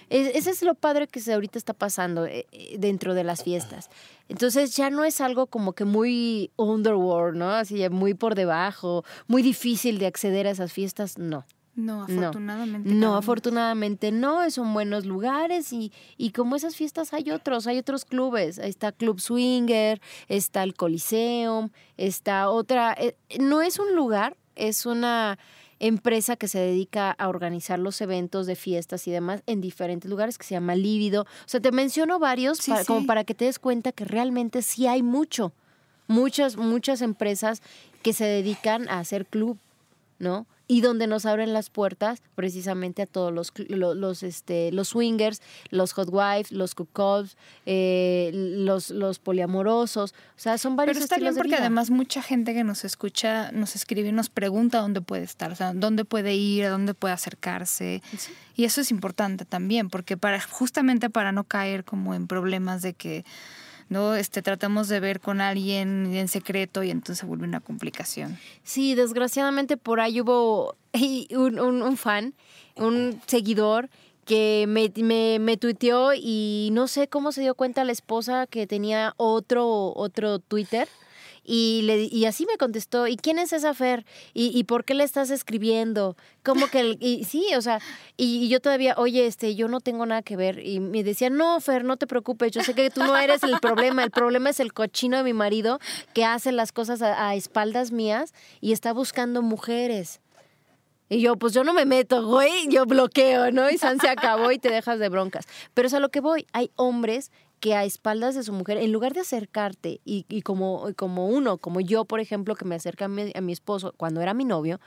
ese 0.09 0.49
es 0.49 0.61
lo 0.61 0.75
padre 0.75 1.07
que 1.07 1.21
se 1.21 1.33
ahorita 1.33 1.57
está 1.57 1.73
pasando 1.73 2.25
eh, 2.25 2.47
eh, 2.51 2.75
dentro 2.79 3.13
de 3.13 3.23
las 3.23 3.45
fiestas. 3.45 3.89
Entonces 4.27 4.75
ya 4.75 4.89
no 4.89 5.05
es 5.05 5.21
algo 5.21 5.47
como 5.47 5.71
que 5.71 5.85
muy 5.85 6.51
underworld, 6.57 7.37
¿no? 7.37 7.49
Así 7.51 7.87
muy 7.87 8.13
por 8.13 8.35
debajo, 8.35 9.05
muy 9.27 9.41
difícil 9.41 9.99
de 9.99 10.07
acceder 10.07 10.47
a 10.47 10.51
esas 10.51 10.73
fiestas, 10.73 11.17
no. 11.17 11.45
No, 11.79 12.03
afortunadamente. 12.03 12.89
No, 12.89 13.15
afortunadamente 13.15 14.11
no, 14.11 14.49
son 14.51 14.73
buenos 14.73 15.05
lugares 15.05 15.71
y, 15.71 15.91
y 16.17 16.31
como 16.31 16.55
esas 16.55 16.75
fiestas 16.75 17.13
hay 17.13 17.31
otros, 17.31 17.67
hay 17.67 17.77
otros 17.77 18.05
clubes, 18.05 18.59
ahí 18.59 18.69
está 18.69 18.91
Club 18.91 19.19
Swinger, 19.19 20.01
está 20.27 20.63
el 20.63 20.75
Coliseum, 20.75 21.69
está 21.97 22.49
otra, 22.49 22.93
eh, 22.99 23.15
no 23.39 23.61
es 23.61 23.79
un 23.79 23.95
lugar, 23.95 24.35
es 24.55 24.85
una 24.85 25.39
empresa 25.79 26.35
que 26.35 26.49
se 26.49 26.59
dedica 26.59 27.11
a 27.11 27.29
organizar 27.29 27.79
los 27.79 28.01
eventos 28.01 28.45
de 28.45 28.55
fiestas 28.55 29.07
y 29.07 29.11
demás 29.11 29.41
en 29.45 29.61
diferentes 29.61 30.09
lugares 30.09 30.37
que 30.37 30.45
se 30.45 30.55
llama 30.55 30.75
Lívido. 30.75 31.21
O 31.21 31.47
sea, 31.47 31.61
te 31.61 31.71
menciono 31.71 32.19
varios 32.19 32.59
como 32.85 33.05
para 33.05 33.23
que 33.23 33.33
te 33.33 33.45
des 33.45 33.59
cuenta 33.59 33.93
que 33.93 34.03
realmente 34.03 34.61
sí 34.61 34.87
hay 34.87 35.01
mucho, 35.01 35.53
muchas, 36.07 36.57
muchas 36.57 37.01
empresas 37.01 37.61
que 38.03 38.11
se 38.11 38.25
dedican 38.25 38.89
a 38.89 38.99
hacer 38.99 39.25
club, 39.25 39.57
¿no? 40.19 40.45
Y 40.71 40.81
donde 40.81 41.07
nos 41.07 41.25
abren 41.25 41.51
las 41.51 41.71
puertas 41.71 42.21
precisamente 42.35 43.01
a 43.01 43.07
todos 43.07 43.33
los, 43.33 43.51
los, 43.69 44.21
este, 44.21 44.71
los 44.71 44.89
swingers, 44.89 45.41
los 45.71 45.93
hot 45.93 46.09
wives, 46.11 46.51
los 46.51 46.75
cookouts, 46.75 47.35
eh, 47.65 48.29
los, 48.33 48.91
los 48.91 49.17
poliamorosos. 49.17 50.11
O 50.11 50.39
sea, 50.39 50.59
son 50.59 50.75
varios 50.75 50.95
Pero 50.95 51.03
está 51.05 51.17
bien 51.17 51.35
porque 51.35 51.55
además 51.55 51.89
mucha 51.89 52.21
gente 52.21 52.53
que 52.53 52.63
nos 52.63 52.85
escucha 52.85 53.51
nos 53.51 53.75
escribe 53.75 54.09
y 54.09 54.11
nos 54.11 54.29
pregunta 54.29 54.79
dónde 54.79 55.01
puede 55.01 55.23
estar, 55.23 55.51
o 55.51 55.55
sea, 55.55 55.73
dónde 55.73 56.05
puede 56.05 56.35
ir, 56.35 56.65
a 56.65 56.69
dónde 56.69 56.93
puede 56.93 57.15
acercarse. 57.15 58.03
Y 58.55 58.65
eso 58.65 58.81
es 58.81 58.91
importante 58.91 59.45
también, 59.45 59.89
porque 59.89 60.17
para 60.17 60.39
justamente 60.39 61.09
para 61.09 61.31
no 61.31 61.45
caer 61.45 61.83
como 61.83 62.13
en 62.13 62.27
problemas 62.27 62.83
de 62.83 62.93
que 62.93 63.25
¿no? 63.89 64.15
Este, 64.15 64.41
tratamos 64.41 64.87
de 64.87 64.99
ver 64.99 65.19
con 65.19 65.41
alguien 65.41 66.15
en 66.15 66.27
secreto 66.27 66.83
y 66.83 66.91
entonces 66.91 67.27
vuelve 67.27 67.45
una 67.45 67.59
complicación. 67.59 68.37
Sí, 68.63 68.95
desgraciadamente 68.95 69.77
por 69.77 69.99
ahí 69.99 70.21
hubo 70.21 70.75
un, 71.31 71.59
un, 71.59 71.97
fan, 71.97 72.33
un 72.75 73.21
seguidor 73.25 73.89
que 74.25 74.65
me, 74.67 74.91
me, 75.03 75.39
me, 75.39 75.57
tuiteó 75.57 76.11
y 76.13 76.69
no 76.71 76.87
sé 76.87 77.07
cómo 77.07 77.31
se 77.31 77.41
dio 77.41 77.55
cuenta 77.55 77.83
la 77.83 77.91
esposa 77.91 78.45
que 78.47 78.67
tenía 78.67 79.13
otro, 79.17 79.93
otro 79.95 80.39
Twitter 80.39 80.87
y, 81.51 81.81
le, 81.81 82.03
y 82.03 82.25
así 82.25 82.45
me 82.45 82.57
contestó, 82.57 83.07
¿y 83.07 83.17
quién 83.17 83.39
es 83.39 83.53
esa 83.53 83.73
Fer? 83.73 84.05
¿Y, 84.35 84.55
y 84.55 84.65
por 84.65 84.85
qué 84.85 84.93
le 84.93 85.03
estás 85.03 85.31
escribiendo? 85.31 86.15
Como 86.43 86.67
que, 86.67 86.95
y, 86.99 87.23
sí, 87.23 87.55
o 87.57 87.61
sea, 87.63 87.79
y, 88.17 88.47
yo 88.49 88.59
todavía, 88.59 88.93
oye, 88.97 89.25
este, 89.25 89.55
yo 89.55 89.67
no 89.67 89.79
tengo 89.79 90.05
nada 90.05 90.21
que 90.21 90.35
ver. 90.37 90.63
Y 90.63 90.79
me 90.79 91.03
decía, 91.03 91.31
no, 91.31 91.59
Fer, 91.59 91.85
no 91.85 91.97
te 91.97 92.05
preocupes, 92.05 92.51
yo 92.51 92.61
sé 92.61 92.75
que 92.75 92.91
tú 92.91 92.99
no 92.99 93.17
eres 93.17 93.41
el 93.41 93.59
problema, 93.59 94.03
el 94.03 94.11
problema 94.11 94.51
es 94.51 94.59
el 94.59 94.73
cochino 94.73 95.17
de 95.17 95.23
mi 95.23 95.33
marido 95.33 95.79
que 96.13 96.23
hace 96.23 96.51
las 96.51 96.71
cosas 96.71 97.01
a, 97.01 97.33
espaldas 97.33 97.91
mías 97.91 98.35
y 98.61 98.71
está 98.71 98.93
buscando 98.93 99.41
mujeres. 99.41 100.21
Y 101.09 101.19
yo, 101.19 101.35
pues 101.35 101.55
yo 101.55 101.63
no 101.63 101.73
me 101.73 101.85
meto, 101.85 102.27
güey, 102.27 102.67
yo 102.67 102.85
bloqueo, 102.85 103.51
¿no? 103.51 103.71
Y 103.71 103.79
San 103.79 103.99
se 103.99 104.07
acabó 104.07 104.51
y 104.51 104.59
te 104.59 104.69
dejas 104.69 104.99
de 104.99 105.09
broncas. 105.09 105.47
Pero 105.73 105.87
es 105.87 105.95
a 105.95 105.99
lo 105.99 106.09
que 106.09 106.19
voy. 106.19 106.45
Hay 106.53 106.69
hombres 106.75 107.31
que 107.59 107.75
a 107.75 107.83
espaldas 107.83 108.35
de 108.35 108.43
su 108.43 108.53
mujer, 108.53 108.77
en 108.77 108.91
lugar 108.91 109.13
de 109.13 109.21
acercarte 109.21 110.01
y, 110.05 110.25
y 110.29 110.41
como, 110.41 110.87
como 110.95 111.27
uno, 111.27 111.57
como 111.57 111.81
yo, 111.81 112.05
por 112.05 112.19
ejemplo, 112.19 112.55
que 112.55 112.65
me 112.65 112.75
acerca 112.75 113.05
a 113.05 113.07
mi, 113.09 113.51
esposo 113.51 113.93
cuando 113.97 114.21
era 114.21 114.33
mi 114.33 114.45
novio, 114.45 114.79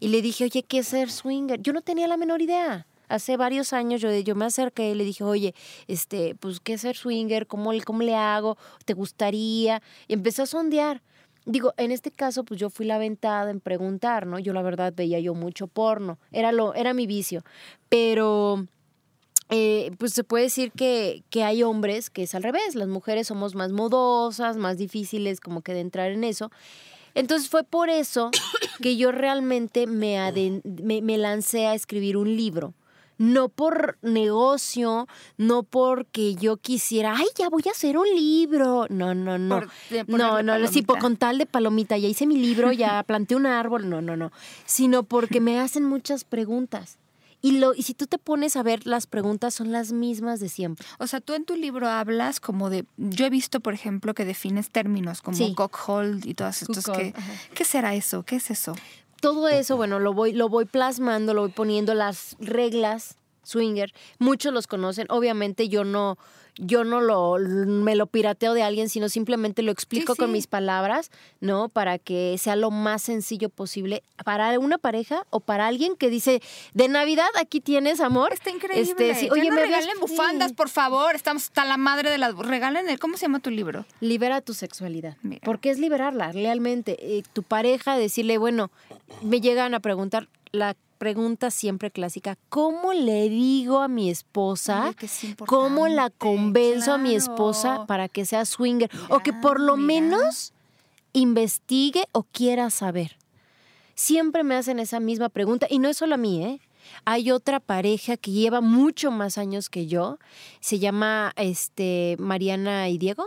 y 0.00 0.08
le 0.08 0.22
dije, 0.22 0.44
oye, 0.44 0.62
¿qué 0.62 0.78
es 0.78 0.88
ser 0.88 1.10
swinger? 1.10 1.60
Yo 1.62 1.72
no 1.72 1.82
tenía 1.82 2.08
la 2.08 2.16
menor 2.16 2.42
idea 2.42 2.86
hace 3.08 3.36
varios 3.36 3.72
años 3.72 4.00
yo, 4.00 4.12
yo 4.12 4.34
me 4.34 4.46
acerqué 4.46 4.90
y 4.90 4.94
le 4.96 5.04
dije, 5.04 5.22
oye, 5.22 5.54
este, 5.86 6.34
pues, 6.34 6.58
¿qué 6.58 6.72
es 6.72 6.80
ser 6.80 6.96
swinger? 6.96 7.46
¿Cómo, 7.46 7.70
¿Cómo 7.84 8.02
le 8.02 8.16
hago? 8.16 8.58
¿Te 8.84 8.94
gustaría? 8.94 9.80
Y 10.08 10.14
empecé 10.14 10.42
a 10.42 10.46
sondear. 10.46 11.02
Digo, 11.44 11.72
en 11.76 11.92
este 11.92 12.10
caso, 12.10 12.42
pues 12.42 12.58
yo 12.58 12.70
fui 12.70 12.86
la 12.86 12.96
aventada 12.96 13.52
en 13.52 13.60
preguntar, 13.60 14.26
¿no? 14.26 14.40
Yo 14.40 14.52
la 14.52 14.62
verdad 14.62 14.92
veía 14.96 15.20
yo 15.20 15.32
mucho 15.34 15.68
porno, 15.68 16.18
era, 16.32 16.50
lo, 16.50 16.74
era 16.74 16.92
mi 16.92 17.06
vicio. 17.06 17.44
Pero 17.88 18.66
eh, 19.50 19.92
pues 19.98 20.12
se 20.12 20.24
puede 20.24 20.44
decir 20.44 20.72
que, 20.72 21.22
que, 21.30 21.44
hay 21.44 21.62
hombres 21.62 22.10
que 22.10 22.24
es 22.24 22.34
al 22.34 22.42
revés, 22.42 22.74
las 22.74 22.88
mujeres 22.88 23.28
somos 23.28 23.54
más 23.54 23.72
modosas, 23.72 24.56
más 24.56 24.78
difíciles 24.78 25.40
como 25.40 25.62
que 25.62 25.74
de 25.74 25.80
entrar 25.80 26.10
en 26.10 26.24
eso. 26.24 26.50
Entonces 27.14 27.48
fue 27.48 27.64
por 27.64 27.88
eso 27.88 28.30
que 28.82 28.96
yo 28.96 29.12
realmente 29.12 29.86
me, 29.86 30.32
me, 30.82 31.02
me 31.02 31.18
lancé 31.18 31.66
a 31.66 31.74
escribir 31.74 32.16
un 32.16 32.36
libro 32.36 32.74
no 33.18 33.48
por 33.48 33.98
negocio, 34.02 35.08
no 35.36 35.62
porque 35.62 36.34
yo 36.34 36.58
quisiera, 36.58 37.14
ay, 37.16 37.26
ya 37.36 37.48
voy 37.48 37.62
a 37.66 37.70
hacer 37.70 37.96
un 37.96 38.08
libro. 38.14 38.86
No, 38.90 39.14
no, 39.14 39.38
no. 39.38 39.62
no, 40.06 40.42
no, 40.42 40.66
sí, 40.68 40.82
por, 40.82 40.98
con 40.98 41.16
tal 41.16 41.38
de 41.38 41.46
palomita, 41.46 41.96
ya 41.96 42.08
hice 42.08 42.26
mi 42.26 42.36
libro, 42.36 42.72
ya 42.72 43.02
planté 43.06 43.34
un 43.34 43.46
árbol. 43.46 43.88
No, 43.88 44.02
no, 44.02 44.16
no. 44.16 44.32
Sino 44.66 45.02
porque 45.02 45.40
me 45.40 45.58
hacen 45.60 45.84
muchas 45.84 46.24
preguntas. 46.24 46.98
Y, 47.42 47.58
lo, 47.58 47.74
y 47.74 47.82
si 47.82 47.94
tú 47.94 48.06
te 48.06 48.18
pones 48.18 48.56
a 48.56 48.62
ver, 48.62 48.86
las 48.86 49.06
preguntas 49.06 49.54
son 49.54 49.72
las 49.72 49.92
mismas 49.92 50.40
de 50.40 50.48
siempre. 50.48 50.86
O 50.98 51.06
sea, 51.06 51.20
tú 51.20 51.34
en 51.34 51.44
tu 51.44 51.56
libro 51.56 51.88
hablas 51.88 52.40
como 52.40 52.70
de. 52.70 52.86
Yo 52.96 53.26
he 53.26 53.30
visto, 53.30 53.60
por 53.60 53.74
ejemplo, 53.74 54.14
que 54.14 54.24
defines 54.24 54.70
términos 54.70 55.22
como 55.22 55.36
sí. 55.36 55.54
cockhold 55.54 56.26
y 56.26 56.34
todas 56.34 56.62
estas. 56.62 56.84
Que, 56.86 57.14
¿Qué 57.54 57.64
será 57.64 57.94
eso? 57.94 58.22
¿Qué 58.24 58.36
es 58.36 58.50
eso? 58.50 58.74
todo 59.20 59.48
eso, 59.48 59.76
bueno, 59.76 59.98
lo 59.98 60.12
voy, 60.12 60.32
lo 60.32 60.48
voy 60.48 60.66
plasmando, 60.66 61.34
lo 61.34 61.40
voy 61.40 61.50
poniendo 61.50 61.94
las 61.94 62.36
reglas 62.38 63.16
swinger. 63.46 63.92
Muchos 64.18 64.52
los 64.52 64.66
conocen. 64.66 65.06
Obviamente 65.10 65.68
yo 65.68 65.84
no, 65.84 66.18
yo 66.58 66.84
no 66.84 67.00
lo, 67.00 67.36
me 67.38 67.96
lo 67.96 68.06
pirateo 68.06 68.54
de 68.54 68.62
alguien, 68.62 68.88
sino 68.88 69.08
simplemente 69.08 69.62
lo 69.62 69.72
explico 69.72 70.16
con 70.16 70.32
mis 70.32 70.46
palabras, 70.46 71.10
¿no? 71.40 71.68
Para 71.68 71.98
que 71.98 72.36
sea 72.38 72.56
lo 72.56 72.70
más 72.70 73.02
sencillo 73.02 73.48
posible 73.48 74.02
para 74.24 74.58
una 74.58 74.78
pareja 74.78 75.26
o 75.30 75.40
para 75.40 75.66
alguien 75.66 75.96
que 75.96 76.10
dice, 76.10 76.40
de 76.74 76.88
Navidad 76.88 77.28
aquí 77.38 77.60
tienes 77.60 78.00
amor. 78.00 78.32
Está 78.32 78.50
increíble. 78.50 79.10
Este, 79.10 79.30
oye, 79.30 79.50
me 79.50 79.60
regalen 79.60 80.00
bufandas, 80.00 80.52
por 80.52 80.68
favor. 80.68 81.14
Estamos 81.14 81.44
hasta 81.44 81.64
la 81.64 81.76
madre 81.76 82.10
de 82.10 82.18
las... 82.18 82.34
Regalen 82.34 82.88
el... 82.88 82.98
¿Cómo 82.98 83.16
se 83.16 83.22
llama 83.22 83.40
tu 83.40 83.50
libro? 83.50 83.84
Libera 84.00 84.40
tu 84.40 84.54
sexualidad. 84.54 85.16
Porque 85.42 85.70
es 85.70 85.78
liberarla, 85.78 86.32
realmente. 86.32 86.96
Eh, 87.00 87.22
tu 87.32 87.42
pareja, 87.42 87.96
decirle, 87.96 88.38
bueno, 88.38 88.70
me 89.22 89.40
llegan 89.40 89.74
a 89.74 89.80
preguntar, 89.80 90.28
la 90.52 90.76
pregunta 90.98 91.50
siempre 91.50 91.90
clásica, 91.90 92.38
¿cómo 92.48 92.92
le 92.92 93.28
digo 93.28 93.80
a 93.80 93.88
mi 93.88 94.10
esposa? 94.10 94.94
¿Cómo 95.46 95.88
la 95.88 96.10
convenzo 96.10 96.94
a 96.94 96.98
mi 96.98 97.14
esposa 97.14 97.86
para 97.86 98.08
que 98.08 98.24
sea 98.24 98.44
swinger? 98.44 98.90
o 99.08 99.20
que 99.20 99.32
por 99.32 99.60
lo 99.60 99.76
menos 99.76 100.52
investigue 101.12 102.04
o 102.12 102.24
quiera 102.24 102.70
saber. 102.70 103.16
Siempre 103.94 104.44
me 104.44 104.54
hacen 104.54 104.78
esa 104.78 105.00
misma 105.00 105.28
pregunta 105.28 105.66
y 105.70 105.78
no 105.78 105.88
es 105.88 105.96
solo 105.96 106.14
a 106.14 106.18
mí, 106.18 106.44
¿eh? 106.44 106.60
Hay 107.04 107.30
otra 107.30 107.58
pareja 107.58 108.16
que 108.16 108.30
lleva 108.30 108.60
mucho 108.60 109.10
más 109.10 109.38
años 109.38 109.68
que 109.70 109.86
yo, 109.86 110.18
se 110.60 110.78
llama 110.78 111.32
este 111.36 112.16
Mariana 112.18 112.88
y 112.88 112.98
Diego. 112.98 113.26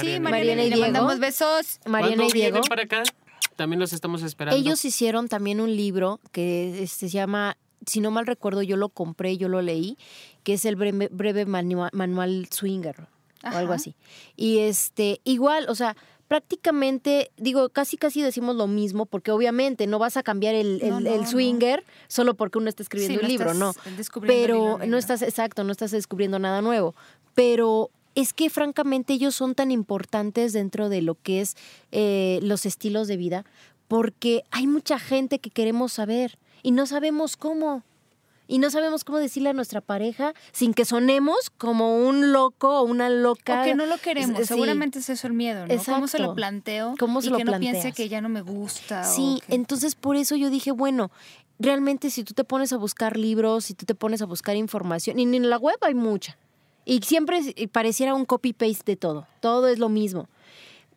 sí, 0.00 0.18
Mariana, 0.18 0.64
y 0.64 0.66
Diego. 0.66 0.76
Le 0.76 0.92
mandamos 0.92 1.18
besos. 1.18 1.78
Mariana 1.86 2.24
y 2.26 2.32
Diego. 2.32 2.60
para 2.68 2.82
acá? 2.82 3.02
También 3.56 3.80
los 3.80 3.92
estamos 3.92 4.22
esperando. 4.22 4.58
Ellos 4.58 4.84
hicieron 4.84 5.28
también 5.28 5.60
un 5.60 5.74
libro 5.74 6.20
que 6.32 6.82
este, 6.82 7.08
se 7.08 7.08
llama, 7.08 7.56
si 7.86 8.00
no 8.00 8.10
mal 8.10 8.26
recuerdo, 8.26 8.62
yo 8.62 8.76
lo 8.76 8.88
compré, 8.88 9.36
yo 9.36 9.48
lo 9.48 9.62
leí, 9.62 9.98
que 10.44 10.54
es 10.54 10.64
el 10.64 10.76
breve, 10.76 11.46
manual, 11.46 12.48
swinger 12.50 13.08
o 13.44 13.48
algo 13.48 13.72
así. 13.72 13.94
Y 14.36 14.58
este, 14.58 15.20
igual, 15.24 15.66
o 15.68 15.74
sea, 15.74 15.96
prácticamente, 16.30 17.32
digo, 17.36 17.70
casi 17.70 17.96
casi 17.96 18.22
decimos 18.22 18.54
lo 18.54 18.68
mismo, 18.68 19.04
porque 19.04 19.32
obviamente 19.32 19.88
no 19.88 19.98
vas 19.98 20.16
a 20.16 20.22
cambiar 20.22 20.54
el, 20.54 20.80
swinger 21.26 21.84
solo 22.06 22.34
porque 22.34 22.58
uno 22.58 22.68
está 22.68 22.84
escribiendo 22.84 23.20
un 23.20 23.28
libro, 23.28 23.52
no. 23.52 23.74
Pero 24.26 24.78
no 24.86 24.96
estás, 24.96 25.22
exacto, 25.22 25.64
no 25.64 25.72
estás 25.72 25.90
descubriendo 25.90 26.38
nada 26.38 26.62
nuevo. 26.62 26.94
Pero 27.34 27.90
es 28.14 28.32
que 28.32 28.50
francamente 28.50 29.12
ellos 29.12 29.34
son 29.34 29.54
tan 29.54 29.70
importantes 29.70 30.52
dentro 30.52 30.88
de 30.88 31.02
lo 31.02 31.14
que 31.14 31.40
es 31.40 31.56
eh, 31.92 32.40
los 32.42 32.66
estilos 32.66 33.08
de 33.08 33.16
vida, 33.16 33.44
porque 33.88 34.44
hay 34.50 34.66
mucha 34.66 34.98
gente 34.98 35.38
que 35.38 35.50
queremos 35.50 35.92
saber 35.92 36.38
y 36.62 36.72
no 36.72 36.86
sabemos 36.86 37.36
cómo. 37.36 37.82
Y 38.46 38.58
no 38.58 38.68
sabemos 38.68 39.04
cómo 39.04 39.18
decirle 39.18 39.50
a 39.50 39.52
nuestra 39.52 39.80
pareja 39.80 40.34
sin 40.50 40.74
que 40.74 40.84
sonemos 40.84 41.50
como 41.56 42.04
un 42.04 42.32
loco 42.32 42.80
o 42.80 42.82
una 42.82 43.08
loca. 43.08 43.62
O 43.62 43.64
que 43.64 43.76
no 43.76 43.86
lo 43.86 43.96
queremos. 43.98 44.44
Seguramente 44.44 44.98
es 44.98 45.08
eso 45.08 45.28
el 45.28 45.34
miedo, 45.34 45.68
¿no? 45.68 45.82
¿Cómo 45.84 46.08
se 46.08 46.18
lo 46.18 46.34
planteo? 46.34 46.96
¿Cómo 46.98 47.22
se 47.22 47.28
y 47.28 47.32
que 47.32 47.44
no 47.44 47.60
piense 47.60 47.92
que 47.92 48.08
ya 48.08 48.20
no 48.20 48.28
me 48.28 48.42
gusta. 48.42 49.04
Sí, 49.04 49.40
entonces 49.46 49.94
por 49.94 50.16
eso 50.16 50.34
yo 50.34 50.50
dije, 50.50 50.72
bueno, 50.72 51.12
realmente 51.60 52.10
si 52.10 52.24
tú 52.24 52.34
te 52.34 52.42
pones 52.42 52.72
a 52.72 52.76
buscar 52.76 53.16
libros, 53.16 53.66
si 53.66 53.74
tú 53.74 53.86
te 53.86 53.94
pones 53.94 54.20
a 54.20 54.26
buscar 54.26 54.56
información, 54.56 55.20
y 55.20 55.22
en 55.22 55.48
la 55.48 55.56
web 55.56 55.76
hay 55.82 55.94
mucha. 55.94 56.36
Y 56.90 57.02
siempre 57.02 57.40
pareciera 57.70 58.16
un 58.16 58.24
copy-paste 58.24 58.82
de 58.84 58.96
todo. 58.96 59.28
Todo 59.38 59.68
es 59.68 59.78
lo 59.78 59.88
mismo. 59.88 60.28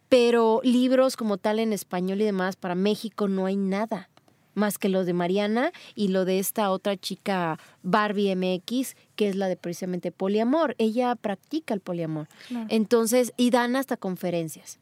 Pero 0.09 0.59
libros 0.63 1.15
como 1.15 1.37
tal 1.37 1.59
en 1.59 1.71
español 1.71 2.19
y 2.19 2.25
demás, 2.25 2.55
para 2.55 2.73
México 2.73 3.27
no 3.27 3.45
hay 3.45 3.55
nada 3.57 4.09
más 4.55 4.79
que 4.79 4.89
los 4.89 5.05
de 5.05 5.13
Mariana 5.13 5.71
y 5.93 6.07
lo 6.07 6.25
de 6.25 6.39
esta 6.39 6.71
otra 6.71 6.97
chica 6.97 7.59
Barbie 7.83 8.35
MX, 8.35 8.95
que 9.15 9.29
es 9.29 9.35
la 9.35 9.47
de 9.47 9.55
precisamente 9.55 10.11
poliamor. 10.11 10.73
Ella 10.79 11.13
practica 11.13 11.75
el 11.75 11.79
poliamor. 11.79 12.27
Entonces, 12.69 13.31
y 13.37 13.51
dan 13.51 13.75
hasta 13.75 13.95
conferencias. 13.95 14.79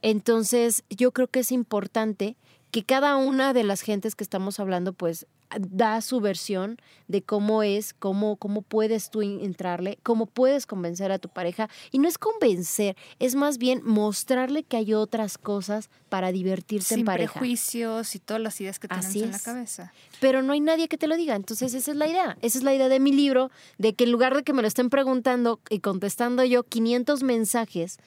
Entonces, 0.00 0.82
yo 0.88 1.12
creo 1.12 1.26
que 1.26 1.40
es 1.40 1.52
importante 1.52 2.36
que 2.70 2.84
cada 2.84 3.18
una 3.18 3.52
de 3.52 3.64
las 3.64 3.82
gentes 3.82 4.14
que 4.14 4.24
estamos 4.24 4.58
hablando, 4.60 4.94
pues 4.94 5.26
da 5.58 6.00
su 6.00 6.20
versión 6.20 6.78
de 7.06 7.22
cómo 7.22 7.62
es, 7.62 7.94
cómo, 7.94 8.36
cómo 8.36 8.62
puedes 8.62 9.10
tú 9.10 9.22
entrarle, 9.22 9.98
cómo 10.02 10.26
puedes 10.26 10.66
convencer 10.66 11.10
a 11.10 11.18
tu 11.18 11.28
pareja. 11.28 11.68
Y 11.90 11.98
no 11.98 12.08
es 12.08 12.18
convencer, 12.18 12.96
es 13.18 13.34
más 13.34 13.58
bien 13.58 13.80
mostrarle 13.84 14.62
que 14.62 14.76
hay 14.76 14.94
otras 14.94 15.38
cosas 15.38 15.88
para 16.08 16.32
divertirse 16.32 16.94
en 16.94 17.04
pareja. 17.04 17.32
prejuicios 17.32 18.14
y 18.14 18.18
todas 18.18 18.42
las 18.42 18.60
ideas 18.60 18.78
que 18.78 18.88
tenemos 18.88 19.14
en 19.14 19.30
la 19.30 19.38
cabeza. 19.38 19.92
Pero 20.20 20.42
no 20.42 20.52
hay 20.52 20.60
nadie 20.60 20.88
que 20.88 20.98
te 20.98 21.06
lo 21.06 21.16
diga. 21.16 21.34
Entonces 21.34 21.74
esa 21.74 21.90
es 21.90 21.96
la 21.96 22.08
idea. 22.08 22.36
Esa 22.42 22.58
es 22.58 22.64
la 22.64 22.74
idea 22.74 22.88
de 22.88 23.00
mi 23.00 23.12
libro, 23.12 23.50
de 23.78 23.94
que 23.94 24.04
en 24.04 24.12
lugar 24.12 24.34
de 24.34 24.42
que 24.42 24.52
me 24.52 24.62
lo 24.62 24.68
estén 24.68 24.90
preguntando 24.90 25.60
y 25.70 25.80
contestando 25.80 26.44
yo 26.44 26.62
500 26.64 27.22
mensajes, 27.22 27.98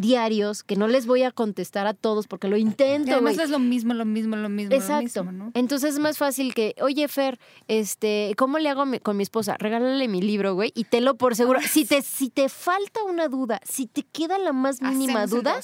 diarios 0.00 0.62
que 0.62 0.76
no 0.76 0.88
les 0.88 1.06
voy 1.06 1.22
a 1.22 1.30
contestar 1.30 1.86
a 1.86 1.94
todos 1.94 2.26
porque 2.26 2.48
lo 2.48 2.56
intento. 2.56 3.12
además 3.12 3.38
es 3.38 3.50
lo 3.50 3.58
mismo, 3.58 3.94
lo 3.94 4.04
mismo, 4.04 4.36
lo 4.36 4.48
mismo. 4.48 4.74
Exacto. 4.74 5.26
Entonces 5.54 5.94
es 5.94 6.00
más 6.00 6.18
fácil 6.18 6.54
que, 6.54 6.74
oye, 6.80 7.06
Fer, 7.08 7.38
este, 7.68 8.34
¿cómo 8.36 8.58
le 8.58 8.68
hago 8.68 8.84
con 9.02 9.16
mi 9.16 9.22
esposa? 9.22 9.56
Regálale 9.58 10.08
mi 10.08 10.22
libro, 10.22 10.54
güey, 10.54 10.72
y 10.74 10.84
te 10.84 11.00
lo 11.00 11.16
por 11.16 11.36
seguro. 11.36 11.60
Si 11.70 11.84
te, 11.84 12.02
si 12.02 12.30
te 12.30 12.48
falta 12.48 13.02
una 13.04 13.28
duda, 13.28 13.60
si 13.64 13.86
te 13.86 14.02
queda 14.02 14.38
la 14.38 14.52
más 14.52 14.82
mínima 14.82 15.26
duda, 15.26 15.60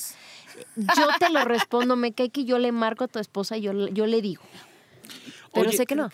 yo 0.76 1.09
te 1.18 1.30
lo 1.30 1.45
respondo. 1.45 1.97
Me 1.97 2.12
cae 2.12 2.30
que 2.30 2.45
yo 2.45 2.59
le 2.59 2.72
marco 2.72 3.05
a 3.05 3.09
tu 3.09 3.18
esposa 3.18 3.57
y 3.57 3.62
yo, 3.62 3.89
yo 3.89 4.07
le 4.07 4.22
digo. 4.22 4.43
Pero 5.53 5.72
sé 5.72 5.87
que 5.87 5.95
no 5.95 6.11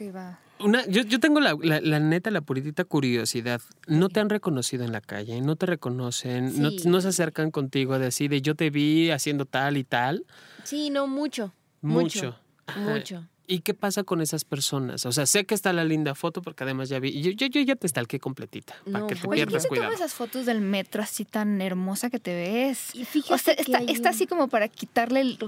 yo, 0.89 1.21
tengo 1.21 1.41
la, 1.41 1.55
neta, 2.01 2.31
la 2.31 2.41
puritita 2.41 2.85
curiosidad. 2.85 3.61
No 3.87 4.09
te 4.09 4.21
han 4.21 4.29
reconocido 4.29 4.85
en 4.85 4.93
la 4.93 5.01
calle, 5.01 5.41
no 5.41 5.57
te 5.57 5.67
reconocen, 5.67 6.53
no, 6.61 7.01
se 7.01 7.09
acercan 7.09 7.51
contigo 7.51 7.95
a 7.95 7.99
decir 7.99 8.31
de 8.31 8.43
yo 8.43 8.55
te 8.55 8.71
vi 8.71 9.11
haciendo 9.11 9.47
tal 9.47 9.77
y 9.77 9.85
tal. 9.85 10.25
Sí, 10.65 10.91
no, 10.91 11.07
mucho. 11.07 11.53
Mucho. 11.81 12.37
Mucho. 12.77 13.27
¿Y 13.47 13.61
qué 13.61 13.75
pasa 13.75 14.05
con 14.05 14.21
esas 14.21 14.45
personas? 14.45 15.05
O 15.05 15.13
sea, 15.13 15.27
sé 15.27 15.45
que 15.45 15.55
está 15.55 15.73
la 15.73 15.85
linda 15.85 16.15
foto 16.15 16.43
porque 16.43 16.65
además 16.65 16.89
ya 16.89 17.01
vi. 17.01 17.21
Yo, 17.21 17.33
yo, 17.33 17.61
ya 17.61 17.77
te 17.77 17.87
estalqué 17.87 18.21
completita 18.21 18.75
para 18.91 19.07
que 19.07 19.17
te 19.17 19.27
Oye, 19.27 19.45
pierdas 19.45 19.67
cuidado. 19.67 19.89
tomas 19.89 20.01
esas 20.01 20.15
fotos 20.15 20.47
del 20.47 20.61
metro 20.61 21.03
así 21.03 21.25
tan 21.25 21.61
hermosa 21.61 22.09
que 22.09 22.21
te 22.21 22.35
ves? 22.35 22.95
Y 22.95 23.05
fíjate 23.05 23.61
está, 23.61 23.79
está, 23.81 24.11
así 24.11 24.27
como 24.27 24.49
para 24.49 24.69
quitarle 24.69 25.21
el. 25.21 25.39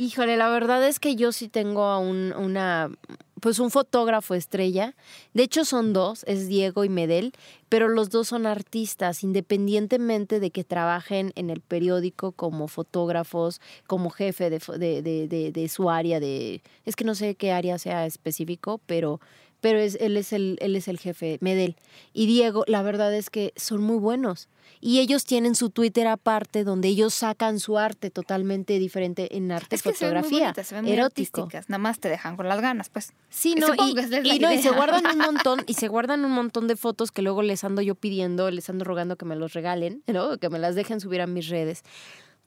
Híjole, 0.00 0.38
la 0.38 0.48
verdad 0.48 0.82
es 0.88 0.98
que 0.98 1.14
yo 1.14 1.30
sí 1.30 1.48
tengo 1.50 1.84
a 1.84 1.98
un, 1.98 2.32
una 2.32 2.90
pues 3.38 3.58
un 3.58 3.70
fotógrafo 3.70 4.34
estrella. 4.34 4.96
De 5.34 5.42
hecho 5.42 5.66
son 5.66 5.92
dos, 5.92 6.24
es 6.26 6.48
Diego 6.48 6.84
y 6.84 6.88
Medel, 6.88 7.34
pero 7.68 7.86
los 7.86 8.08
dos 8.08 8.28
son 8.28 8.46
artistas, 8.46 9.22
independientemente 9.22 10.40
de 10.40 10.50
que 10.52 10.64
trabajen 10.64 11.32
en 11.34 11.50
el 11.50 11.60
periódico 11.60 12.32
como 12.32 12.66
fotógrafos, 12.66 13.60
como 13.86 14.08
jefe 14.08 14.48
de, 14.48 14.58
de, 15.02 15.52
de, 15.52 15.68
su 15.68 15.90
área 15.90 16.18
de... 16.18 16.62
Es 16.86 16.96
que 16.96 17.04
no 17.04 17.14
sé 17.14 17.34
qué 17.34 17.52
área 17.52 17.76
sea 17.76 18.06
específico, 18.06 18.80
pero 18.86 19.20
pero 19.60 19.78
es, 19.78 19.96
él, 20.00 20.16
es 20.16 20.32
el, 20.32 20.58
él 20.60 20.76
es 20.76 20.88
el 20.88 20.98
jefe, 20.98 21.38
Medel. 21.40 21.76
Y 22.12 22.26
Diego, 22.26 22.64
la 22.66 22.82
verdad 22.82 23.14
es 23.14 23.30
que 23.30 23.52
son 23.56 23.82
muy 23.82 23.98
buenos. 23.98 24.48
Y 24.80 25.00
ellos 25.00 25.24
tienen 25.24 25.54
su 25.54 25.68
Twitter 25.68 26.06
aparte 26.06 26.64
donde 26.64 26.88
ellos 26.88 27.12
sacan 27.12 27.60
su 27.60 27.76
arte 27.76 28.10
totalmente 28.10 28.78
diferente 28.78 29.36
en 29.36 29.52
arte 29.52 29.76
es 29.76 29.82
que 29.82 29.92
fotografía. 29.92 30.54
Se 30.54 30.74
ven 30.74 30.84
muy 30.84 30.92
erótico. 30.92 31.48
Nada 31.68 31.78
más 31.78 32.00
te 32.00 32.08
dejan 32.08 32.36
con 32.36 32.48
las 32.48 32.60
ganas, 32.60 32.88
pues. 32.88 33.12
Sí, 33.28 33.54
no, 33.56 33.74
y, 33.74 34.38
no, 34.38 34.52
y 34.52 34.62
se 34.62 34.70
guardan 34.70 35.04
un 35.06 35.18
montón, 35.34 35.62
y 35.66 35.74
se 35.74 35.88
guardan 35.88 36.24
un 36.24 36.32
montón 36.32 36.66
de 36.66 36.76
fotos 36.76 37.12
que 37.12 37.20
luego 37.20 37.42
les 37.42 37.62
ando 37.64 37.82
yo 37.82 37.94
pidiendo, 37.94 38.50
les 38.50 38.70
ando 38.70 38.84
rogando 38.84 39.16
que 39.16 39.26
me 39.26 39.36
los 39.36 39.52
regalen, 39.52 40.02
¿no? 40.06 40.38
Que 40.38 40.48
me 40.48 40.58
las 40.58 40.74
dejen 40.74 41.00
subir 41.00 41.20
a 41.20 41.26
mis 41.26 41.48
redes. 41.48 41.82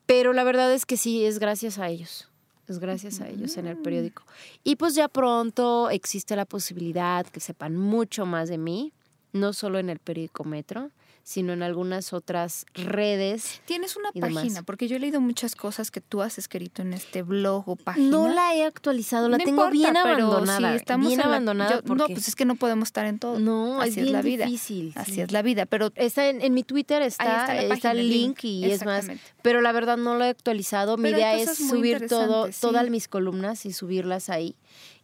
Pero 0.07 0.33
la 0.33 0.43
verdad 0.43 0.73
es 0.73 0.85
que 0.85 0.97
sí, 0.97 1.25
es 1.25 1.39
gracias 1.39 1.77
a 1.77 1.89
ellos. 1.89 2.29
Es 2.67 2.79
gracias 2.79 3.19
a 3.19 3.27
ellos 3.27 3.57
en 3.57 3.67
el 3.67 3.77
periódico. 3.77 4.23
Y 4.63 4.77
pues 4.77 4.95
ya 4.95 5.07
pronto 5.07 5.89
existe 5.89 6.35
la 6.35 6.45
posibilidad 6.45 7.25
que 7.25 7.39
sepan 7.39 7.75
mucho 7.75 8.25
más 8.25 8.47
de 8.49 8.57
mí 8.57 8.93
no 9.33 9.51
solo 9.51 9.79
en 9.79 9.89
el 9.89 9.99
periódico 9.99 10.43
Metro, 10.43 10.91
sino 11.23 11.53
en 11.53 11.63
algunas 11.63 12.11
otras 12.11 12.65
redes. 12.73 13.61
Tienes 13.65 13.95
una 13.95 14.11
página, 14.11 14.63
porque 14.63 14.89
yo 14.89 14.97
he 14.97 14.99
leído 14.99 15.21
muchas 15.21 15.55
cosas 15.55 15.89
que 15.89 16.01
tú 16.01 16.21
has 16.21 16.37
escrito 16.37 16.81
en 16.81 16.93
este 16.93 17.23
blog 17.23 17.67
o 17.69 17.75
página. 17.77 18.09
No 18.09 18.27
la 18.27 18.53
he 18.55 18.65
actualizado, 18.65 19.29
la 19.29 19.37
tengo 19.37 19.69
bien 19.69 19.95
abandonada. 19.95 20.75
estamos 20.75 21.07
bien 21.07 21.21
abandonada. 21.21 21.81
No, 21.85 22.07
pues 22.07 22.27
es 22.27 22.35
que 22.35 22.43
no 22.45 22.55
podemos 22.55 22.89
estar 22.89 23.05
en 23.05 23.19
todo. 23.19 23.39
No, 23.39 23.81
así 23.81 24.01
es, 24.01 24.11
la 24.11 24.21
vida. 24.21 24.45
Difícil, 24.45 24.91
así 24.95 25.21
es 25.21 25.31
la 25.31 25.41
vida, 25.41 25.65
pero 25.65 25.91
está 25.95 26.27
en, 26.27 26.53
mi 26.53 26.63
Twitter 26.63 27.01
está, 27.01 27.57
está, 27.63 27.91
el 27.91 28.09
link, 28.09 28.43
y 28.43 28.65
es 28.65 28.85
más, 28.85 29.07
pero 29.41 29.61
la 29.61 29.71
verdad 29.71 29.97
no 29.97 30.15
lo 30.15 30.25
he 30.25 30.29
actualizado. 30.29 30.97
Mi 30.97 31.09
idea 31.09 31.35
es 31.35 31.55
subir 31.55 32.07
todo, 32.07 32.49
todas 32.59 32.89
mis 32.89 33.07
columnas 33.07 33.65
y 33.65 33.71
subirlas 33.71 34.29
ahí 34.29 34.55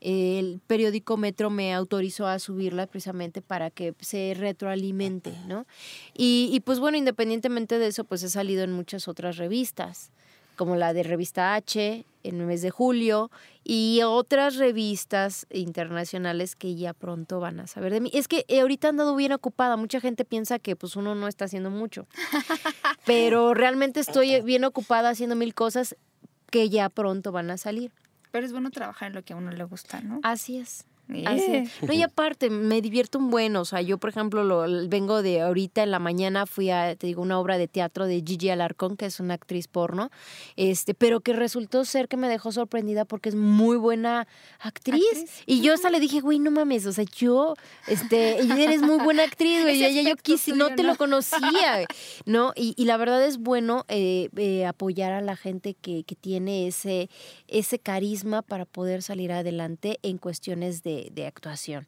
el 0.01 0.61
periódico 0.65 1.17
Metro 1.17 1.49
me 1.49 1.73
autorizó 1.73 2.27
a 2.27 2.39
subirla 2.39 2.87
precisamente 2.87 3.41
para 3.41 3.69
que 3.69 3.93
se 3.99 4.33
retroalimente, 4.37 5.33
¿no? 5.47 5.65
Y, 6.13 6.61
pues 6.65 6.79
bueno, 6.79 6.97
independientemente 6.97 7.79
de 7.79 7.87
eso, 7.87 8.03
pues 8.03 8.23
he 8.23 8.29
salido 8.29 8.63
en 8.63 8.71
muchas 8.71 9.07
otras 9.07 9.37
revistas, 9.37 10.11
como 10.55 10.75
la 10.75 10.93
de 10.93 11.03
Revista 11.03 11.55
H 11.55 12.05
en 12.23 12.41
el 12.41 12.45
mes 12.45 12.61
de 12.61 12.69
julio 12.69 13.31
y 13.63 14.01
otras 14.03 14.57
revistas 14.57 15.47
internacionales 15.51 16.55
que 16.55 16.75
ya 16.75 16.93
pronto 16.93 17.39
van 17.39 17.61
a 17.61 17.67
saber 17.67 17.93
de 17.93 18.01
mí. 18.01 18.11
Es 18.13 18.27
que 18.27 18.45
ahorita 18.59 18.87
he 18.87 18.89
andado 18.89 19.15
bien 19.15 19.31
ocupada, 19.31 19.77
mucha 19.77 20.01
gente 20.01 20.25
piensa 20.25 20.59
que 20.59 20.75
pues 20.75 20.97
uno 20.97 21.15
no 21.15 21.29
está 21.29 21.45
haciendo 21.45 21.69
mucho, 21.69 22.07
pero 23.05 23.53
realmente 23.53 24.01
estoy 24.01 24.41
bien 24.41 24.65
ocupada 24.65 25.09
haciendo 25.09 25.37
mil 25.37 25.53
cosas 25.53 25.95
que 26.51 26.69
ya 26.69 26.89
pronto 26.89 27.31
van 27.31 27.51
a 27.51 27.57
salir. 27.57 27.91
Pero 28.31 28.45
es 28.45 28.51
bueno 28.51 28.69
trabajar 28.71 29.07
en 29.09 29.15
lo 29.15 29.23
que 29.23 29.33
a 29.33 29.35
uno 29.35 29.51
le 29.51 29.63
gusta, 29.63 30.01
¿no? 30.01 30.19
Así 30.23 30.57
es. 30.57 30.85
No, 31.09 31.91
y 31.91 32.03
aparte, 32.03 32.51
me 32.51 32.81
divierto 32.81 33.17
un 33.17 33.31
buen, 33.31 33.55
o 33.55 33.65
sea, 33.65 33.81
yo 33.81 33.97
por 33.97 34.11
ejemplo 34.11 34.43
lo, 34.43 34.87
vengo 34.87 35.23
de 35.23 35.41
ahorita 35.41 35.81
en 35.81 35.89
la 35.89 35.97
mañana 35.97 36.45
fui 36.45 36.69
a, 36.69 36.95
te 36.95 37.07
digo, 37.07 37.23
una 37.23 37.39
obra 37.39 37.57
de 37.57 37.67
teatro 37.67 38.05
de 38.05 38.21
Gigi 38.23 38.51
Alarcón, 38.51 38.95
que 38.95 39.07
es 39.07 39.19
una 39.19 39.33
actriz 39.33 39.67
porno, 39.67 40.11
este, 40.55 40.93
pero 40.93 41.21
que 41.21 41.33
resultó 41.33 41.83
ser 41.83 42.07
que 42.07 42.15
me 42.15 42.29
dejó 42.29 42.51
sorprendida 42.51 43.05
porque 43.05 43.29
es 43.29 43.35
muy 43.35 43.77
buena 43.77 44.27
actriz. 44.59 45.25
Y 45.47 45.61
yo 45.61 45.73
hasta 45.73 45.89
le 45.89 45.99
dije, 45.99 46.21
güey, 46.21 46.37
no 46.37 46.51
mames, 46.51 46.85
o 46.85 46.91
sea, 46.91 47.05
yo, 47.05 47.55
este, 47.87 48.39
eres 48.41 48.83
muy 48.83 49.03
buena 49.03 49.23
actriz, 49.23 49.63
güey, 49.63 49.83
ella 49.83 50.07
yo 50.07 50.15
quise, 50.15 50.51
no 50.53 50.75
te 50.75 50.83
lo 50.83 50.95
conocía, 50.95 51.87
¿no? 52.25 52.53
Y, 52.55 52.75
y, 52.77 52.85
la 52.85 52.97
verdad 52.97 53.25
es 53.25 53.39
bueno 53.39 53.83
eh, 53.87 54.29
eh, 54.37 54.67
apoyar 54.67 55.11
a 55.13 55.21
la 55.21 55.35
gente 55.35 55.73
que, 55.73 56.03
que 56.03 56.15
tiene 56.15 56.67
ese, 56.67 57.09
ese 57.47 57.79
carisma 57.79 58.43
para 58.43 58.65
poder 58.65 59.01
salir 59.01 59.31
adelante 59.31 59.97
en 60.03 60.19
cuestiones 60.19 60.83
de 60.83 60.98
de, 61.11 61.25
actuación. 61.25 61.87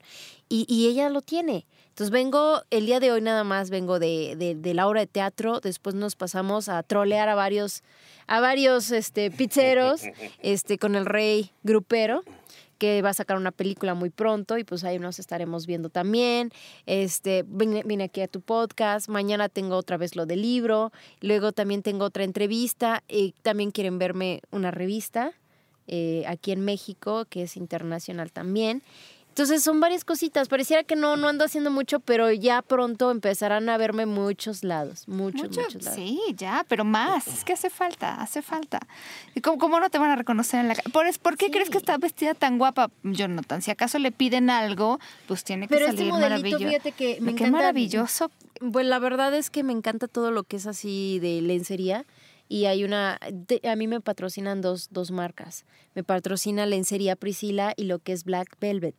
Y, 0.49 0.87
ella 0.87 1.09
lo 1.09 1.21
tiene. 1.21 1.65
Entonces 1.89 2.11
vengo, 2.11 2.61
el 2.69 2.85
día 2.85 2.99
de 2.99 3.11
hoy 3.11 3.21
nada 3.21 3.43
más 3.43 3.69
vengo 3.69 3.99
de, 3.99 4.55
de, 4.57 4.73
la 4.73 4.87
obra 4.87 5.01
de 5.01 5.07
teatro, 5.07 5.59
después 5.59 5.95
nos 5.95 6.15
pasamos 6.15 6.69
a 6.69 6.81
trolear 6.83 7.29
a 7.29 7.35
varios, 7.35 7.83
a 8.27 8.39
varios 8.39 8.91
este, 8.91 9.29
pizzeros 9.31 10.01
este, 10.41 10.77
con 10.77 10.95
el 10.95 11.05
rey 11.05 11.51
grupero 11.63 12.23
que 12.81 13.03
va 13.03 13.09
a 13.09 13.13
sacar 13.13 13.37
una 13.37 13.51
película 13.51 13.93
muy 13.93 14.09
pronto 14.09 14.57
y 14.57 14.63
pues 14.63 14.83
ahí 14.83 14.97
nos 14.97 15.19
estaremos 15.19 15.67
viendo 15.67 15.89
también. 15.89 16.49
Este, 16.87 17.43
vine, 17.45 18.03
aquí 18.03 18.21
a 18.21 18.27
tu 18.27 18.41
podcast, 18.41 19.07
mañana 19.07 19.49
tengo 19.49 19.75
otra 19.75 19.97
vez 19.97 20.15
lo 20.15 20.25
del 20.25 20.41
libro, 20.41 20.91
luego 21.19 21.51
también 21.51 21.83
tengo 21.83 22.05
otra 22.05 22.23
entrevista 22.23 23.03
y 23.07 23.35
también 23.43 23.69
quieren 23.69 23.99
verme 23.99 24.41
una 24.49 24.71
revista 24.71 25.31
eh, 25.87 26.23
aquí 26.27 26.51
en 26.51 26.61
México, 26.61 27.25
que 27.29 27.43
es 27.43 27.57
internacional 27.57 28.31
también. 28.31 28.81
Entonces 29.31 29.63
son 29.63 29.79
varias 29.79 30.03
cositas. 30.03 30.49
Pareciera 30.49 30.83
que 30.83 30.97
no, 30.97 31.15
no 31.15 31.29
ando 31.29 31.45
haciendo 31.45 31.71
mucho, 31.71 32.01
pero 32.01 32.29
ya 32.33 32.61
pronto 32.61 33.11
empezarán 33.11 33.69
a 33.69 33.77
verme 33.77 34.05
muchos 34.05 34.65
lados. 34.65 35.07
Muchos, 35.07 35.43
muchos 35.43 35.75
lados. 35.75 35.95
Sí, 35.95 36.19
ya, 36.35 36.65
pero 36.67 36.83
más. 36.83 37.27
Es 37.27 37.45
que 37.45 37.53
hace 37.53 37.69
falta, 37.69 38.21
hace 38.21 38.41
falta. 38.41 38.81
¿Y 39.33 39.39
cómo, 39.39 39.79
no 39.79 39.89
te 39.89 39.99
van 39.99 40.11
a 40.11 40.17
reconocer 40.17 40.59
en 40.59 40.67
la 40.67 40.75
calle? 40.75 40.89
¿Por, 40.89 41.19
¿por 41.19 41.37
qué 41.37 41.49
crees 41.49 41.69
que 41.69 41.77
está 41.77 41.97
vestida 41.97 42.33
tan 42.33 42.57
guapa, 42.57 42.91
Jonathan? 43.03 43.61
Si 43.61 43.71
acaso 43.71 43.99
le 43.99 44.11
piden 44.11 44.49
algo, 44.49 44.99
pues 45.27 45.45
tiene 45.45 45.69
que 45.69 45.75
pero 45.75 45.85
salir 45.85 46.07
este 46.07 46.11
maravilloso. 46.11 46.67
Fíjate 46.67 46.91
que 46.91 47.21
me 47.21 47.33
qué 47.33 47.49
maravilloso. 47.49 48.31
Pues 48.73 48.85
la 48.85 48.99
verdad 48.99 49.33
es 49.33 49.49
que 49.49 49.63
me 49.63 49.71
encanta 49.71 50.09
todo 50.09 50.31
lo 50.31 50.43
que 50.43 50.57
es 50.57 50.67
así 50.67 51.19
de 51.19 51.41
lencería 51.41 52.05
y 52.51 52.65
hay 52.65 52.83
una, 52.83 53.17
a 53.63 53.75
mí 53.77 53.87
me 53.87 54.01
patrocinan 54.01 54.59
dos, 54.59 54.89
dos 54.91 55.09
marcas. 55.09 55.63
Me 55.95 56.03
patrocina 56.03 56.65
Lencería 56.65 57.15
Priscila 57.15 57.71
y 57.77 57.85
lo 57.85 57.99
que 57.99 58.11
es 58.11 58.25
Black 58.25 58.57
Velvet. 58.59 58.93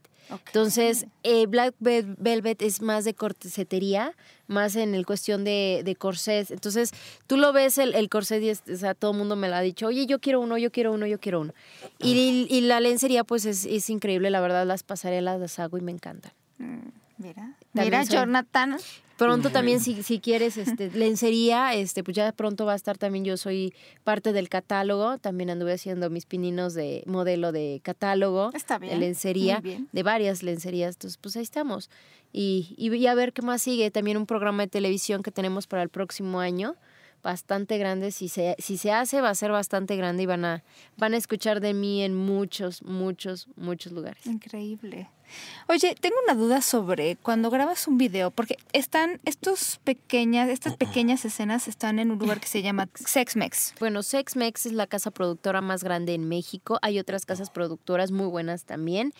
Entonces, 0.47 1.05
eh, 1.23 1.47
Black 1.47 1.75
Velvet 1.79 2.63
es 2.63 2.81
más 2.81 3.05
de 3.05 3.13
corsetería, 3.13 4.17
más 4.47 4.75
en 4.75 4.95
el 4.95 5.05
cuestión 5.05 5.45
de, 5.45 5.83
de 5.85 5.95
corsés. 5.97 6.51
Entonces, 6.51 6.93
tú 7.27 7.37
lo 7.37 7.53
ves 7.53 7.77
el, 7.77 7.95
el 7.95 8.09
corset 8.09 8.43
y 8.43 8.73
o 8.73 8.77
sea, 8.79 8.95
todo 8.95 9.11
el 9.11 9.19
mundo 9.19 9.37
me 9.37 9.51
lo 9.51 9.57
ha 9.57 9.61
dicho, 9.61 9.89
oye, 9.89 10.07
yo 10.07 10.19
quiero 10.19 10.41
uno, 10.41 10.57
yo 10.57 10.73
quiero 10.73 10.91
uno, 10.91 11.07
yo 11.07 11.21
quiero 11.21 11.43
uno. 11.43 11.53
Y, 11.99 12.47
y 12.49 12.61
la 12.63 12.81
lencería, 12.81 13.23
pues 13.23 13.45
es, 13.45 13.67
es, 13.67 13.91
increíble, 13.91 14.31
la 14.31 14.41
verdad, 14.41 14.65
las 14.67 14.83
pasarelas 14.83 15.39
las 15.39 15.59
hago 15.59 15.77
y 15.77 15.83
me 15.83 15.93
encantan. 15.93 16.33
Mm, 16.57 16.89
mira, 17.19 17.59
mira, 17.75 18.03
Jonathan. 18.05 18.79
Pronto 19.23 19.51
también, 19.51 19.81
si, 19.81 20.03
si 20.03 20.19
quieres, 20.19 20.57
este, 20.57 20.91
lencería, 20.91 21.75
este, 21.75 22.03
pues 22.03 22.17
ya 22.17 22.33
pronto 22.33 22.67
va 22.67 22.73
a 22.73 22.77
estar 22.77 22.99
también, 22.99 23.25
yo 23.25 23.37
soy 23.37 23.73
parte 24.05 24.33
del 24.33 24.49
catálogo, 24.49 25.19
también 25.19 25.51
anduve 25.51 25.73
haciendo 25.73 26.11
mis 26.11 26.27
pininos 26.27 26.75
de 26.75 27.03
modelo 27.07 27.53
de 27.53 27.81
catálogo, 27.83 28.51
Está 28.55 28.79
bien, 28.79 28.95
de 28.95 28.99
lencería, 29.01 29.63
de 29.63 30.03
varias 30.03 30.43
lencerías, 30.43 30.97
entonces 30.97 31.19
pues 31.19 31.37
ahí 31.37 31.43
estamos. 31.43 31.91
Y, 32.33 32.75
y 32.79 33.07
a 33.07 33.15
ver 33.15 33.33
qué 33.33 33.43
más 33.43 33.63
sigue, 33.63 33.91
también 33.91 34.17
un 34.17 34.27
programa 34.27 34.63
de 34.63 34.69
televisión 34.69 35.23
que 35.23 35.31
tenemos 35.31 35.67
para 35.67 35.83
el 35.83 35.89
próximo 35.89 36.41
año, 36.41 36.77
bastante 37.23 37.79
grande. 37.79 38.11
Si 38.11 38.29
se, 38.29 38.57
si 38.59 38.77
se 38.77 38.93
hace, 38.93 39.21
va 39.21 39.31
a 39.31 39.35
ser 39.35 39.53
bastante 39.53 39.97
grande 39.97 40.25
y 40.25 40.27
van 40.27 40.45
a, 40.45 40.63
van 40.97 41.15
a 41.15 41.17
escuchar 41.17 41.61
de 41.61 41.75
mí 41.75 42.03
en 42.03 42.15
muchos, 42.15 42.83
muchos, 42.83 43.49
muchos 43.57 43.93
lugares. 43.93 44.27
Increíble. 44.27 45.09
Oye, 45.69 45.95
tengo 45.99 46.17
una 46.25 46.35
duda 46.35 46.61
sobre 46.61 47.17
cuando 47.17 47.51
grabas 47.51 47.89
un 47.89 47.97
video, 47.97 48.31
porque 48.31 48.57
están 48.73 49.21
estos 49.25 49.81
pequeñas, 49.85 50.49
estas 50.51 50.77
pequeñas 50.77 51.25
escenas 51.25 51.69
están 51.69 51.99
en 51.99 52.11
un 52.11 52.19
lugar 52.19 52.41
que 52.41 52.49
se 52.49 52.63
llama 52.63 52.89
Sexmex. 52.95 53.75
Bueno, 53.81 54.03
Sexmex 54.03 54.67
es 54.67 54.73
la 54.73 54.87
casa 54.87 55.11
productora 55.11 55.61
más 55.61 55.85
grande 55.85 56.15
en 56.15 56.29
México. 56.29 56.79
Hay 56.83 56.99
otras 56.99 57.25
casas 57.25 57.51
productoras 57.51 58.11
muy 58.11 58.27
buenas 58.27 58.65
también. 58.65 59.13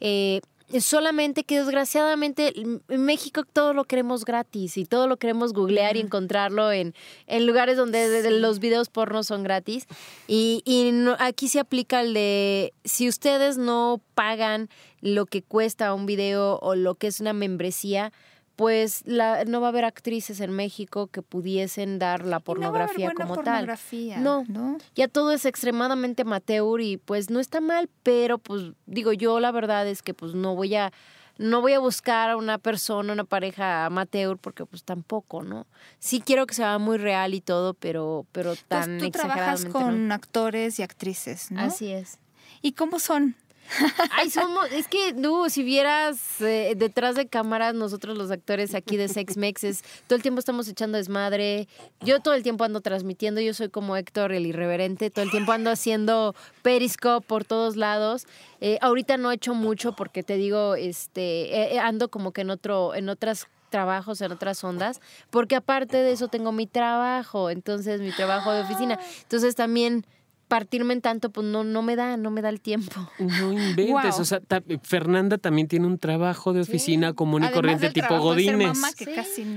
Eh, 0.00 0.40
solamente 0.78 1.42
que 1.42 1.58
desgraciadamente 1.58 2.52
en 2.56 3.04
México 3.04 3.42
todo 3.44 3.74
lo 3.74 3.84
queremos 3.84 4.24
gratis 4.24 4.76
y 4.76 4.84
todo 4.84 5.08
lo 5.08 5.16
queremos 5.16 5.52
googlear 5.52 5.96
y 5.96 6.00
encontrarlo 6.00 6.70
en, 6.70 6.94
en 7.26 7.46
lugares 7.46 7.76
donde 7.76 8.30
los 8.30 8.60
videos 8.60 8.88
porno 8.88 9.24
son 9.24 9.42
gratis. 9.42 9.86
Y, 10.28 10.62
y 10.64 10.92
aquí 11.18 11.48
se 11.48 11.58
aplica 11.58 12.02
el 12.02 12.14
de 12.14 12.72
si 12.84 13.08
ustedes 13.08 13.58
no 13.58 14.00
pagan 14.14 14.68
lo 15.00 15.26
que 15.26 15.42
cuesta 15.42 15.92
un 15.94 16.06
video 16.06 16.58
o 16.60 16.74
lo 16.74 16.94
que 16.94 17.08
es 17.08 17.20
una 17.20 17.32
membresía, 17.32 18.12
pues 18.60 19.00
la, 19.06 19.46
no 19.46 19.62
va 19.62 19.68
a 19.68 19.70
haber 19.70 19.86
actrices 19.86 20.38
en 20.40 20.50
México 20.50 21.06
que 21.06 21.22
pudiesen 21.22 21.98
dar 21.98 22.26
la 22.26 22.40
pornografía 22.40 23.08
no 23.08 23.14
como 23.14 23.34
pornografía, 23.36 24.16
tal. 24.16 24.22
No, 24.22 24.44
no, 24.48 24.76
ya 24.94 25.08
todo 25.08 25.32
es 25.32 25.46
extremadamente 25.46 26.22
amateur 26.22 26.78
y 26.82 26.98
pues 26.98 27.30
no 27.30 27.40
está 27.40 27.62
mal, 27.62 27.88
pero 28.02 28.36
pues 28.36 28.72
digo 28.84 29.14
yo 29.14 29.40
la 29.40 29.50
verdad 29.50 29.88
es 29.88 30.02
que 30.02 30.12
pues 30.12 30.34
no 30.34 30.56
voy 30.56 30.74
a 30.74 30.92
no 31.38 31.62
voy 31.62 31.72
a 31.72 31.78
buscar 31.78 32.28
a 32.28 32.36
una 32.36 32.58
persona, 32.58 33.14
una 33.14 33.24
pareja 33.24 33.86
amateur 33.86 34.36
porque 34.36 34.66
pues 34.66 34.84
tampoco, 34.84 35.42
¿no? 35.42 35.66
Sí 35.98 36.20
quiero 36.20 36.46
que 36.46 36.52
sea 36.52 36.76
muy 36.76 36.98
real 36.98 37.32
y 37.32 37.40
todo, 37.40 37.72
pero 37.72 38.26
pero 38.30 38.56
tan 38.68 38.98
tú 38.98 39.10
trabajas 39.10 39.64
con 39.64 40.12
actores 40.12 40.78
y 40.78 40.82
actrices, 40.82 41.50
¿no? 41.50 41.62
Así 41.62 41.90
es. 41.90 42.18
¿Y 42.60 42.72
cómo 42.72 42.98
son? 42.98 43.36
Ay, 44.12 44.30
somos, 44.30 44.70
es 44.72 44.88
que, 44.88 45.12
no, 45.12 45.48
si 45.48 45.62
vieras 45.62 46.40
eh, 46.40 46.74
detrás 46.76 47.14
de 47.14 47.26
cámaras, 47.26 47.74
nosotros 47.74 48.16
los 48.16 48.30
actores 48.30 48.74
aquí 48.74 48.96
de 48.96 49.08
Sex 49.08 49.36
Mexes, 49.36 49.82
todo 50.06 50.16
el 50.16 50.22
tiempo 50.22 50.38
estamos 50.38 50.68
echando 50.68 50.98
desmadre. 50.98 51.68
Yo 52.00 52.20
todo 52.20 52.34
el 52.34 52.42
tiempo 52.42 52.64
ando 52.64 52.80
transmitiendo, 52.80 53.40
yo 53.40 53.54
soy 53.54 53.68
como 53.68 53.96
Héctor 53.96 54.32
el 54.32 54.46
irreverente, 54.46 55.10
todo 55.10 55.24
el 55.24 55.30
tiempo 55.30 55.52
ando 55.52 55.70
haciendo 55.70 56.34
periscope 56.62 57.26
por 57.26 57.44
todos 57.44 57.76
lados. 57.76 58.26
Eh, 58.60 58.78
ahorita 58.80 59.16
no 59.16 59.30
he 59.30 59.36
hecho 59.36 59.54
mucho 59.54 59.94
porque 59.94 60.22
te 60.22 60.36
digo, 60.36 60.74
este, 60.74 61.74
eh, 61.74 61.78
ando 61.78 62.10
como 62.10 62.32
que 62.32 62.42
en 62.42 62.50
otro, 62.50 62.94
en 62.94 63.08
otras 63.08 63.46
trabajos 63.70 64.20
en 64.20 64.32
otras 64.32 64.62
ondas, 64.64 65.00
porque 65.30 65.56
aparte 65.56 65.96
de 65.96 66.12
eso 66.12 66.28
tengo 66.28 66.52
mi 66.52 66.66
trabajo, 66.66 67.48
entonces 67.50 68.00
mi 68.00 68.10
trabajo 68.10 68.52
de 68.52 68.62
oficina. 68.62 68.98
Entonces 69.22 69.54
también 69.54 70.04
partirme 70.50 70.92
en 70.92 71.00
tanto, 71.00 71.30
pues 71.30 71.46
no, 71.46 71.62
no 71.62 71.80
me 71.80 71.94
da, 71.94 72.16
no 72.16 72.32
me 72.32 72.42
da 72.42 72.48
el 72.48 72.60
tiempo. 72.60 73.08
No 73.18 73.52
inventes. 73.52 74.18
O 74.18 74.24
sea, 74.24 74.42
Fernanda 74.82 75.38
también 75.38 75.68
tiene 75.68 75.86
un 75.86 75.96
trabajo 75.96 76.52
de 76.52 76.60
oficina 76.60 77.12
común 77.14 77.44
y 77.44 77.50
corriente 77.50 77.90
tipo 77.90 78.18
Godínez. 78.18 78.76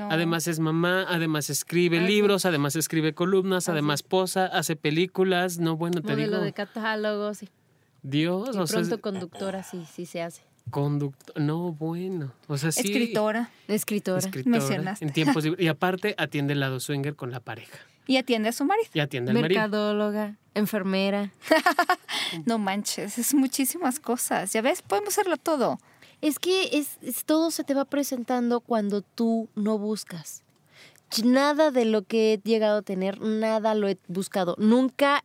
Además 0.09 0.47
es 0.47 0.59
mamá, 0.59 1.05
además 1.09 1.49
escribe 1.49 1.99
libros, 1.99 2.45
además 2.45 2.75
escribe 2.75 3.13
columnas, 3.13 3.67
además 3.67 4.03
posa, 4.03 4.45
hace 4.45 4.75
películas. 4.75 5.57
No, 5.57 5.75
bueno, 5.75 6.01
te 6.01 6.09
Modelo 6.09 6.33
digo. 6.33 6.43
de 6.43 6.53
catálogo, 6.53 7.33
sí. 7.33 7.49
Dios, 8.03 8.55
y 8.55 8.59
o 8.59 8.65
pronto 8.65 9.01
conductora, 9.01 9.63
sí, 9.63 9.83
sí 9.91 10.05
se 10.05 10.21
hace. 10.21 10.43
Conductor. 10.69 11.41
No, 11.41 11.73
bueno. 11.73 12.31
O 12.47 12.57
sea, 12.57 12.71
sí. 12.71 12.81
Escritora. 12.81 13.49
Escritora. 13.67 14.19
Escritora. 14.19 14.59
Mencionaste. 14.59 15.05
En 15.05 15.11
tiempos. 15.11 15.43
Y 15.57 15.67
aparte 15.67 16.13
atiende 16.17 16.53
el 16.53 16.59
lado 16.59 16.79
swinger 16.79 17.15
con 17.15 17.31
la 17.31 17.39
pareja. 17.39 17.79
Y 18.07 18.17
atiende 18.17 18.49
a 18.49 18.51
su 18.51 18.65
marido. 18.65 18.87
Y 18.93 18.99
atiende 18.99 19.31
al 19.31 19.39
marido. 19.39 19.61
Mercadóloga, 19.61 20.37
enfermera. 20.53 21.31
No 22.45 22.57
manches, 22.57 23.17
es 23.17 23.33
muchísimas 23.33 23.99
cosas. 23.99 24.51
Ya 24.53 24.61
ves, 24.61 24.81
podemos 24.81 25.09
hacerlo 25.09 25.37
todo. 25.37 25.79
Es 26.21 26.39
que 26.39 26.69
es, 26.73 26.97
es- 27.01 27.25
todo 27.25 27.51
se 27.51 27.63
te 27.63 27.73
va 27.73 27.85
presentando 27.85 28.59
cuando 28.59 29.01
tú 29.01 29.49
no 29.55 29.77
buscas. 29.77 30.43
Nada 31.23 31.69
de 31.69 31.85
lo 31.85 32.03
que 32.03 32.33
he 32.33 32.37
llegado 32.43 32.79
a 32.79 32.81
tener, 32.81 33.21
nada 33.21 33.75
lo 33.75 33.87
he 33.87 33.97
buscado. 34.07 34.55
Nunca 34.57 35.23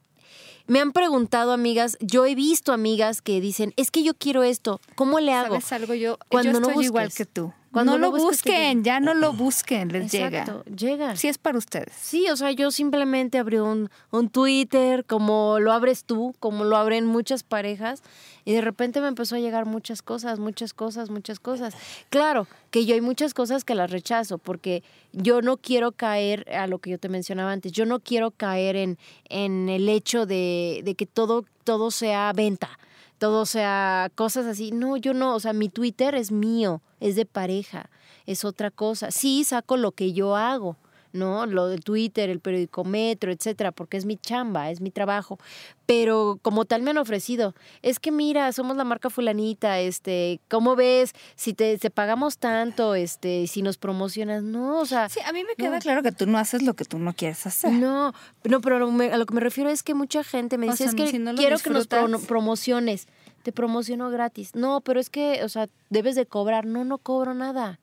me 0.66 0.80
han 0.80 0.92
preguntado 0.92 1.52
amigas, 1.52 1.96
yo 2.00 2.26
he 2.26 2.34
visto 2.34 2.72
amigas 2.74 3.22
que 3.22 3.40
dicen, 3.40 3.72
es 3.76 3.90
que 3.90 4.02
yo 4.02 4.12
quiero 4.12 4.42
esto, 4.42 4.80
¿cómo 4.96 5.18
le 5.18 5.32
hago? 5.32 5.54
¿Sabes 5.60 5.72
algo? 5.72 5.94
Yo, 5.94 6.18
Cuando 6.28 6.52
yo 6.52 6.60
no 6.60 6.68
estoy 6.68 6.84
igual 6.84 7.10
que 7.12 7.24
tú. 7.24 7.54
Cuando 7.72 7.92
no 7.92 7.98
lo 7.98 8.10
busquen, 8.12 8.82
ya 8.82 8.98
no 8.98 9.14
lo 9.14 9.32
busquen, 9.32 9.88
les 9.88 10.14
Exacto, 10.14 10.64
llega. 10.64 10.76
llega. 10.76 11.16
Sí 11.16 11.28
es 11.28 11.38
para 11.38 11.58
ustedes. 11.58 11.92
Sí, 11.94 12.28
o 12.30 12.36
sea, 12.36 12.50
yo 12.52 12.70
simplemente 12.70 13.38
abrí 13.38 13.58
un, 13.58 13.90
un 14.10 14.30
Twitter, 14.30 15.04
como 15.04 15.58
lo 15.60 15.72
abres 15.72 16.04
tú, 16.04 16.34
como 16.40 16.64
lo 16.64 16.76
abren 16.76 17.04
muchas 17.04 17.42
parejas, 17.42 18.02
y 18.44 18.52
de 18.54 18.62
repente 18.62 19.00
me 19.02 19.08
empezó 19.08 19.36
a 19.36 19.38
llegar 19.38 19.66
muchas 19.66 20.00
cosas, 20.00 20.38
muchas 20.38 20.72
cosas, 20.72 21.10
muchas 21.10 21.40
cosas. 21.40 21.74
Claro, 22.08 22.46
que 22.70 22.86
yo 22.86 22.94
hay 22.94 23.02
muchas 23.02 23.34
cosas 23.34 23.64
que 23.64 23.74
las 23.74 23.90
rechazo, 23.90 24.38
porque 24.38 24.82
yo 25.12 25.42
no 25.42 25.58
quiero 25.58 25.92
caer 25.92 26.50
a 26.50 26.66
lo 26.66 26.78
que 26.78 26.90
yo 26.90 26.98
te 26.98 27.10
mencionaba 27.10 27.52
antes, 27.52 27.72
yo 27.72 27.84
no 27.84 28.00
quiero 28.00 28.30
caer 28.30 28.76
en, 28.76 28.98
en 29.28 29.68
el 29.68 29.88
hecho 29.88 30.24
de, 30.24 30.80
de 30.84 30.94
que 30.94 31.04
todo, 31.04 31.44
todo 31.64 31.90
sea 31.90 32.32
venta. 32.34 32.78
Todo 33.18 33.46
sea 33.46 34.10
cosas 34.14 34.46
así. 34.46 34.70
No, 34.70 34.96
yo 34.96 35.12
no. 35.14 35.34
O 35.34 35.40
sea, 35.40 35.52
mi 35.52 35.68
Twitter 35.68 36.14
es 36.14 36.30
mío, 36.32 36.82
es 37.00 37.16
de 37.16 37.26
pareja, 37.26 37.90
es 38.26 38.44
otra 38.44 38.70
cosa. 38.70 39.10
Sí, 39.10 39.44
saco 39.44 39.76
lo 39.76 39.92
que 39.92 40.12
yo 40.12 40.36
hago, 40.36 40.76
¿no? 41.12 41.46
Lo 41.46 41.68
de 41.68 41.78
Twitter, 41.78 42.30
el 42.30 42.40
periódico 42.40 42.84
Metro, 42.84 43.32
etcétera, 43.32 43.72
porque 43.72 43.96
es 43.96 44.04
mi 44.04 44.16
chamba, 44.16 44.70
es 44.70 44.80
mi 44.80 44.90
trabajo. 44.90 45.38
Pero 45.86 46.38
como 46.42 46.64
tal 46.66 46.82
me 46.82 46.90
han 46.90 46.98
ofrecido, 46.98 47.54
es 47.82 47.98
que 47.98 48.10
mira, 48.12 48.52
somos 48.52 48.76
la 48.76 48.84
marca 48.84 49.08
fulanita, 49.08 49.78
este, 49.80 50.40
¿cómo 50.48 50.76
ves? 50.76 51.12
Si 51.34 51.54
te, 51.54 51.78
te 51.78 51.90
pagamos 51.90 52.36
tanto, 52.38 52.94
este, 52.94 53.46
si 53.46 53.62
nos 53.62 53.78
promocionas, 53.78 54.42
no, 54.42 54.80
o 54.80 54.86
sea, 54.86 55.08
Sí, 55.08 55.20
a 55.24 55.32
mí 55.32 55.44
me 55.44 55.54
queda 55.56 55.76
No. 55.76 55.80
claro 55.80 56.02
que 56.02 56.12
tú 56.12 56.26
no 56.26 56.36
haces 56.38 56.62
lo 56.62 56.74
que 56.74 56.84
tú 56.84 56.98
no 56.98 57.14
quieres 57.14 57.46
hacer. 57.46 57.72
no, 57.72 58.12
no, 58.44 58.60
pero 58.60 58.76
a 58.76 58.78
lo, 58.78 58.90
me- 58.92 59.10
a 59.12 59.16
lo 59.16 59.24
que 59.26 59.34
me 59.34 59.40
refiero 59.40 59.70
es 59.70 59.82
que 59.82 59.94
mucha 59.94 60.22
gente 60.24 60.58
me 60.58 60.68
O 60.68 60.70
dice, 60.72 60.84
sea, 60.84 60.88
es 60.90 60.94
que 60.94 61.06
si 61.06 61.18
no 61.18 61.32
lo 61.32 61.38
quiero 61.38 61.56
que 61.58 61.70
nos 61.70 61.86
promociones, 62.26 63.06
te 63.42 63.52
promociono 63.52 64.10
gratis. 64.10 64.54
No, 64.54 64.80
pero 64.82 65.00
es 65.00 65.08
que, 65.10 65.42
o 65.42 65.48
sea, 65.48 65.68
debes 65.90 66.16
de 66.16 66.26
cobrar. 66.26 66.66
No, 66.66 66.84
no 66.84 66.98
cobro 66.98 67.34
nada. 67.34 67.80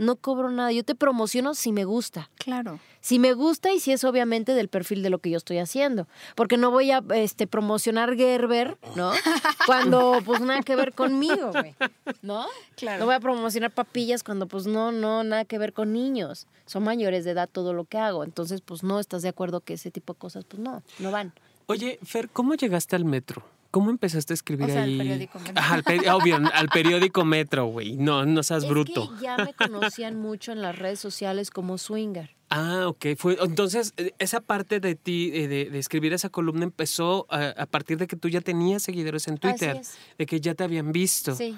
No 0.00 0.16
cobro 0.16 0.50
nada. 0.50 0.72
Yo 0.72 0.82
te 0.82 0.94
promociono 0.94 1.52
si 1.52 1.72
me 1.72 1.84
gusta. 1.84 2.30
Claro. 2.38 2.80
Si 3.02 3.18
me 3.18 3.34
gusta 3.34 3.70
y 3.70 3.80
si 3.80 3.92
es 3.92 4.02
obviamente 4.02 4.54
del 4.54 4.68
perfil 4.68 5.02
de 5.02 5.10
lo 5.10 5.18
que 5.18 5.28
yo 5.28 5.36
estoy 5.36 5.58
haciendo. 5.58 6.08
Porque 6.36 6.56
no 6.56 6.70
voy 6.70 6.90
a 6.90 7.04
este, 7.14 7.46
promocionar 7.46 8.16
Gerber, 8.16 8.78
¿no? 8.96 9.12
Cuando 9.66 10.22
pues 10.24 10.40
nada 10.40 10.62
que 10.62 10.74
ver 10.74 10.94
conmigo, 10.94 11.52
güey. 11.52 11.74
¿No? 12.22 12.46
Claro. 12.76 13.00
No 13.00 13.04
voy 13.04 13.14
a 13.14 13.20
promocionar 13.20 13.72
papillas 13.72 14.22
cuando 14.22 14.48
pues 14.48 14.66
no, 14.66 14.90
no, 14.90 15.22
nada 15.22 15.44
que 15.44 15.58
ver 15.58 15.74
con 15.74 15.92
niños. 15.92 16.46
Son 16.64 16.82
mayores 16.82 17.26
de 17.26 17.32
edad 17.32 17.50
todo 17.52 17.74
lo 17.74 17.84
que 17.84 17.98
hago. 17.98 18.24
Entonces 18.24 18.62
pues 18.62 18.82
no 18.82 19.00
estás 19.00 19.20
de 19.20 19.28
acuerdo 19.28 19.60
que 19.60 19.74
ese 19.74 19.90
tipo 19.90 20.14
de 20.14 20.18
cosas 20.18 20.46
pues 20.46 20.62
no, 20.62 20.82
no 20.98 21.10
van. 21.10 21.34
Oye, 21.66 21.98
Fer, 22.02 22.30
¿cómo 22.30 22.54
llegaste 22.54 22.96
al 22.96 23.04
metro? 23.04 23.44
¿Cómo 23.70 23.90
empezaste 23.90 24.32
a 24.32 24.34
escribir 24.34 24.66
O 24.66 24.68
sea, 24.68 24.82
al 24.82 24.88
ahí? 24.88 24.98
periódico 24.98 25.38
Metro. 25.38 25.54
Ajá, 25.56 25.74
al, 25.84 26.08
obvio, 26.14 26.38
al 26.52 26.68
periódico 26.68 27.24
Metro, 27.24 27.66
güey. 27.66 27.96
No, 27.96 28.26
no 28.26 28.42
seas 28.42 28.68
bruto. 28.68 29.14
Que 29.16 29.22
ya 29.24 29.36
me 29.36 29.54
conocían 29.54 30.18
mucho 30.18 30.50
en 30.52 30.60
las 30.62 30.76
redes 30.76 30.98
sociales 30.98 31.50
como 31.50 31.78
swinger. 31.78 32.34
Ah, 32.48 32.88
ok. 32.88 33.06
Fue, 33.16 33.38
entonces, 33.40 33.94
eh, 33.96 34.12
esa 34.18 34.40
parte 34.40 34.80
de 34.80 34.96
ti, 34.96 35.30
eh, 35.32 35.46
de, 35.46 35.70
de 35.70 35.78
escribir 35.78 36.12
esa 36.12 36.30
columna, 36.30 36.64
empezó 36.64 37.26
a, 37.30 37.50
a 37.50 37.66
partir 37.66 37.96
de 37.98 38.08
que 38.08 38.16
tú 38.16 38.28
ya 38.28 38.40
tenías 38.40 38.82
seguidores 38.82 39.28
en 39.28 39.38
Twitter, 39.38 39.76
es. 39.76 39.94
de 40.18 40.26
que 40.26 40.40
ya 40.40 40.54
te 40.54 40.64
habían 40.64 40.90
visto. 40.90 41.36
Sí. 41.36 41.56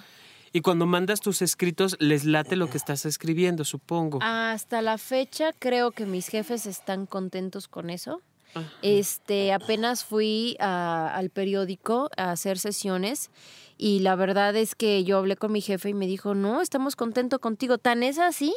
Y 0.52 0.60
cuando 0.60 0.84
mandas 0.84 1.20
tus 1.20 1.40
escritos, 1.40 1.96
les 1.98 2.26
late 2.26 2.56
lo 2.56 2.68
que 2.68 2.76
estás 2.76 3.06
escribiendo, 3.06 3.64
supongo. 3.64 4.18
Hasta 4.20 4.82
la 4.82 4.98
fecha 4.98 5.52
creo 5.58 5.92
que 5.92 6.04
mis 6.04 6.28
jefes 6.28 6.66
están 6.66 7.06
contentos 7.06 7.68
con 7.68 7.88
eso. 7.88 8.20
Ajá. 8.54 8.70
Este, 8.82 9.52
apenas 9.52 10.04
fui 10.04 10.56
a- 10.60 11.12
al 11.14 11.30
periódico 11.30 12.10
a 12.16 12.32
hacer 12.32 12.58
sesiones 12.58 13.30
y 13.78 14.00
la 14.00 14.14
verdad 14.14 14.54
es 14.56 14.74
que 14.74 15.04
yo 15.04 15.18
hablé 15.18 15.36
con 15.36 15.52
mi 15.52 15.60
jefe 15.60 15.88
y 15.90 15.94
me 15.94 16.06
dijo, 16.06 16.34
no, 16.34 16.60
estamos 16.60 16.94
contentos 16.96 17.38
contigo. 17.40 17.78
Tan 17.78 18.02
es 18.02 18.18
así 18.18 18.54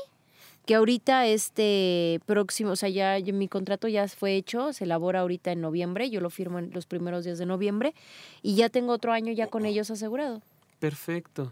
que 0.66 0.76
ahorita 0.76 1.28
este 1.28 2.20
próximo, 2.26 2.72
o 2.72 2.76
sea, 2.76 2.90
ya, 2.90 3.18
ya 3.20 3.32
mi 3.34 3.48
contrato 3.48 3.88
ya 3.88 4.08
fue 4.08 4.36
hecho, 4.36 4.74
se 4.74 4.84
elabora 4.86 5.20
ahorita 5.22 5.52
en 5.52 5.62
noviembre, 5.62 6.10
yo 6.10 6.22
lo 6.22 6.30
firmo 6.32 6.58
en 6.60 6.72
los 6.74 6.86
primeros 6.88 7.24
días 7.24 7.38
de 7.38 7.46
noviembre 7.46 7.94
y 8.42 8.56
ya 8.56 8.70
tengo 8.70 8.92
otro 8.94 9.14
año 9.14 9.32
ya 9.32 9.48
con 9.48 9.66
ellos 9.66 9.92
asegurado. 9.92 10.42
Perfecto. 10.80 11.50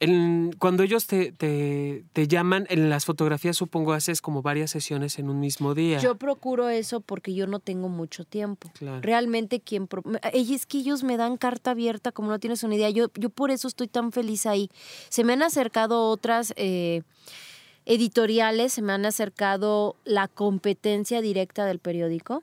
En- 0.00 0.52
cuando 0.58 0.82
ellos 0.82 1.06
te, 1.06 1.32
te, 1.32 2.04
te 2.12 2.26
llaman, 2.28 2.66
en 2.70 2.90
las 2.90 3.04
fotografías 3.04 3.56
supongo 3.56 3.92
haces 3.92 4.20
como 4.20 4.42
varias 4.42 4.70
sesiones 4.70 5.18
en 5.18 5.30
un 5.30 5.40
mismo 5.40 5.74
día. 5.74 5.98
Yo 5.98 6.16
procuro 6.16 6.68
eso 6.68 7.00
porque 7.00 7.34
yo 7.34 7.46
no 7.46 7.60
tengo 7.60 7.88
mucho 7.88 8.24
tiempo. 8.24 8.70
Claro. 8.74 9.00
Realmente 9.00 9.60
quien... 9.60 9.88
Es 10.32 10.66
que 10.66 10.78
ellos 10.78 11.04
me 11.04 11.16
dan 11.16 11.36
carta 11.36 11.70
abierta, 11.72 12.12
como 12.12 12.30
no 12.30 12.38
tienes 12.38 12.62
una 12.62 12.74
idea. 12.74 12.90
Yo, 12.90 13.06
yo 13.14 13.30
por 13.30 13.50
eso 13.50 13.68
estoy 13.68 13.88
tan 13.88 14.12
feliz 14.12 14.46
ahí. 14.46 14.70
Se 15.08 15.22
me 15.24 15.32
han 15.34 15.42
acercado 15.42 16.08
otras 16.08 16.52
eh, 16.56 17.02
editoriales, 17.86 18.72
se 18.72 18.82
me 18.82 18.92
han 18.92 19.06
acercado 19.06 19.96
la 20.04 20.28
competencia 20.28 21.20
directa 21.20 21.64
del 21.64 21.78
periódico 21.78 22.42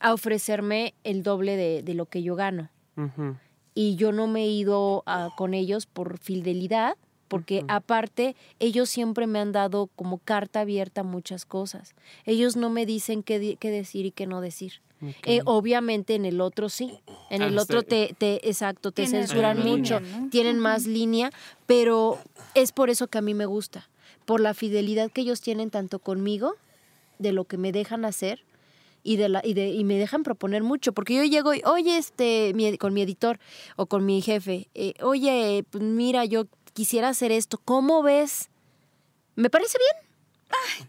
a 0.00 0.12
ofrecerme 0.12 0.94
el 1.04 1.22
doble 1.22 1.56
de, 1.56 1.82
de 1.82 1.94
lo 1.94 2.06
que 2.06 2.22
yo 2.22 2.36
gano. 2.36 2.68
Ujú. 2.96 3.36
Y 3.74 3.96
yo 3.96 4.12
no 4.12 4.26
me 4.26 4.44
he 4.44 4.48
ido 4.48 5.04
con 5.36 5.54
ellos 5.54 5.86
por 5.86 6.18
fidelidad, 6.18 6.96
porque 7.28 7.64
aparte 7.68 8.36
ellos 8.60 8.88
siempre 8.88 9.26
me 9.26 9.40
han 9.40 9.50
dado 9.52 9.88
como 9.96 10.18
carta 10.18 10.60
abierta 10.60 11.02
muchas 11.02 11.44
cosas. 11.44 11.94
Ellos 12.26 12.56
no 12.56 12.70
me 12.70 12.86
dicen 12.86 13.22
qué, 13.22 13.56
qué 13.58 13.70
decir 13.70 14.06
y 14.06 14.10
qué 14.12 14.26
no 14.26 14.40
decir. 14.40 14.74
Eh, 15.24 15.40
obviamente 15.44 16.14
en 16.14 16.24
el 16.24 16.40
otro 16.40 16.68
sí. 16.68 16.98
En 17.30 17.42
Ah, 17.42 17.48
el 17.48 17.58
otro 17.58 17.82
te, 17.82 18.14
te 18.16 18.48
exacto, 18.48 18.90
te 18.92 19.02
Tienen 19.04 19.26
censuran 19.26 19.58
mucho, 19.58 20.00
línea, 20.00 20.18
¿no? 20.20 20.30
tienen 20.30 20.58
más 20.58 20.86
línea, 20.86 21.30
pero 21.66 22.18
es 22.54 22.72
por 22.72 22.88
eso 22.88 23.08
que 23.08 23.18
a 23.18 23.22
mí 23.22 23.34
me 23.34 23.44
gusta, 23.44 23.88
por 24.24 24.40
la 24.40 24.54
fidelidad 24.54 25.10
que 25.10 25.20
ellos 25.22 25.40
tienen 25.40 25.70
tanto 25.70 25.98
conmigo, 25.98 26.54
de 27.18 27.32
lo 27.32 27.44
que 27.44 27.58
me 27.58 27.70
dejan 27.72 28.04
hacer 28.04 28.44
y 29.04 29.16
de 29.16 29.28
la 29.28 29.40
y 29.44 29.54
de 29.54 29.68
y 29.68 29.84
me 29.84 29.96
dejan 29.98 30.24
proponer 30.24 30.64
mucho, 30.64 30.92
porque 30.92 31.14
yo 31.14 31.22
llego 31.24 31.54
y 31.54 31.62
oye 31.64 31.96
este 31.98 32.52
mi- 32.54 32.76
con 32.78 32.92
mi 32.94 33.02
editor 33.02 33.38
o 33.76 33.86
con 33.86 34.04
mi 34.04 34.20
jefe, 34.22 34.68
eh, 34.74 34.94
oye 35.02 35.64
pues 35.70 35.84
mira 35.84 36.24
yo 36.24 36.46
quisiera 36.72 37.10
hacer 37.10 37.30
esto, 37.30 37.60
¿cómo 37.64 38.02
ves? 38.02 38.48
¿Me 39.36 39.50
parece 39.50 39.78
bien? 39.78 40.04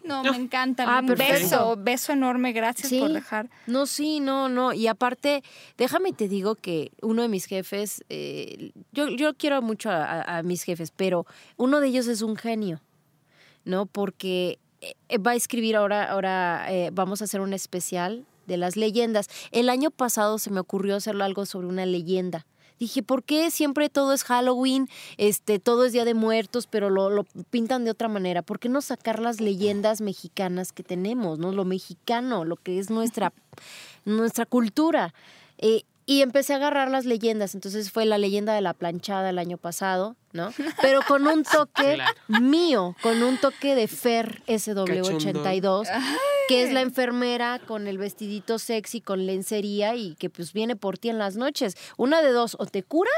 No, 0.03 0.21
me 0.23 0.37
encanta. 0.37 0.83
Ah, 0.87 0.99
un 1.01 1.07
beso, 1.15 1.75
beso 1.77 2.11
enorme. 2.13 2.53
Gracias 2.53 2.89
Sí. 2.89 2.99
por 2.99 3.11
dejar. 3.11 3.49
No, 3.65 3.87
sí, 3.87 4.19
no, 4.19 4.47
no. 4.49 4.73
Y 4.73 4.85
aparte, 4.85 5.43
déjame 5.77 6.09
y 6.09 6.13
te 6.13 6.27
digo 6.27 6.53
que 6.55 6.91
uno 7.01 7.23
de 7.23 7.29
mis 7.29 7.45
jefes, 7.45 8.03
eh, 8.09 8.71
yo, 8.91 9.07
yo 9.07 9.33
quiero 9.35 9.61
mucho 9.63 9.89
a, 9.89 10.03
a- 10.03 10.37
a 10.37 10.43
mis 10.43 10.61
jefes, 10.63 10.91
pero 10.95 11.25
uno 11.57 11.79
de 11.79 11.87
ellos 11.87 12.05
es 12.07 12.21
un 12.21 12.35
genio, 12.35 12.79
¿no? 13.63 13.87
Porque 13.87 14.59
va 15.25 15.31
a 15.31 15.35
escribir 15.35 15.75
ahora, 15.75 16.11
ahora 16.11 16.65
eh, 16.69 16.89
vamos 16.93 17.21
a 17.21 17.25
hacer 17.25 17.41
un 17.41 17.53
especial 17.53 18.25
de 18.47 18.57
las 18.57 18.75
leyendas. 18.75 19.29
El 19.51 19.69
año 19.69 19.91
pasado 19.91 20.37
se 20.37 20.51
me 20.51 20.59
ocurrió 20.59 20.95
hacerlo 20.95 21.23
algo 21.23 21.45
sobre 21.45 21.67
una 21.67 21.85
leyenda. 21.85 22.45
Dije, 22.77 23.03
¿por 23.03 23.23
qué 23.23 23.51
siempre 23.51 23.89
todo 23.89 24.11
es 24.11 24.25
Halloween, 24.25 24.89
este, 25.17 25.59
todo 25.59 25.85
es 25.85 25.93
Día 25.93 26.03
de 26.03 26.13
Muertos, 26.13 26.67
pero 26.67 26.89
lo, 26.89 27.09
lo 27.09 27.23
pintan 27.49 27.85
de 27.85 27.91
otra 27.91 28.09
manera? 28.09 28.41
¿Por 28.41 28.59
qué 28.59 28.67
no 28.67 28.81
sacar 28.81 29.19
las 29.19 29.39
leyendas 29.39 30.01
mexicanas 30.01 30.73
que 30.73 30.83
tenemos, 30.83 31.39
no? 31.39 31.53
Lo 31.53 31.63
mexicano, 31.63 32.43
lo 32.43 32.57
que 32.57 32.79
es 32.79 32.89
nuestra, 32.89 33.31
nuestra 34.03 34.45
cultura. 34.45 35.13
Eh, 35.57 35.83
y 36.07 36.21
empecé 36.21 36.53
a 36.53 36.57
agarrar 36.57 36.89
las 36.91 37.05
leyendas. 37.05 37.55
Entonces 37.55 37.91
fue 37.91 38.05
la 38.05 38.17
leyenda 38.17 38.53
de 38.53 38.61
la 38.61 38.73
planchada 38.73 39.29
el 39.31 39.39
año 39.39 39.57
pasado, 39.57 40.15
¿no? 40.33 40.53
Pero 40.81 41.01
con 41.07 41.27
un 41.27 41.43
toque 41.51 41.95
Claro. 41.95 42.13
mío, 42.41 42.95
con 43.01 43.23
un 43.23 43.37
toque 43.37 43.73
de 43.75 43.87
Fer 43.87 44.43
SW82, 44.47 45.87
que 46.47 46.63
es 46.63 46.71
la 46.71 46.81
enfermera 46.81 47.59
con 47.59 47.87
el 47.87 47.97
vestidito 47.97 48.59
sexy, 48.59 49.01
con 49.01 49.25
lencería 49.25 49.95
y 49.95 50.15
que 50.15 50.29
pues 50.29 50.53
viene 50.53 50.75
por 50.75 50.97
ti 50.97 51.09
en 51.09 51.17
las 51.17 51.35
noches. 51.37 51.75
Una 51.97 52.21
de 52.21 52.31
dos, 52.31 52.55
o 52.59 52.65
te 52.65 52.83
cura 52.83 53.11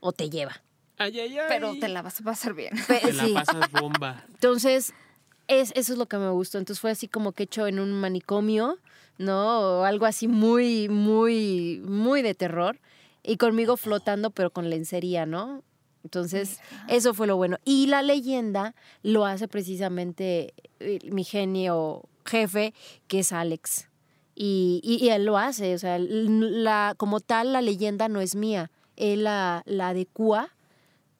o 0.00 0.12
te 0.12 0.30
lleva. 0.30 0.62
Ay, 0.98 1.18
ay, 1.18 1.36
ay. 1.38 1.46
Pero 1.48 1.74
te 1.80 1.88
la 1.88 2.02
vas 2.02 2.20
a 2.20 2.24
pasar 2.24 2.54
bien. 2.54 2.72
Te 2.86 3.12
la 3.12 3.26
pasas 3.44 3.70
bomba. 3.72 4.24
Entonces, 4.28 4.94
es, 5.48 5.72
eso 5.74 5.92
es 5.92 5.98
lo 5.98 6.06
que 6.06 6.18
me 6.18 6.30
gustó. 6.30 6.58
Entonces 6.58 6.80
fue 6.80 6.92
así 6.92 7.08
como 7.08 7.32
que 7.32 7.42
hecho 7.44 7.66
en 7.66 7.80
un 7.80 7.90
manicomio, 7.92 8.78
¿no? 9.18 9.80
O 9.80 9.84
algo 9.84 10.06
así 10.06 10.28
muy, 10.28 10.88
muy, 10.88 11.82
muy 11.84 12.22
de 12.22 12.34
terror. 12.34 12.80
Y 13.22 13.36
conmigo 13.36 13.76
flotando, 13.76 14.30
pero 14.30 14.50
con 14.50 14.68
lencería, 14.68 15.24
¿no? 15.24 15.62
Entonces, 16.02 16.60
eso 16.88 17.14
fue 17.14 17.26
lo 17.26 17.36
bueno. 17.36 17.56
Y 17.64 17.86
la 17.86 18.02
leyenda 18.02 18.74
lo 19.02 19.24
hace 19.24 19.48
precisamente 19.48 20.52
eh, 20.80 20.98
mi 21.10 21.24
genio 21.24 22.02
jefe, 22.26 22.74
que 23.08 23.20
es 23.20 23.32
Alex. 23.32 23.88
Y, 24.34 24.80
y, 24.82 25.08
él 25.10 25.24
lo 25.24 25.38
hace, 25.38 25.74
o 25.74 25.78
sea, 25.78 25.96
la, 25.98 26.94
como 26.96 27.20
tal 27.20 27.52
la 27.52 27.62
leyenda 27.62 28.08
no 28.08 28.20
es 28.20 28.34
mía, 28.34 28.72
él 28.96 29.24
la, 29.24 29.62
la 29.64 29.90
adecua 29.90 30.50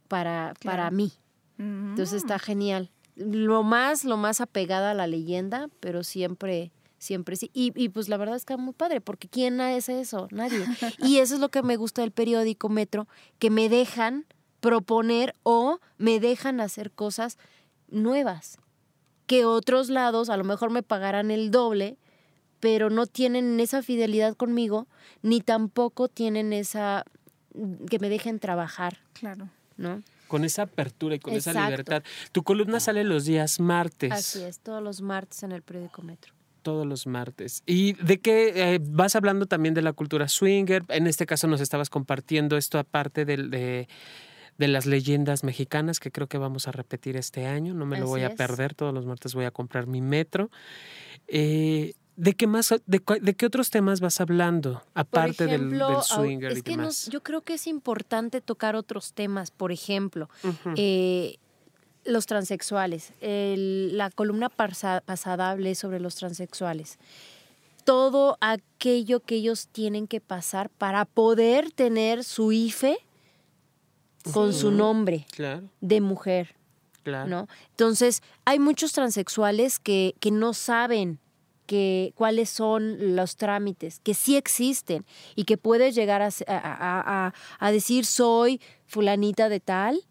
para, 0.09 0.55
para 0.65 0.91
mí. 0.91 1.13
Entonces 1.57 2.15
está 2.15 2.41
genial. 2.41 2.91
Lo 3.15 3.63
más, 3.63 4.05
lo 4.05 4.17
más 4.17 4.41
apegada 4.41 4.91
a 4.91 4.95
la 4.95 5.07
leyenda, 5.07 5.69
pero 5.79 6.03
siempre, 6.03 6.73
siempre 7.05 7.37
sí. 7.37 7.51
Y, 7.53 7.73
y 7.77 7.91
pues 7.91 8.09
la 8.09 8.17
verdad 8.17 8.37
es 8.37 8.45
que 8.45 8.55
es 8.55 8.59
muy 8.59 8.73
padre, 8.73 9.01
porque 9.01 9.29
¿quién 9.29 9.61
hace 9.61 10.01
eso? 10.01 10.29
Nadie. 10.31 10.65
y 10.99 11.19
eso 11.19 11.35
es 11.35 11.41
lo 11.41 11.51
que 11.51 11.63
me 11.63 11.77
gusta 11.77 12.03
del 12.03 12.11
periódico 12.11 12.69
Metro, 12.69 13.07
que 13.39 13.51
me 13.51 13.69
dejan 13.69 14.27
proponer 14.61 15.35
o 15.43 15.79
me 15.99 16.21
dejan 16.21 16.61
hacer 16.61 16.91
cosas 16.91 17.39
nuevas 17.89 18.59
que 19.27 19.45
otros 19.45 19.89
lados 19.89 20.29
a 20.29 20.37
lo 20.37 20.45
mejor 20.45 20.71
me 20.71 20.83
pagarán 20.83 21.31
el 21.31 21.51
doble, 21.51 21.97
pero 22.61 22.91
no 22.91 23.07
tienen 23.07 23.59
esa 23.61 23.83
fidelidad 23.83 24.35
conmigo, 24.35 24.87
ni 25.23 25.41
tampoco 25.41 26.09
tienen 26.09 26.53
esa 26.53 27.05
que 27.89 27.99
me 27.99 28.09
dejen 28.09 28.39
trabajar. 28.39 28.99
Claro. 29.13 29.49
¿No? 29.77 30.03
Con 30.29 30.45
esa 30.45 30.63
apertura 30.63 31.15
y 31.15 31.21
con 31.21 31.35
esa 31.35 31.53
libertad. 31.53 32.03
Tu 32.33 32.43
columna 32.43 32.81
sale 32.81 33.05
los 33.05 33.25
días 33.25 33.61
martes. 33.61 34.13
Así 34.13 34.43
es, 34.43 34.59
todos 34.59 34.83
los 34.83 35.01
martes 35.01 35.43
en 35.43 35.53
el 35.53 35.63
periódico 35.63 36.03
Metro 36.03 36.34
todos 36.65 36.85
los 36.85 37.07
martes. 37.07 37.63
¿Y 37.67 37.93
de 37.93 38.19
qué 38.19 38.75
eh, 38.75 38.81
vas 38.83 39.15
hablando 39.15 39.47
también 39.47 39.75
de 39.75 39.83
la 39.83 39.93
cultura 39.93 40.27
swinger? 40.27 40.83
En 40.89 41.07
este 41.07 41.27
caso 41.27 41.47
nos 41.47 41.61
estabas 41.61 41.89
compartiendo 41.91 42.57
esto 42.57 42.81
aparte 42.81 43.25
de, 43.25 43.87
de 44.59 44.69
las 44.69 44.87
leyendas 44.87 45.45
mexicanas 45.45 46.01
que 46.01 46.11
creo 46.11 46.29
que 46.29 46.39
vamos 46.39 46.69
a 46.69 46.73
repetir 46.73 47.17
este 47.17 47.47
año. 47.47 47.75
No 47.75 47.87
me 47.87 47.99
lo 47.99 48.07
voy 48.07 48.23
a 48.23 48.35
perder. 48.35 48.75
Todos 48.75 48.95
los 48.95 49.07
martes 49.07 49.35
voy 49.35 49.45
a 49.45 49.51
comprar 49.51 49.87
mi 49.87 50.01
metro. 50.01 50.51
Eh, 51.27 51.95
¿De 52.17 52.35
qué 52.35 52.47
más, 52.47 52.73
de, 52.87 53.01
qué 53.35 53.47
otros 53.47 53.71
temas 53.71 54.01
vas 54.01 54.21
hablando 54.21 54.85
aparte 54.95 55.47
del, 55.47 55.81
swinger 56.03 56.57
y 56.57 56.61
demás? 56.61 57.09
yo 57.11 57.25
creo 57.25 57.41
que 57.43 57.55
es 57.55 57.67
importante 57.67 58.41
tocar 58.41 58.77
otros 58.77 59.15
temas. 59.15 59.51
Por 59.51 59.73
ejemplo, 59.73 60.31
eh, 60.77 61.39
los 62.05 62.27
transexuales. 62.27 63.13
la 63.21 64.11
columna 64.11 64.49
pasada 64.49 65.51
hablé 65.51 65.75
sobre 65.75 66.01
los 66.01 66.15
transexuales. 66.17 66.99
Todo 67.85 68.39
aquello 68.41 69.21
que 69.21 69.37
ellos 69.37 69.69
tienen 69.69 70.07
que 70.07 70.21
pasar 70.21 70.71
para 70.71 71.05
poder 71.05 71.71
tener 71.71 72.25
su 72.25 72.53
IFE 72.53 72.99
con 74.33 74.53
su 74.55 74.71
nombre 74.71 75.27
de 75.81 76.01
mujer. 76.01 76.55
¿no? 77.05 77.49
Entonces, 77.71 78.23
hay 78.47 78.59
muchos 78.59 78.93
transexuales 78.93 79.79
que, 79.79 80.15
que 80.21 80.31
no 80.31 80.55
saben 80.55 81.19
que, 81.67 82.13
cuáles 82.15 82.51
son 82.51 83.17
los 83.17 83.37
trámites, 83.37 84.01
que 84.01 84.15
sí 84.15 84.37
existen 84.37 85.05
y 85.35 85.45
que 85.45 85.57
puedes 85.57 85.95
llegar 85.95 86.23
a, 86.23 86.31
a, 86.47 87.33
a, 87.59 87.73
decir 87.73 88.07
soy 88.07 88.61
fulanita 88.87 89.49
de 89.49 89.61
tal 89.61 90.03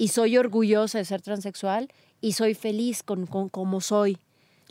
y 0.00 0.08
soy 0.08 0.38
orgullosa 0.38 0.96
de 0.96 1.04
ser 1.04 1.20
transexual 1.20 1.92
y 2.22 2.32
soy 2.32 2.54
feliz 2.54 3.02
con, 3.02 3.26
con 3.26 3.50
como 3.50 3.82
soy, 3.82 4.16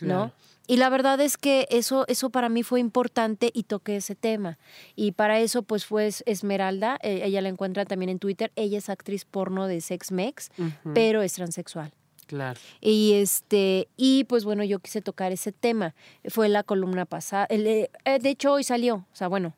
¿no? 0.01 0.31
Y 0.65 0.77
la 0.77 0.89
verdad 0.89 1.21
es 1.21 1.37
que 1.37 1.67
eso, 1.69 2.03
eso 2.07 2.31
para 2.31 2.49
mí 2.49 2.63
fue 2.63 2.79
importante 2.79 3.51
y 3.53 3.63
toqué 3.63 3.97
ese 3.97 4.15
tema. 4.15 4.57
Y 4.95 5.11
para 5.11 5.39
eso 5.39 5.61
pues 5.61 5.85
fue 5.85 6.09
Esmeralda, 6.25 6.97
eh, 7.03 7.21
ella 7.25 7.41
la 7.41 7.49
encuentra 7.49 7.85
también 7.85 8.09
en 8.09 8.17
Twitter, 8.17 8.51
ella 8.55 8.79
es 8.79 8.89
actriz 8.89 9.23
porno 9.23 9.67
de 9.67 9.81
Sex 9.81 10.11
Mex, 10.11 10.49
pero 10.95 11.21
es 11.21 11.33
transexual. 11.33 11.93
Claro. 12.25 12.59
Y 12.81 13.13
este, 13.13 13.87
y 13.97 14.23
pues 14.23 14.45
bueno, 14.45 14.63
yo 14.63 14.79
quise 14.79 15.03
tocar 15.03 15.31
ese 15.31 15.51
tema. 15.51 15.93
Fue 16.27 16.49
la 16.49 16.63
columna 16.63 17.05
pasada. 17.05 17.45
Eh, 17.51 17.89
de 18.03 18.29
hecho, 18.29 18.53
hoy 18.53 18.63
salió. 18.63 19.05
O 19.11 19.15
sea, 19.15 19.27
bueno, 19.27 19.53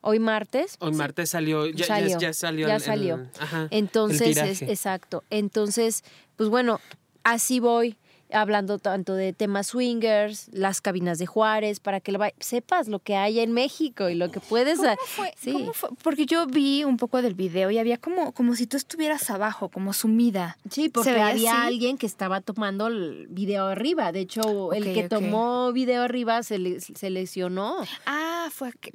hoy 0.00 0.18
martes. 0.18 0.76
Hoy 0.80 0.92
martes 0.92 1.30
salió, 1.30 1.66
ya 1.66 1.86
salió. 1.86 2.18
Ya, 2.18 2.32
salió. 2.32 2.68
Ya 2.68 2.80
salió. 2.80 3.26
Entonces, 3.70 4.62
exacto. 4.62 5.24
Entonces, 5.30 6.04
pues 6.36 6.48
bueno, 6.48 6.80
así 7.22 7.60
voy 7.60 7.96
hablando 8.32 8.78
tanto 8.78 9.14
de 9.14 9.32
temas 9.32 9.68
swingers, 9.68 10.48
las 10.52 10.80
cabinas 10.80 11.18
de 11.18 11.26
Juárez, 11.26 11.80
para 11.80 12.00
que 12.00 12.16
sepas 12.40 12.88
lo 12.88 12.98
que 12.98 13.16
hay 13.16 13.40
en 13.40 13.52
México 13.52 14.08
y 14.08 14.14
lo 14.14 14.30
que 14.30 14.40
puedes... 14.40 14.78
¿Cómo 14.78 14.96
fue? 15.06 15.34
¿Cómo 15.52 15.72
fue? 15.72 15.90
Porque 16.02 16.26
yo 16.26 16.46
vi 16.46 16.84
un 16.84 16.96
poco 16.96 17.22
del 17.22 17.34
video 17.34 17.70
y 17.70 17.78
había 17.78 17.98
como, 17.98 18.32
como 18.32 18.54
si 18.54 18.66
tú 18.66 18.76
estuvieras 18.76 19.30
abajo, 19.30 19.68
como 19.68 19.92
sumida. 19.92 20.58
Sí, 20.70 20.88
porque 20.88 21.10
había 21.10 21.62
alguien 21.62 21.98
que 21.98 22.06
estaba 22.06 22.40
tomando 22.40 22.86
el 22.86 23.26
video 23.28 23.66
arriba. 23.66 24.12
De 24.12 24.20
hecho, 24.20 24.72
el 24.72 24.94
que 24.94 25.08
tomó 25.08 25.72
video 25.72 26.02
arriba 26.02 26.42
se, 26.42 26.80
se 26.80 27.10
lesionó. 27.10 27.76
Ah, 28.06 28.48
fue 28.50 28.72
que... 28.72 28.92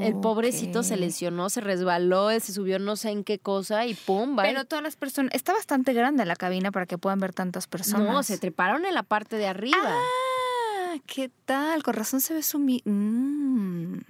el 0.00 0.14
pobrecito 0.20 0.82
se 0.82 0.96
lesionó, 0.96 1.50
se 1.50 1.60
resbaló, 1.60 2.30
se 2.40 2.52
subió 2.52 2.78
no 2.78 2.96
sé 2.96 3.10
en 3.10 3.24
qué 3.24 3.38
cosa 3.38 3.86
y 3.86 3.94
pum, 3.94 4.36
Pero 4.36 4.64
todas 4.64 4.82
las 4.82 4.96
personas... 4.96 5.32
Está 5.34 5.52
bastante 5.52 5.92
grande 5.92 6.24
la 6.24 6.36
cabina 6.36 6.70
para 6.70 6.86
que 6.86 6.98
puedan 6.98 7.20
ver 7.20 7.32
tantas 7.32 7.66
personas. 7.66 8.12
No, 8.12 8.22
se 8.22 8.38
treparon 8.38 8.73
en 8.82 8.94
la 8.94 9.02
parte 9.02 9.36
de 9.36 9.46
arriba. 9.46 9.76
Ah, 9.84 10.96
¿qué 11.06 11.30
tal? 11.44 11.82
Con 11.82 11.94
razón 11.94 12.20
se 12.20 12.34
ve 12.34 12.42
su... 12.42 12.58
Mm, 12.58 14.00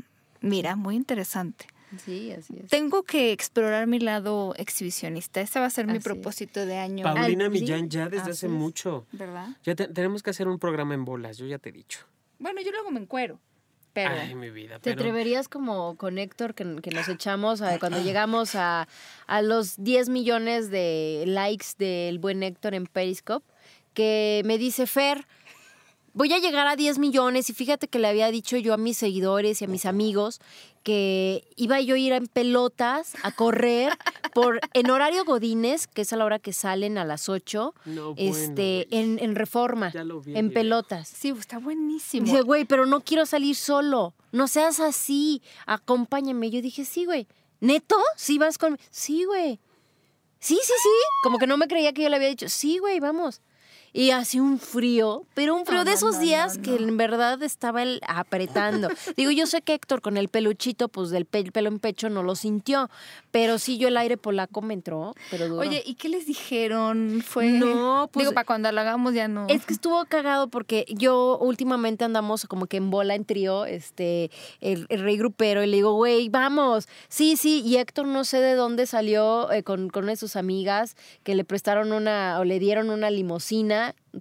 mira, 0.41 0.77
muy 0.77 0.97
interesante. 0.97 1.67
Sí, 2.05 2.33
así 2.33 2.59
es. 2.63 2.71
Tengo 2.71 3.03
que 3.03 3.33
explorar 3.33 3.87
mi 3.87 4.01
lado 4.01 4.55
exhibicionista. 4.57 5.41
Ese 5.41 5.61
va 5.61 5.67
a 5.67 5.71
ser 5.71 5.87
mi 5.87 6.01
propósito 6.01 6.67
de 6.67 6.79
año. 6.79 7.05
Paulina 7.05 7.49
Millán 7.49 7.89
ya 7.89 8.09
desde 8.09 8.33
hace 8.33 8.49
mucho. 8.49 9.07
¿Verdad? 9.13 9.49
Ya 9.63 9.75
tenemos 9.75 10.23
que 10.23 10.31
hacer 10.31 10.49
un 10.49 10.59
programa 10.59 10.95
en 10.95 11.05
bolas, 11.05 11.39
yo 11.39 11.47
ya 11.47 11.59
te 11.59 11.69
he 11.69 11.73
dicho. 11.73 12.01
Bueno, 12.39 12.61
yo 12.63 12.73
luego 12.73 12.91
me 12.91 13.01
encuero. 13.01 13.39
Pero, 13.93 14.11
Ay, 14.11 14.35
mi 14.35 14.51
vida. 14.51 14.81
¿Te 14.81 14.91
atreverías 14.91 15.49
como 15.49 15.97
con 15.97 16.19
Héctor 16.19 16.55
que, 16.55 16.65
nos 16.65 17.09
echamos 17.09 17.63
cuando 17.79 18.03
llegamos 18.03 18.57
a, 18.57 18.89
a 19.29 19.41
los 19.41 19.77
10 19.83 20.09
millones 20.09 20.69
de 20.69 21.23
likes 21.29 21.67
del 21.79 22.19
buen 22.19 22.43
Héctor 22.43 22.75
en 22.75 22.87
Periscope? 22.87 23.47
Que 23.95 24.43
me 24.45 24.59
dice, 24.59 24.87
Fer, 24.87 25.27
voy 26.15 26.33
a 26.33 26.39
llegar 26.39 26.67
a 26.67 26.77
10 26.77 26.99
millones 26.99 27.51
y 27.51 27.53
fíjate 27.53 27.89
que 27.89 27.99
le 27.99 28.09
había 28.09 28.31
dicho 28.31 28.57
yo 28.57 28.73
a 28.73 28.77
mis 28.77 28.97
seguidores 28.97 29.61
y 29.61 29.65
a 29.65 29.69
mis 29.69 29.85
amigos 29.85 30.41
que 30.85 31.45
iba 31.57 31.81
yo 31.81 31.97
a 31.97 31.99
ir 31.99 32.13
en 32.13 32.27
pelotas 32.27 33.15
a 33.23 33.33
correr 33.33 33.93
por 34.35 34.61
en 34.75 34.91
horario 34.91 35.25
Godines, 35.25 35.87
que 35.87 36.03
es 36.03 36.13
a 36.13 36.17
la 36.17 36.25
hora 36.25 36.39
que 36.39 36.53
salen 36.53 36.99
a 36.99 37.05
las 37.05 37.29
8, 37.29 37.75
este, 38.17 38.87
en, 38.91 39.19
en, 39.19 39.35
Reforma, 39.35 39.93
en 40.27 40.53
pelotas. 40.53 41.09
Sí, 41.09 41.31
está 41.39 41.59
buenísimo. 41.59 42.27
Dice, 42.27 42.43
güey, 42.43 42.65
pero 42.65 42.85
no 42.87 43.01
quiero 43.01 43.27
salir 43.27 43.57
solo, 43.57 44.15
no 44.31 44.47
seas 44.47 44.79
así, 44.79 45.43
acompáñame. 45.67 46.51
Yo 46.51 46.61
dije, 46.61 46.85
sí, 46.85 47.07
güey. 47.07 47.27
¿Neto? 47.61 47.97
¿Sí 48.17 48.37
vas 48.37 48.59
con...? 48.59 48.79
Sí, 48.91 49.25
güey. 49.25 49.59
Sí, 50.39 50.59
sí, 50.63 50.73
sí. 50.83 50.91
Como 51.23 51.39
que 51.39 51.47
no 51.47 51.57
me 51.57 51.67
creía 51.67 51.95
que 51.95 52.03
yo 52.03 52.11
le 52.11 52.17
había 52.17 52.29
dicho, 52.29 52.51
sí, 52.51 52.77
güey, 52.77 53.01
vamos 53.01 53.41
y 53.97 54.11
hace 54.11 54.41
un 54.41 54.59
frío, 54.59 55.25
pero 55.35 55.55
un 55.55 55.65
frío 55.65 55.85
de 55.85 55.93
esos 55.93 56.19
días 56.19 56.59
que 56.59 56.75
en 56.75 56.97
verdad 56.97 57.41
estaba 57.45 57.85
el 57.85 58.01
apretando. 58.09 58.89
Digo, 59.17 59.31
yo 59.31 59.47
sé 59.47 59.63
que 59.63 59.73
Héctor 59.73 60.03
con 60.03 60.17
el 60.17 60.29
peluchito, 60.29 60.89
pues 60.89 61.11
del 61.11 61.27
pelo 61.27 61.69
en 61.69 61.79
pecho 61.79 62.11
no 62.11 62.25
lo 62.25 62.35
sintió, 62.35 62.91
pero 63.31 63.59
sí 63.61 63.79
yo 63.79 63.87
el 63.87 63.97
aire 63.97 64.17
polaco 64.17 64.63
me 64.63 64.75
entró, 64.75 65.15
pero. 65.31 65.57
Oye, 65.59 65.81
¿y 65.87 65.95
qué 65.95 66.09
les 66.09 66.27
dijeron? 66.27 67.23
Fue 67.25 67.47
No, 67.47 68.11
pues 68.13 68.25
digo, 68.25 68.35
para 68.35 68.45
cuando 68.45 68.73
lo 68.73 68.81
hagamos 68.81 69.15
ya 69.15 69.29
no. 69.29 69.47
Es 69.49 69.65
que 69.65 69.75
estuvo 69.75 70.05
cagado 70.07 70.49
porque 70.49 70.87
yo 70.89 71.39
últimamente 71.39 72.05
andamos 72.05 72.47
como 72.47 72.67
que 72.67 72.79
en 72.79 72.91
bola 72.91 73.15
en 73.15 73.25
trío, 73.25 73.65
este 73.65 74.33
el, 74.61 74.89
rey 74.89 75.17
grupero 75.17 75.63
y 75.63 75.69
le 75.69 75.77
digo, 75.77 75.93
"Güey, 75.93 76.29
vamos." 76.31 76.89
Sí, 77.09 77.37
sí, 77.37 77.63
y 77.65 77.77
Héctor 77.77 78.09
no 78.09 78.25
sé 78.25 78.41
de 78.41 78.55
dónde 78.55 78.87
salió 78.87 79.53
eh, 79.53 79.63
con 79.63 79.89
con 79.89 80.03
una 80.03 80.13
de 80.13 80.17
sus 80.17 80.35
amigas 80.35 80.97
que 81.23 81.37
le 81.37 81.45
prestaron 81.45 81.93
una 81.93 82.41
o 82.41 82.45
le 82.45 82.59
dieron 82.59 82.91
una 82.91 83.11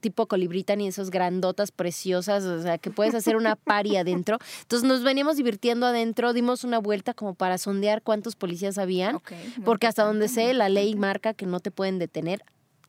tipo 0.01 0.27
colibritan 0.27 0.81
y 0.81 0.87
esos 0.87 1.09
grandotas 1.11 1.71
preciosas, 1.71 2.43
o 2.43 2.61
sea, 2.61 2.77
que 2.77 2.89
puedes 2.89 3.13
hacer 3.15 3.35
una 3.35 3.55
pari 3.55 3.95
adentro. 3.95 4.39
Entonces 4.61 4.87
nos 4.87 5.03
veníamos 5.03 5.37
divirtiendo 5.37 5.85
adentro, 5.85 6.33
dimos 6.33 6.63
una 6.63 6.79
vuelta 6.79 7.13
como 7.13 7.35
para 7.35 7.57
sondear 7.57 8.01
cuántos 8.01 8.35
policías 8.35 8.77
habían, 8.77 9.19
porque 9.63 9.87
hasta 9.87 10.03
donde 10.03 10.27
sé, 10.27 10.53
la 10.53 10.69
ley 10.69 10.95
marca 10.95 11.33
que 11.33 11.45
no 11.45 11.59
te 11.59 11.71
pueden 11.71 11.99
detener. 11.99 12.43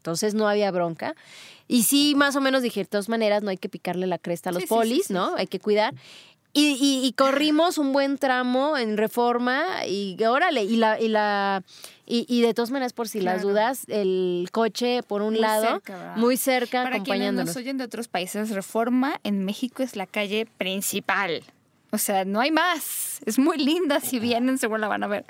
Entonces 0.05 0.35
no 0.35 0.49
había 0.49 0.71
bronca. 0.71 1.15
Y 1.67 1.85
sí, 1.85 2.15
más 2.15 2.37
o 2.37 2.41
menos 2.43 2.63
dije, 2.63 2.81
de 2.81 2.87
todas 2.87 3.09
maneras, 3.09 3.43
no 3.43 3.49
hay 3.49 3.57
que 3.57 3.71
picarle 3.71 4.07
la 4.07 4.19
cresta 4.19 4.51
a 4.51 4.53
los 4.53 4.65
polis, 4.67 5.11
¿no? 5.11 5.35
Hay 5.37 5.47
que 5.47 5.61
cuidar. 5.61 5.95
Y, 6.57 7.13
corrimos 7.19 7.79
un 7.79 7.93
buen 7.93 8.17
tramo 8.17 8.79
en 8.79 8.97
reforma 8.97 9.85
y 9.89 10.17
órale, 10.25 10.63
y 10.63 10.77
la, 10.77 11.01
y 11.01 11.09
la, 11.09 11.65
y, 12.07 12.43
de 12.43 12.55
todas 12.55 12.71
maneras, 12.71 12.93
por 12.93 13.09
si 13.09 13.21
las 13.21 13.43
dudas, 13.43 13.83
el 13.89 14.49
coche 14.53 15.03
por 15.03 15.23
un 15.23 15.41
lado, 15.41 15.83
muy 16.15 16.37
cerca, 16.37 16.85
Para 16.85 17.03
quienes 17.03 17.33
nos 17.33 17.57
oyen 17.57 17.77
de 17.77 17.85
otros 17.85 18.07
países, 18.07 18.51
reforma 18.51 19.21
en 19.25 19.45
México 19.45 19.83
es 19.83 19.97
la 19.97 20.07
calle 20.07 20.47
principal. 20.57 21.43
O 21.91 21.99
sea, 21.99 22.25
no 22.25 22.41
hay 22.41 22.53
más. 22.53 23.21
Es 23.27 23.39
muy 23.39 23.59
linda, 23.59 24.01
si 24.01 24.21
vienen 24.21 24.59
seguro 24.59 24.79
la 24.79 24.89
van 24.89 25.03
a 25.03 25.09
ver 25.09 25.25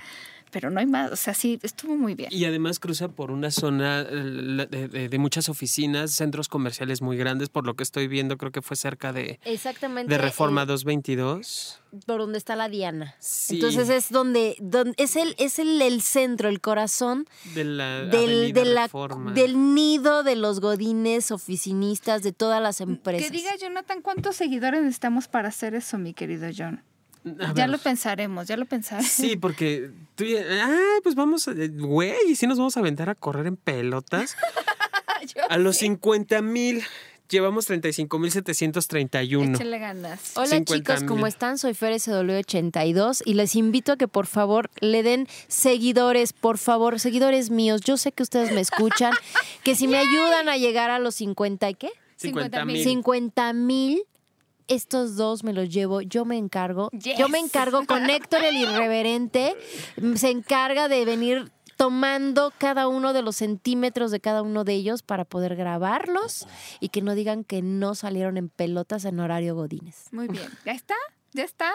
pero 0.55 0.71
no 0.71 0.79
hay 0.79 0.87
más. 0.87 1.11
O 1.11 1.17
sea, 1.17 1.35
sí, 1.35 1.59
estuvo 1.65 1.97
muy 1.97 2.15
bien. 2.15 2.29
Y 2.31 2.45
además 2.45 2.79
cruza 2.79 3.09
por 3.09 3.33
una 3.33 3.51
zona 3.51 4.05
de, 4.05 5.19
muchas 5.19 5.49
oficinas, 5.49 6.13
centros 6.13 6.49
comerciales 6.49 7.03
muy 7.03 7.17
grandes, 7.17 7.49
por 7.49 7.67
lo 7.67 7.75
que 7.75 7.83
estoy 7.83 8.07
viendo, 8.07 8.39
creo 8.39 8.53
que 8.53 8.63
fue 8.63 8.77
cerca 8.77 9.13
de, 9.13 9.41
Exactamente, 9.45 10.15
de 10.15 10.17
Reforma 10.17 10.65
222. 10.65 11.81
Por 12.07 12.21
donde 12.21 12.39
está 12.39 12.55
la 12.55 12.69
Diana. 12.69 13.17
Entonces 13.49 13.89
es 13.89 14.11
donde, 14.11 14.55
donde 14.61 14.95
es 14.97 15.17
el, 15.17 15.35
es 15.39 15.59
el, 15.59 15.83
el 15.83 16.03
centro, 16.03 16.49
el 16.49 16.61
corazón 16.61 17.27
de 17.57 17.65
la 17.65 18.05
del, 18.05 18.53
de 18.53 18.65
la, 18.65 18.89
del 19.35 19.75
nido 19.75 20.23
de 20.23 20.37
los 20.37 20.61
godines 20.61 21.33
oficinistas 21.33 22.23
de 22.23 22.33
todas 22.33 22.63
las 22.63 22.81
empresas. 22.81 23.29
Que 23.29 23.37
diga 23.37 23.57
Jonathan, 23.57 24.03
¿cuántos 24.03 24.37
seguidores 24.37 24.83
necesitamos 24.83 25.27
para 25.27 25.49
hacer 25.49 25.75
eso, 25.75 25.99
mi 25.99 26.15
querido 26.15 26.49
John? 26.57 26.81
Ya 27.55 27.66
lo 27.66 27.79
pensaremos, 27.79 28.47
ya 28.47 28.57
lo 28.57 28.66
pensaremos. 28.66 29.11
Sí, 29.11 29.37
porque 29.37 29.91
tú 30.14 30.25
ah, 30.62 30.99
pues 31.03 31.14
vamos, 31.14 31.49
güey, 31.72 32.14
y 32.29 32.37
si 32.37 32.47
nos 32.47 32.59
vamos 32.59 32.77
a 32.77 32.81
aventar 32.81 33.09
a 33.09 33.14
correr 33.14 33.47
en 33.47 33.57
pelotas. 33.57 34.37
a 35.49 35.59
los 35.59 35.77
50 35.79 36.43
mil. 36.43 36.85
Llevamos 37.31 37.70
35.731. 37.70 39.55
Échale 39.55 39.79
ganas. 39.79 40.37
Hola 40.37 40.62
chicos, 40.62 41.05
¿cómo 41.05 41.27
están? 41.27 41.57
Soy 41.57 41.72
Fer 41.72 41.95
SW82 41.95 43.22
y 43.25 43.33
les 43.33 43.57
invito 43.57 43.93
a 43.93 43.97
que 43.97 44.09
por 44.09 44.27
favor 44.27 44.70
le 44.81 45.03
den 45.03 45.27
seguidores, 45.49 46.35
por 46.35 46.59
favor, 46.59 47.01
seguidores 47.01 47.49
míos. 47.49 47.81
Yo 47.81 47.97
sé 47.97 48.12
que 48.12 48.22
ustedes 48.22 48.53
me 48.53 48.61
escuchan, 48.61 49.14
que 49.62 49.75
si 49.75 49.89
me 49.89 49.97
ayudan 49.99 50.51
a 50.51 50.59
llegar 50.59 50.91
a 50.91 50.99
los 50.99 51.14
50 51.14 51.70
y 51.70 51.75
qué? 51.75 51.91
50 52.16 52.64
mil. 52.66 52.85
50 52.85 53.53
mil 53.55 54.03
estos 54.69 55.17
dos 55.17 55.45
me 55.45 55.53
los 55.53 55.69
llevo, 55.69 56.01
yo 56.01 56.25
me 56.25 56.37
encargo. 56.37 56.91
Yo 56.93 57.29
me 57.29 57.39
encargo 57.39 57.87
con 57.87 58.09
Héctor 58.11 58.45
el 58.45 58.57
irreverente, 58.57 59.57
se 60.17 60.31
encarga 60.31 60.89
de 60.89 61.05
venir 61.05 61.53
tomando 61.77 62.53
cada 62.57 62.89
uno 62.89 63.12
de 63.12 63.23
los 63.23 63.37
centímetros 63.37 64.11
de 64.11 64.21
cada 64.21 64.43
uno 64.43 64.65
de 64.65 64.75
ellos 64.75 65.03
para 65.03 65.25
poder 65.25 65.57
grabarlos 65.57 66.47
y 66.81 66.89
que 66.89 67.03
no 67.03 67.15
digan 67.15 67.45
que 67.45 67.62
no 67.62 67.95
salieron 67.95 68.37
en 68.37 68.49
pelotas 68.49 69.05
en 69.05 69.21
horario 69.21 69.55
Godines. 69.55 70.09
Muy 70.12 70.29
bien. 70.29 70.49
¿Ya 70.65 70.73
está? 70.73 70.95
¿Ya 71.33 71.45
está? 71.45 71.73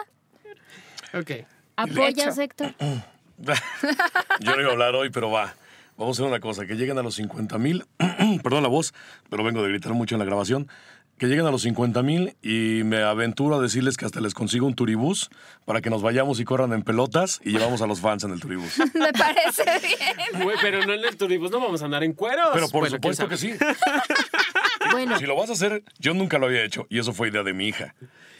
Ok. 1.14 1.46
¿Apoyas, 1.76 2.38
Héctor? 2.38 2.74
yo 4.40 4.56
no 4.56 4.60
iba 4.60 4.70
a 4.70 4.72
hablar 4.72 4.94
hoy, 4.94 5.10
pero 5.10 5.30
va. 5.30 5.54
Vamos 5.96 6.16
a 6.16 6.22
hacer 6.22 6.30
una 6.30 6.40
cosa, 6.40 6.66
que 6.66 6.76
lleguen 6.76 6.96
a 6.96 7.02
los 7.02 7.16
50 7.16 7.58
mil, 7.58 7.84
perdón 8.42 8.62
la 8.62 8.70
voz, 8.70 8.94
pero 9.28 9.44
vengo 9.44 9.62
de 9.62 9.68
gritar 9.68 9.92
mucho 9.92 10.14
en 10.14 10.20
la 10.20 10.24
grabación 10.24 10.66
que 11.20 11.26
lleguen 11.26 11.44
a 11.44 11.50
los 11.50 11.60
50 11.60 12.02
mil 12.02 12.34
y 12.42 12.82
me 12.84 13.02
aventuro 13.02 13.56
a 13.56 13.60
decirles 13.60 13.98
que 13.98 14.06
hasta 14.06 14.22
les 14.22 14.32
consigo 14.32 14.66
un 14.66 14.74
turibús 14.74 15.28
para 15.66 15.82
que 15.82 15.90
nos 15.90 16.00
vayamos 16.00 16.40
y 16.40 16.46
corran 16.46 16.72
en 16.72 16.82
pelotas 16.82 17.42
y 17.44 17.50
llevamos 17.50 17.82
a 17.82 17.86
los 17.86 18.00
fans 18.00 18.24
en 18.24 18.30
el 18.30 18.40
turibús. 18.40 18.78
me 18.94 19.12
parece 19.12 19.64
bien. 19.86 20.48
pero 20.62 20.86
no 20.86 20.94
en 20.94 21.04
el 21.04 21.18
turibús, 21.18 21.50
no 21.50 21.60
vamos 21.60 21.82
a 21.82 21.84
andar 21.84 22.04
en 22.04 22.14
cueros. 22.14 22.48
Pero 22.54 22.70
por 22.70 22.88
supuesto 22.88 23.28
que 23.28 23.36
sí. 23.36 23.52
bueno. 24.92 25.18
Si 25.18 25.26
lo 25.26 25.36
vas 25.36 25.50
a 25.50 25.52
hacer, 25.52 25.84
yo 25.98 26.14
nunca 26.14 26.38
lo 26.38 26.46
había 26.46 26.64
hecho 26.64 26.86
y 26.88 26.98
eso 26.98 27.12
fue 27.12 27.28
idea 27.28 27.42
de 27.42 27.52
mi 27.52 27.68
hija. 27.68 27.94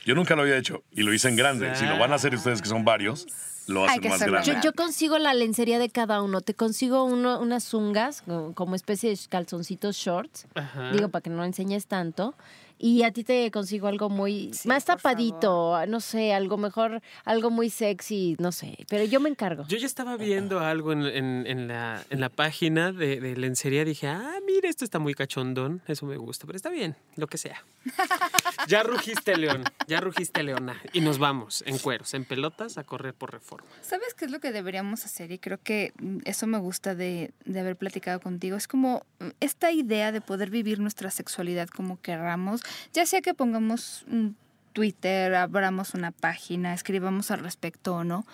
Yo 0.06 0.14
nunca 0.14 0.34
lo 0.34 0.40
había 0.40 0.56
hecho 0.56 0.82
y 0.90 1.02
lo 1.02 1.12
hice 1.12 1.28
en 1.28 1.36
grande. 1.36 1.74
Si 1.76 1.84
lo 1.84 1.98
van 1.98 2.12
a 2.12 2.14
hacer 2.14 2.34
ustedes 2.34 2.62
que 2.62 2.68
son 2.68 2.86
varios, 2.86 3.26
lo 3.66 3.84
hacen 3.84 4.08
más 4.08 4.22
grande. 4.22 4.56
Yo, 4.64 4.72
consigo 4.72 5.18
la 5.18 5.34
lencería 5.34 5.78
de 5.78 5.90
cada 5.90 6.22
uno. 6.22 6.40
Te 6.40 6.54
consigo 6.54 7.04
uno, 7.04 7.38
unas 7.40 7.62
zungas 7.64 8.24
como 8.54 8.74
especie 8.74 9.10
de 9.10 9.18
calzoncitos 9.28 9.96
shorts. 9.96 10.46
Digo, 10.94 11.10
para 11.10 11.20
que 11.20 11.28
no 11.28 11.44
enseñes 11.44 11.86
tanto 11.86 12.34
y 12.82 13.02
a 13.02 13.12
ti 13.12 13.24
te 13.24 13.50
consigo 13.50 13.88
algo 13.88 14.08
muy 14.08 14.50
más 14.64 14.86
tapadito, 14.86 15.76
no 15.86 16.00
sé, 16.00 16.32
algo 16.32 16.56
mejor, 16.56 17.02
algo 17.26 17.50
muy 17.50 17.68
sexy, 17.68 18.36
no 18.38 18.52
sé, 18.52 18.86
pero 18.88 19.04
yo 19.04 19.20
me 19.20 19.28
encargo. 19.28 19.66
Yo 19.68 19.76
ya 19.76 19.84
estaba 19.86 20.16
viendo 20.16 20.60
algo 20.60 20.92
en, 20.92 21.04
en, 21.46 21.68
la, 21.68 22.02
en 22.08 22.20
la 22.20 22.30
página 22.30 22.90
de, 22.90 23.20
de, 23.20 23.36
lencería, 23.36 23.84
dije, 23.84 24.08
ah, 24.08 24.38
mira, 24.46 24.70
esto 24.70 24.86
está 24.86 24.98
muy 24.98 25.12
cachondón, 25.12 25.82
eso 25.86 26.06
me 26.06 26.16
gusta, 26.16 26.46
pero 26.46 26.56
está 26.56 26.70
bien, 26.70 26.96
lo 27.16 27.26
que 27.26 27.36
sea. 27.36 27.62
ya 28.66 28.82
rugiste, 28.82 29.36
León, 29.36 29.64
ya 29.86 30.00
rugiste, 30.00 30.42
Leona, 30.42 30.80
y 30.94 31.02
nos 31.02 31.18
vamos 31.18 31.62
en 31.66 31.76
cueros, 31.76 32.14
en 32.14 32.24
pelotas, 32.24 32.78
a 32.78 32.84
correr 32.84 33.12
por 33.12 33.30
reforma. 33.30 33.68
¿Sabes 33.82 34.14
qué 34.14 34.24
es 34.24 34.30
lo 34.30 34.40
que 34.40 34.52
deberíamos 34.52 35.04
hacer? 35.04 35.32
Y 35.32 35.38
creo 35.38 35.58
que 35.62 35.92
eso 36.24 36.46
me 36.46 36.56
gusta 36.56 36.94
de, 36.94 37.32
de 37.44 37.60
haber 37.60 37.76
platicado 37.76 38.20
contigo, 38.20 38.56
es 38.56 38.66
como 38.66 39.04
esta 39.40 39.70
idea 39.70 40.12
de 40.12 40.22
poder 40.22 40.48
vivir 40.48 40.80
nuestra 40.80 41.10
sexualidad 41.10 41.68
como 41.68 42.00
querramos 42.00 42.62
ya 42.92 43.06
sea 43.06 43.20
que 43.20 43.34
pongamos 43.34 44.04
un 44.08 44.36
Twitter, 44.72 45.34
abramos 45.34 45.94
una 45.94 46.10
página, 46.10 46.74
escribamos 46.74 47.30
al 47.30 47.40
respecto 47.40 47.94
o 47.94 48.04
no. 48.04 48.26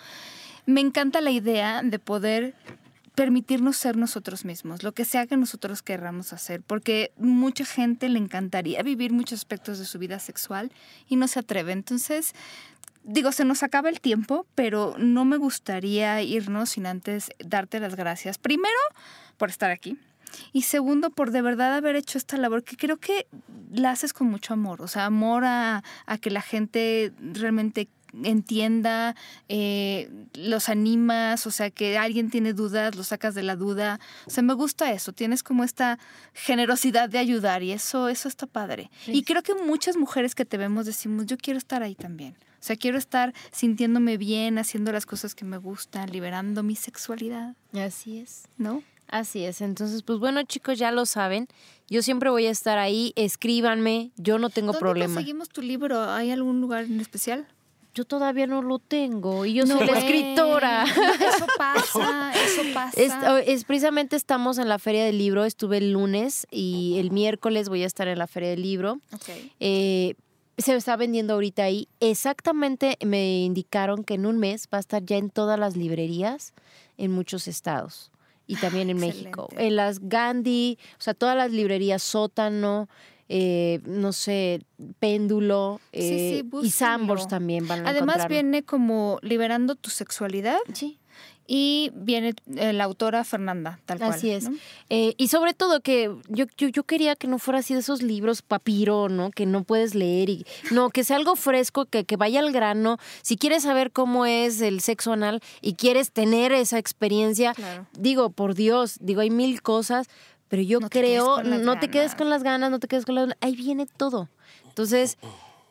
Me 0.65 0.81
encanta 0.81 1.21
la 1.21 1.31
idea 1.31 1.81
de 1.83 1.99
poder 1.99 2.55
permitirnos 3.15 3.77
ser 3.77 3.97
nosotros 3.97 4.45
mismos, 4.45 4.83
lo 4.83 4.91
que 4.91 5.03
sea 5.03 5.25
que 5.25 5.37
nosotros 5.37 5.81
querramos 5.81 6.33
hacer, 6.33 6.61
porque 6.61 7.11
mucha 7.17 7.65
gente 7.65 8.09
le 8.09 8.19
encantaría 8.19 8.83
vivir 8.83 9.11
muchos 9.11 9.39
aspectos 9.39 9.79
de 9.79 9.85
su 9.85 9.97
vida 9.97 10.19
sexual 10.19 10.71
y 11.09 11.15
no 11.15 11.27
se 11.27 11.39
atreve. 11.39 11.71
Entonces, 11.71 12.33
digo, 13.03 13.31
se 13.31 13.43
nos 13.43 13.63
acaba 13.63 13.89
el 13.89 14.01
tiempo, 14.01 14.45
pero 14.53 14.93
no 14.99 15.25
me 15.25 15.37
gustaría 15.37 16.21
irnos 16.21 16.69
sin 16.69 16.85
antes 16.85 17.31
darte 17.39 17.79
las 17.79 17.95
gracias. 17.95 18.37
Primero, 18.37 18.77
por 19.37 19.49
estar 19.49 19.71
aquí, 19.71 19.97
y 20.53 20.63
segundo, 20.63 21.09
por 21.09 21.31
de 21.31 21.41
verdad 21.41 21.73
haber 21.75 21.95
hecho 21.95 22.17
esta 22.17 22.37
labor 22.37 22.63
que 22.63 22.77
creo 22.77 22.97
que 22.97 23.27
la 23.71 23.91
haces 23.91 24.13
con 24.13 24.27
mucho 24.27 24.53
amor, 24.53 24.81
o 24.81 24.87
sea, 24.87 25.05
amor 25.05 25.43
a, 25.45 25.83
que 26.21 26.29
la 26.29 26.41
gente 26.41 27.13
realmente 27.19 27.89
entienda, 28.23 29.15
eh, 29.49 30.09
los 30.33 30.69
animas, 30.69 31.45
o 31.45 31.51
sea, 31.51 31.69
que 31.69 31.97
alguien 31.97 32.29
tiene 32.29 32.53
dudas, 32.53 32.95
lo 32.95 33.03
sacas 33.03 33.35
de 33.35 33.43
la 33.43 33.55
duda. 33.55 33.99
O 34.25 34.29
sea, 34.29 34.41
me 34.43 34.53
gusta 34.53 34.91
eso, 34.91 35.11
tienes 35.13 35.43
como 35.43 35.63
esta 35.63 35.99
generosidad 36.33 37.09
de 37.09 37.19
ayudar 37.19 37.63
y 37.63 37.73
eso, 37.73 38.09
eso 38.09 38.27
está 38.27 38.47
padre. 38.47 38.89
Y 39.05 39.23
creo 39.23 39.43
que 39.43 39.53
muchas 39.55 39.97
mujeres 39.97 40.35
que 40.35 40.45
te 40.45 40.57
vemos 40.57 40.85
decimos, 40.85 41.25
yo 41.25 41.37
quiero 41.37 41.57
estar 41.57 41.83
ahí 41.83 41.95
también. 41.95 42.35
O 42.59 42.63
sea, 42.67 42.75
quiero 42.75 42.97
estar 42.97 43.33
sintiéndome 43.51 44.17
bien, 44.17 44.57
haciendo 44.57 44.91
las 44.91 45.05
cosas 45.05 45.35
que 45.35 45.45
me 45.45 45.57
gustan, 45.57 46.09
liberando 46.09 46.63
mi 46.63 46.75
sexualidad. 46.75 47.55
Así 47.73 48.19
es. 48.19 48.47
¿No? 48.57 48.81
Así 49.07 49.45
es, 49.45 49.61
entonces 49.61 50.03
pues 50.03 50.19
bueno 50.19 50.43
chicos 50.43 50.77
ya 50.77 50.91
lo 50.91 51.05
saben, 51.05 51.47
yo 51.89 52.01
siempre 52.01 52.29
voy 52.29 52.45
a 52.47 52.51
estar 52.51 52.77
ahí, 52.77 53.13
escríbanme, 53.15 54.11
yo 54.17 54.37
no 54.37 54.49
tengo 54.49 54.73
¿Dónde 54.73 54.79
problema. 54.79 55.13
conseguimos 55.13 55.47
tu 55.49 55.61
libro? 55.61 56.09
¿Hay 56.09 56.31
algún 56.31 56.59
lugar 56.59 56.83
en 56.83 56.99
especial? 56.99 57.47
Yo 57.93 58.03
todavía 58.03 58.45
no 58.45 58.61
lo 58.61 58.77
tengo 58.77 59.45
y 59.45 59.53
yo 59.53 59.65
soy 59.65 59.87
la 59.87 59.97
escritora. 59.97 60.83
Eso 60.85 61.47
pasa, 61.57 62.31
eso 62.45 62.61
pasa. 62.71 63.33
Oh, 63.33 63.37
es, 63.37 63.63
precisamente 63.63 64.15
estamos 64.15 64.59
en 64.59 64.69
la 64.69 64.77
feria 64.77 65.03
del 65.03 65.17
libro, 65.17 65.45
estuve 65.45 65.77
el 65.77 65.93
lunes 65.93 66.45
y 66.51 66.97
el 66.99 67.09
miércoles 67.09 67.69
voy 67.69 67.81
a 67.81 67.87
estar 67.87 68.07
en 68.07 68.19
la 68.19 68.27
feria 68.27 68.49
del 68.49 68.61
libro. 68.61 68.99
Eh, 69.59 70.13
se 70.59 70.75
está 70.75 70.95
vendiendo 70.95 71.33
ahorita 71.33 71.63
ahí. 71.63 71.87
Exactamente 71.99 72.99
me 73.03 73.43
indicaron 73.43 74.03
que 74.03 74.13
en 74.13 74.27
un 74.27 74.37
mes 74.37 74.67
va 74.71 74.77
a 74.77 74.81
estar 74.81 75.03
ya 75.03 75.17
en 75.17 75.31
todas 75.31 75.59
las 75.59 75.75
librerías 75.75 76.53
en 76.99 77.11
muchos 77.11 77.47
estados 77.47 78.11
y 78.47 78.55
también 78.55 78.89
en 78.89 78.97
México. 78.97 79.49
En 79.57 79.75
las 79.75 79.99
Gandhi, 80.07 80.77
o 80.97 81.01
sea, 81.01 81.13
todas 81.13 81.35
las 81.35 81.51
librerías 81.51 82.01
sótano, 82.01 82.87
eh, 83.29 83.81
no 83.85 84.13
sé, 84.13 84.61
péndulo 84.99 85.81
eh, 85.91 86.43
y 86.63 86.69
Sambors 86.71 87.27
también 87.27 87.67
van 87.67 87.85
a 87.85 87.89
Además 87.89 88.27
viene 88.29 88.63
como 88.63 89.19
liberando 89.21 89.75
tu 89.75 89.89
sexualidad. 89.89 90.57
Sí 90.73 90.97
y 91.47 91.91
viene 91.95 92.35
eh, 92.57 92.73
la 92.73 92.83
autora 92.83 93.23
Fernanda, 93.23 93.79
tal 93.85 93.99
cual. 93.99 94.11
Así 94.11 94.29
es. 94.31 94.49
Eh, 94.89 95.15
y 95.17 95.29
sobre 95.29 95.53
todo 95.53 95.79
que 95.79 96.13
yo, 96.27 96.45
yo, 96.57 96.83
quería 96.83 97.15
que 97.15 97.27
no 97.27 97.39
fuera 97.39 97.59
así 97.59 97.73
de 97.73 97.79
esos 97.79 98.03
libros 98.03 98.41
papiro, 98.41 99.07
¿no? 99.07 99.31
Que 99.31 99.45
no 99.45 99.63
puedes 99.63 99.95
leer 99.95 100.29
y 100.29 100.45
no, 100.71 100.89
que 100.89 101.05
sea 101.05 101.15
algo 101.15 101.37
fresco, 101.37 101.85
que, 101.85 102.03
que 102.03 102.17
vaya 102.17 102.41
al 102.41 102.51
grano. 102.51 102.97
Si 103.21 103.37
quieres 103.37 103.63
saber 103.63 103.91
cómo 103.91 104.25
es 104.25 104.59
el 104.59 104.81
sexo 104.81 105.13
anal 105.13 105.41
y 105.61 105.75
quieres 105.75 106.11
tener 106.11 106.51
esa 106.51 106.77
experiencia, 106.77 107.55
digo, 107.97 108.29
por 108.29 108.53
Dios, 108.53 108.97
digo, 108.99 109.21
hay 109.21 109.29
mil 109.29 109.61
cosas, 109.61 110.07
pero 110.49 110.61
yo 110.61 110.81
creo, 110.81 111.43
no 111.43 111.79
te 111.79 111.89
quedes 111.89 112.13
con 112.13 112.29
las 112.29 112.43
ganas, 112.43 112.69
no 112.71 112.79
te 112.79 112.87
quedes 112.87 113.05
con 113.05 113.15
las... 113.15 113.29
Ahí 113.39 113.55
viene 113.55 113.85
todo. 113.85 114.27
Entonces... 114.65 115.17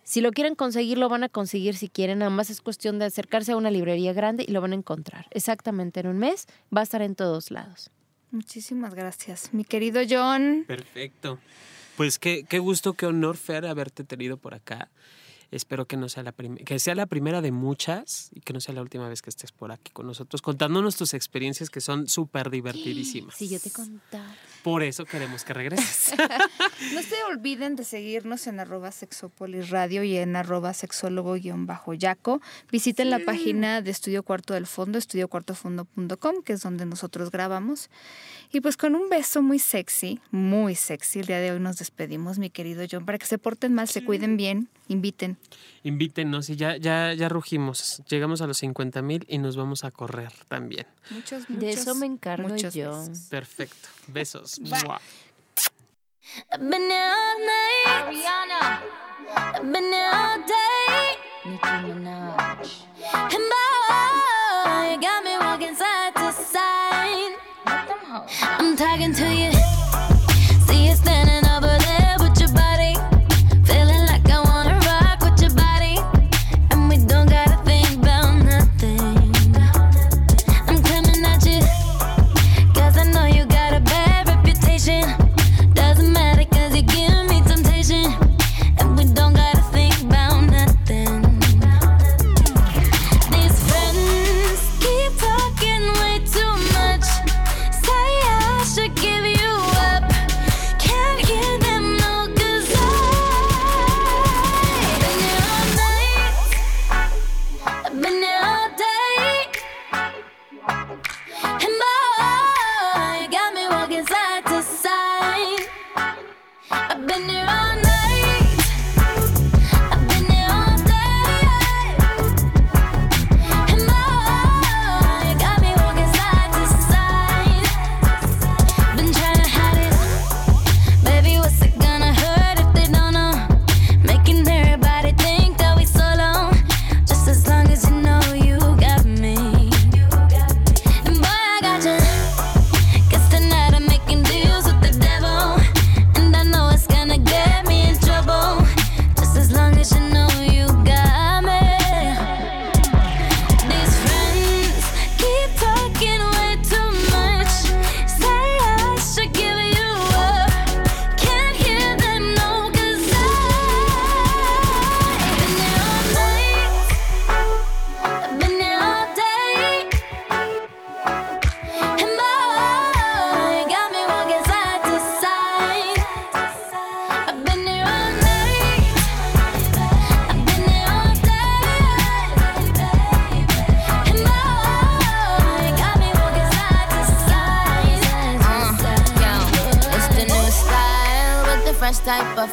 Si 0.07 0.21
lo 0.21 0.31
quieren 0.31 0.55
conseguir, 0.55 0.99
lo 0.99 1.09
van 1.09 1.25
a 1.25 1.29
conseguir 1.29 1.75
si 1.75 1.89
quieren. 1.89 2.21
Nada 2.21 2.31
más 2.31 2.49
es 2.49 2.61
cuestión 2.61 3.01
de 3.01 3.07
acercarse 3.07 3.51
a 3.51 3.57
una 3.57 3.73
librería 3.73 4.13
grande 4.13 4.45
y 4.47 4.53
lo 4.53 4.61
van 4.61 4.71
a 4.71 4.77
encontrar. 4.77 5.27
Exactamente 5.33 5.99
en 5.99 6.07
un 6.07 6.17
mes 6.17 6.47
va 6.75 6.83
a 6.83 6.85
estar 6.85 7.03
en 7.03 7.17
todos 7.17 7.51
lados. 7.51 7.91
Muchísimas 8.31 8.95
gracias, 8.95 9.53
mi 9.53 9.65
querido 9.65 10.03
John. 10.09 10.63
Perfecto. 10.69 11.41
Pues 11.97 12.21
qué, 12.21 12.45
qué 12.49 12.61
gusto, 12.61 12.93
qué 12.93 13.07
honor, 13.07 13.37
Fer, 13.37 13.67
haberte 13.67 14.05
tenido 14.05 14.37
por 14.37 14.55
acá. 14.55 14.91
Espero 15.51 15.87
que 15.87 15.97
no 15.97 16.09
sea 16.09 16.23
la 16.23 16.33
que 16.33 16.79
sea 16.79 16.95
la 16.95 17.07
primera 17.07 17.41
de 17.41 17.53
muchas 17.53 18.31
y 18.33 18.41
que 18.41 18.53
no 18.53 18.61
sea 18.61 18.75
la 18.75 18.83
última 18.83 19.09
vez 19.09 19.23
que 19.23 19.31
estés 19.31 19.53
por 19.53 19.73
aquí 19.73 19.93
con 19.93 20.07
nosotros 20.07 20.43
contándonos 20.43 20.97
tus 20.97 21.15
experiencias 21.15 21.71
que 21.71 21.81
son 21.81 22.09
súper 22.09 22.51
divertidísimas. 22.51 23.37
Sí, 23.37 23.49
yo 23.49 23.61
te 23.61 23.71
contaba. 23.71 24.35
Por 24.63 24.83
eso 24.83 25.05
queremos 25.05 25.45
que 25.45 25.55
regreses. 25.55 26.19
no 26.95 27.03
se 27.03 27.23
olviden 27.31 27.77
de 27.77 27.85
seguirnos 27.85 28.47
en 28.47 28.61
arroba 28.61 28.91
sexopolis 28.91 29.71
radio 29.71 30.03
y 30.03 30.17
en 30.17 30.35
arroba 30.35 30.73
sexólogo-yaco. 30.73 32.41
Visiten 32.73 33.11
la 33.11 33.21
página 33.21 33.83
de 33.83 33.91
Estudio 33.91 34.23
Cuarto 34.23 34.55
del 34.55 34.67
Fondo, 34.67 34.99
estudiocuartofondo.com, 34.99 36.43
que 36.45 36.55
es 36.55 36.63
donde 36.63 36.87
nosotros 36.87 37.31
grabamos. 37.31 37.91
Y 38.53 38.61
pues 38.61 38.77
con 38.77 38.95
un 38.95 39.09
beso 39.09 39.43
muy 39.43 39.59
sexy, 39.59 40.21
muy 40.31 40.75
sexy, 40.75 41.21
el 41.21 41.27
día 41.27 41.39
de 41.39 41.53
hoy 41.53 41.61
nos 41.61 41.77
despedimos, 41.79 42.39
mi 42.39 42.51
querido 42.51 42.85
John, 42.91 43.05
para 43.05 43.19
que 43.19 43.27
se 43.27 43.39
porten 43.39 43.75
mal, 43.75 43.89
se 43.89 44.05
cuiden 44.05 44.37
bien, 44.37 44.69
inviten. 44.89 45.37
Invítenos 45.83 46.51
y 46.51 46.57
ya, 46.57 46.77
ya, 46.77 47.13
ya 47.15 47.29
rugimos. 47.29 48.03
Llegamos 48.09 48.41
a 48.41 48.47
los 48.47 48.59
50 48.59 49.03
mil 49.03 49.25
y 49.29 49.39
nos 49.39 49.57
vamos 49.57 49.85
a 49.85 49.91
correr 49.91 50.33
también. 50.49 50.87
Muchos, 51.11 51.49
muchos. 51.49 51.61
De 51.61 51.71
eso 51.71 51.95
me 51.95 52.07
encargo 52.07 52.49
muchos 52.49 52.75
yo. 52.75 53.05
Perfecto. 53.31 53.89
Besos. 54.09 54.61
I'm 68.59 68.77
talking 68.77 69.13
to 69.15 69.35
you. 69.35 69.56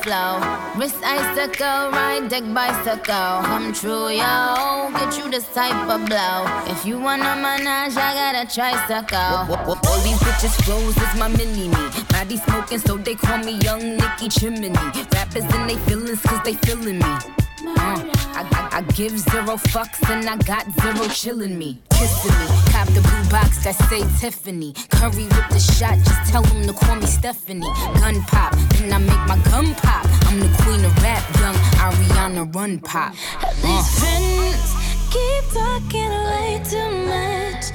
Bicycle. 0.06 1.92
Ride 1.92 2.30
deck 2.30 2.44
bicycle. 2.54 3.42
Come 3.44 3.74
true, 3.74 4.10
yo. 4.10 4.92
Get 4.94 5.18
you 5.18 5.30
this 5.30 5.48
type 5.54 5.90
of 5.90 6.06
blow. 6.06 6.46
If 6.68 6.86
you 6.86 7.00
wanna 7.00 7.36
manage, 7.36 7.96
I 7.98 8.14
got 8.14 8.36
a 8.36 8.46
tricycle. 8.54 9.20
All 9.20 10.02
these 10.04 10.20
bitches 10.20 10.56
flows 10.64 10.98
is 10.98 11.16
my 11.20 11.28
mini 11.28 11.68
me. 11.70 12.04
Body 12.10 12.38
smoking, 12.38 12.80
so 12.80 12.98
they 12.98 13.16
call 13.16 13.40
me 13.40 13.54
Young 13.60 13.98
Nicky 13.98 14.30
Chimney. 14.30 14.72
Rappers 15.14 15.46
in 15.56 15.68
they 15.68 15.78
feelings, 15.88 16.22
cause 16.22 16.42
they 16.44 16.56
feeling 16.56 17.00
me. 17.00 17.43
Uh, 17.78 18.04
I, 18.36 18.42
I, 18.52 18.78
I, 18.78 18.82
give 18.94 19.18
zero 19.18 19.58
fucks 19.58 20.10
and 20.10 20.28
I 20.28 20.38
got 20.38 20.66
zero 20.82 21.06
chillin' 21.08 21.58
me, 21.58 21.80
kissing 21.92 22.32
me. 22.40 22.48
Cop 22.72 22.88
the 22.88 23.02
blue 23.02 23.30
box 23.30 23.64
that 23.64 23.76
say 23.90 24.04
Tiffany. 24.20 24.74
Curry 24.90 25.26
with 25.26 25.50
the 25.50 25.60
shot, 25.60 25.98
just 26.00 26.32
tell 26.32 26.44
them 26.44 26.66
to 26.68 26.74
call 26.74 26.96
me 26.96 27.06
Stephanie. 27.06 27.68
Gun 28.00 28.22
pop, 28.24 28.54
then 28.74 28.94
I 28.94 28.98
make 29.00 29.26
my 29.28 29.38
gun 29.50 29.74
pop. 29.76 30.06
I'm 30.28 30.40
the 30.40 30.50
queen 30.64 30.84
of 30.86 30.96
rap, 31.04 31.24
young 31.40 31.56
Ariana 31.84 32.54
Run 32.56 32.80
Pop. 32.80 33.14
Uh. 33.42 33.54
These 33.62 34.00
friends 34.00 34.74
keep 35.12 35.44
talking 35.54 36.10
way 36.10 36.62
too 36.64 36.90
much. 37.06 37.66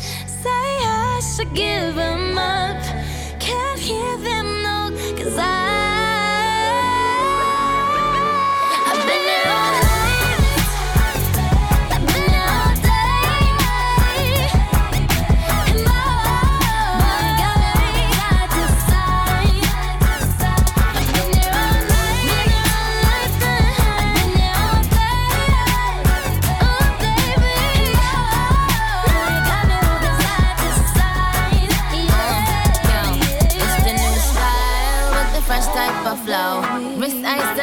Say 0.43 0.69
I 0.87 1.21
should 1.35 1.55
give 1.55 1.95
them 1.95 2.39
up. 2.39 2.83
Can't 3.41 3.79
hear 3.79 4.17
them, 4.19 4.63
no, 4.63 4.91
cause 5.17 5.39
I. 5.39 5.68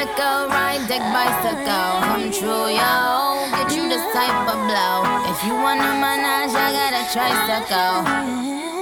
icicle, 0.05 0.47
ride 0.49 0.87
deck 0.87 1.01
bicycle. 1.13 2.01
Come 2.05 2.31
true, 2.31 2.69
yo. 2.69 3.49
Get 3.51 3.75
you 3.75 3.89
this 3.89 4.05
type 4.13 4.47
of 4.47 4.59
blow. 4.67 5.03
If 5.31 5.43
you 5.45 5.53
wanna 5.53 5.93
manage, 5.99 6.53
I 6.55 6.71
got 6.73 6.93
a 6.93 7.03
tricycle. 7.11 8.74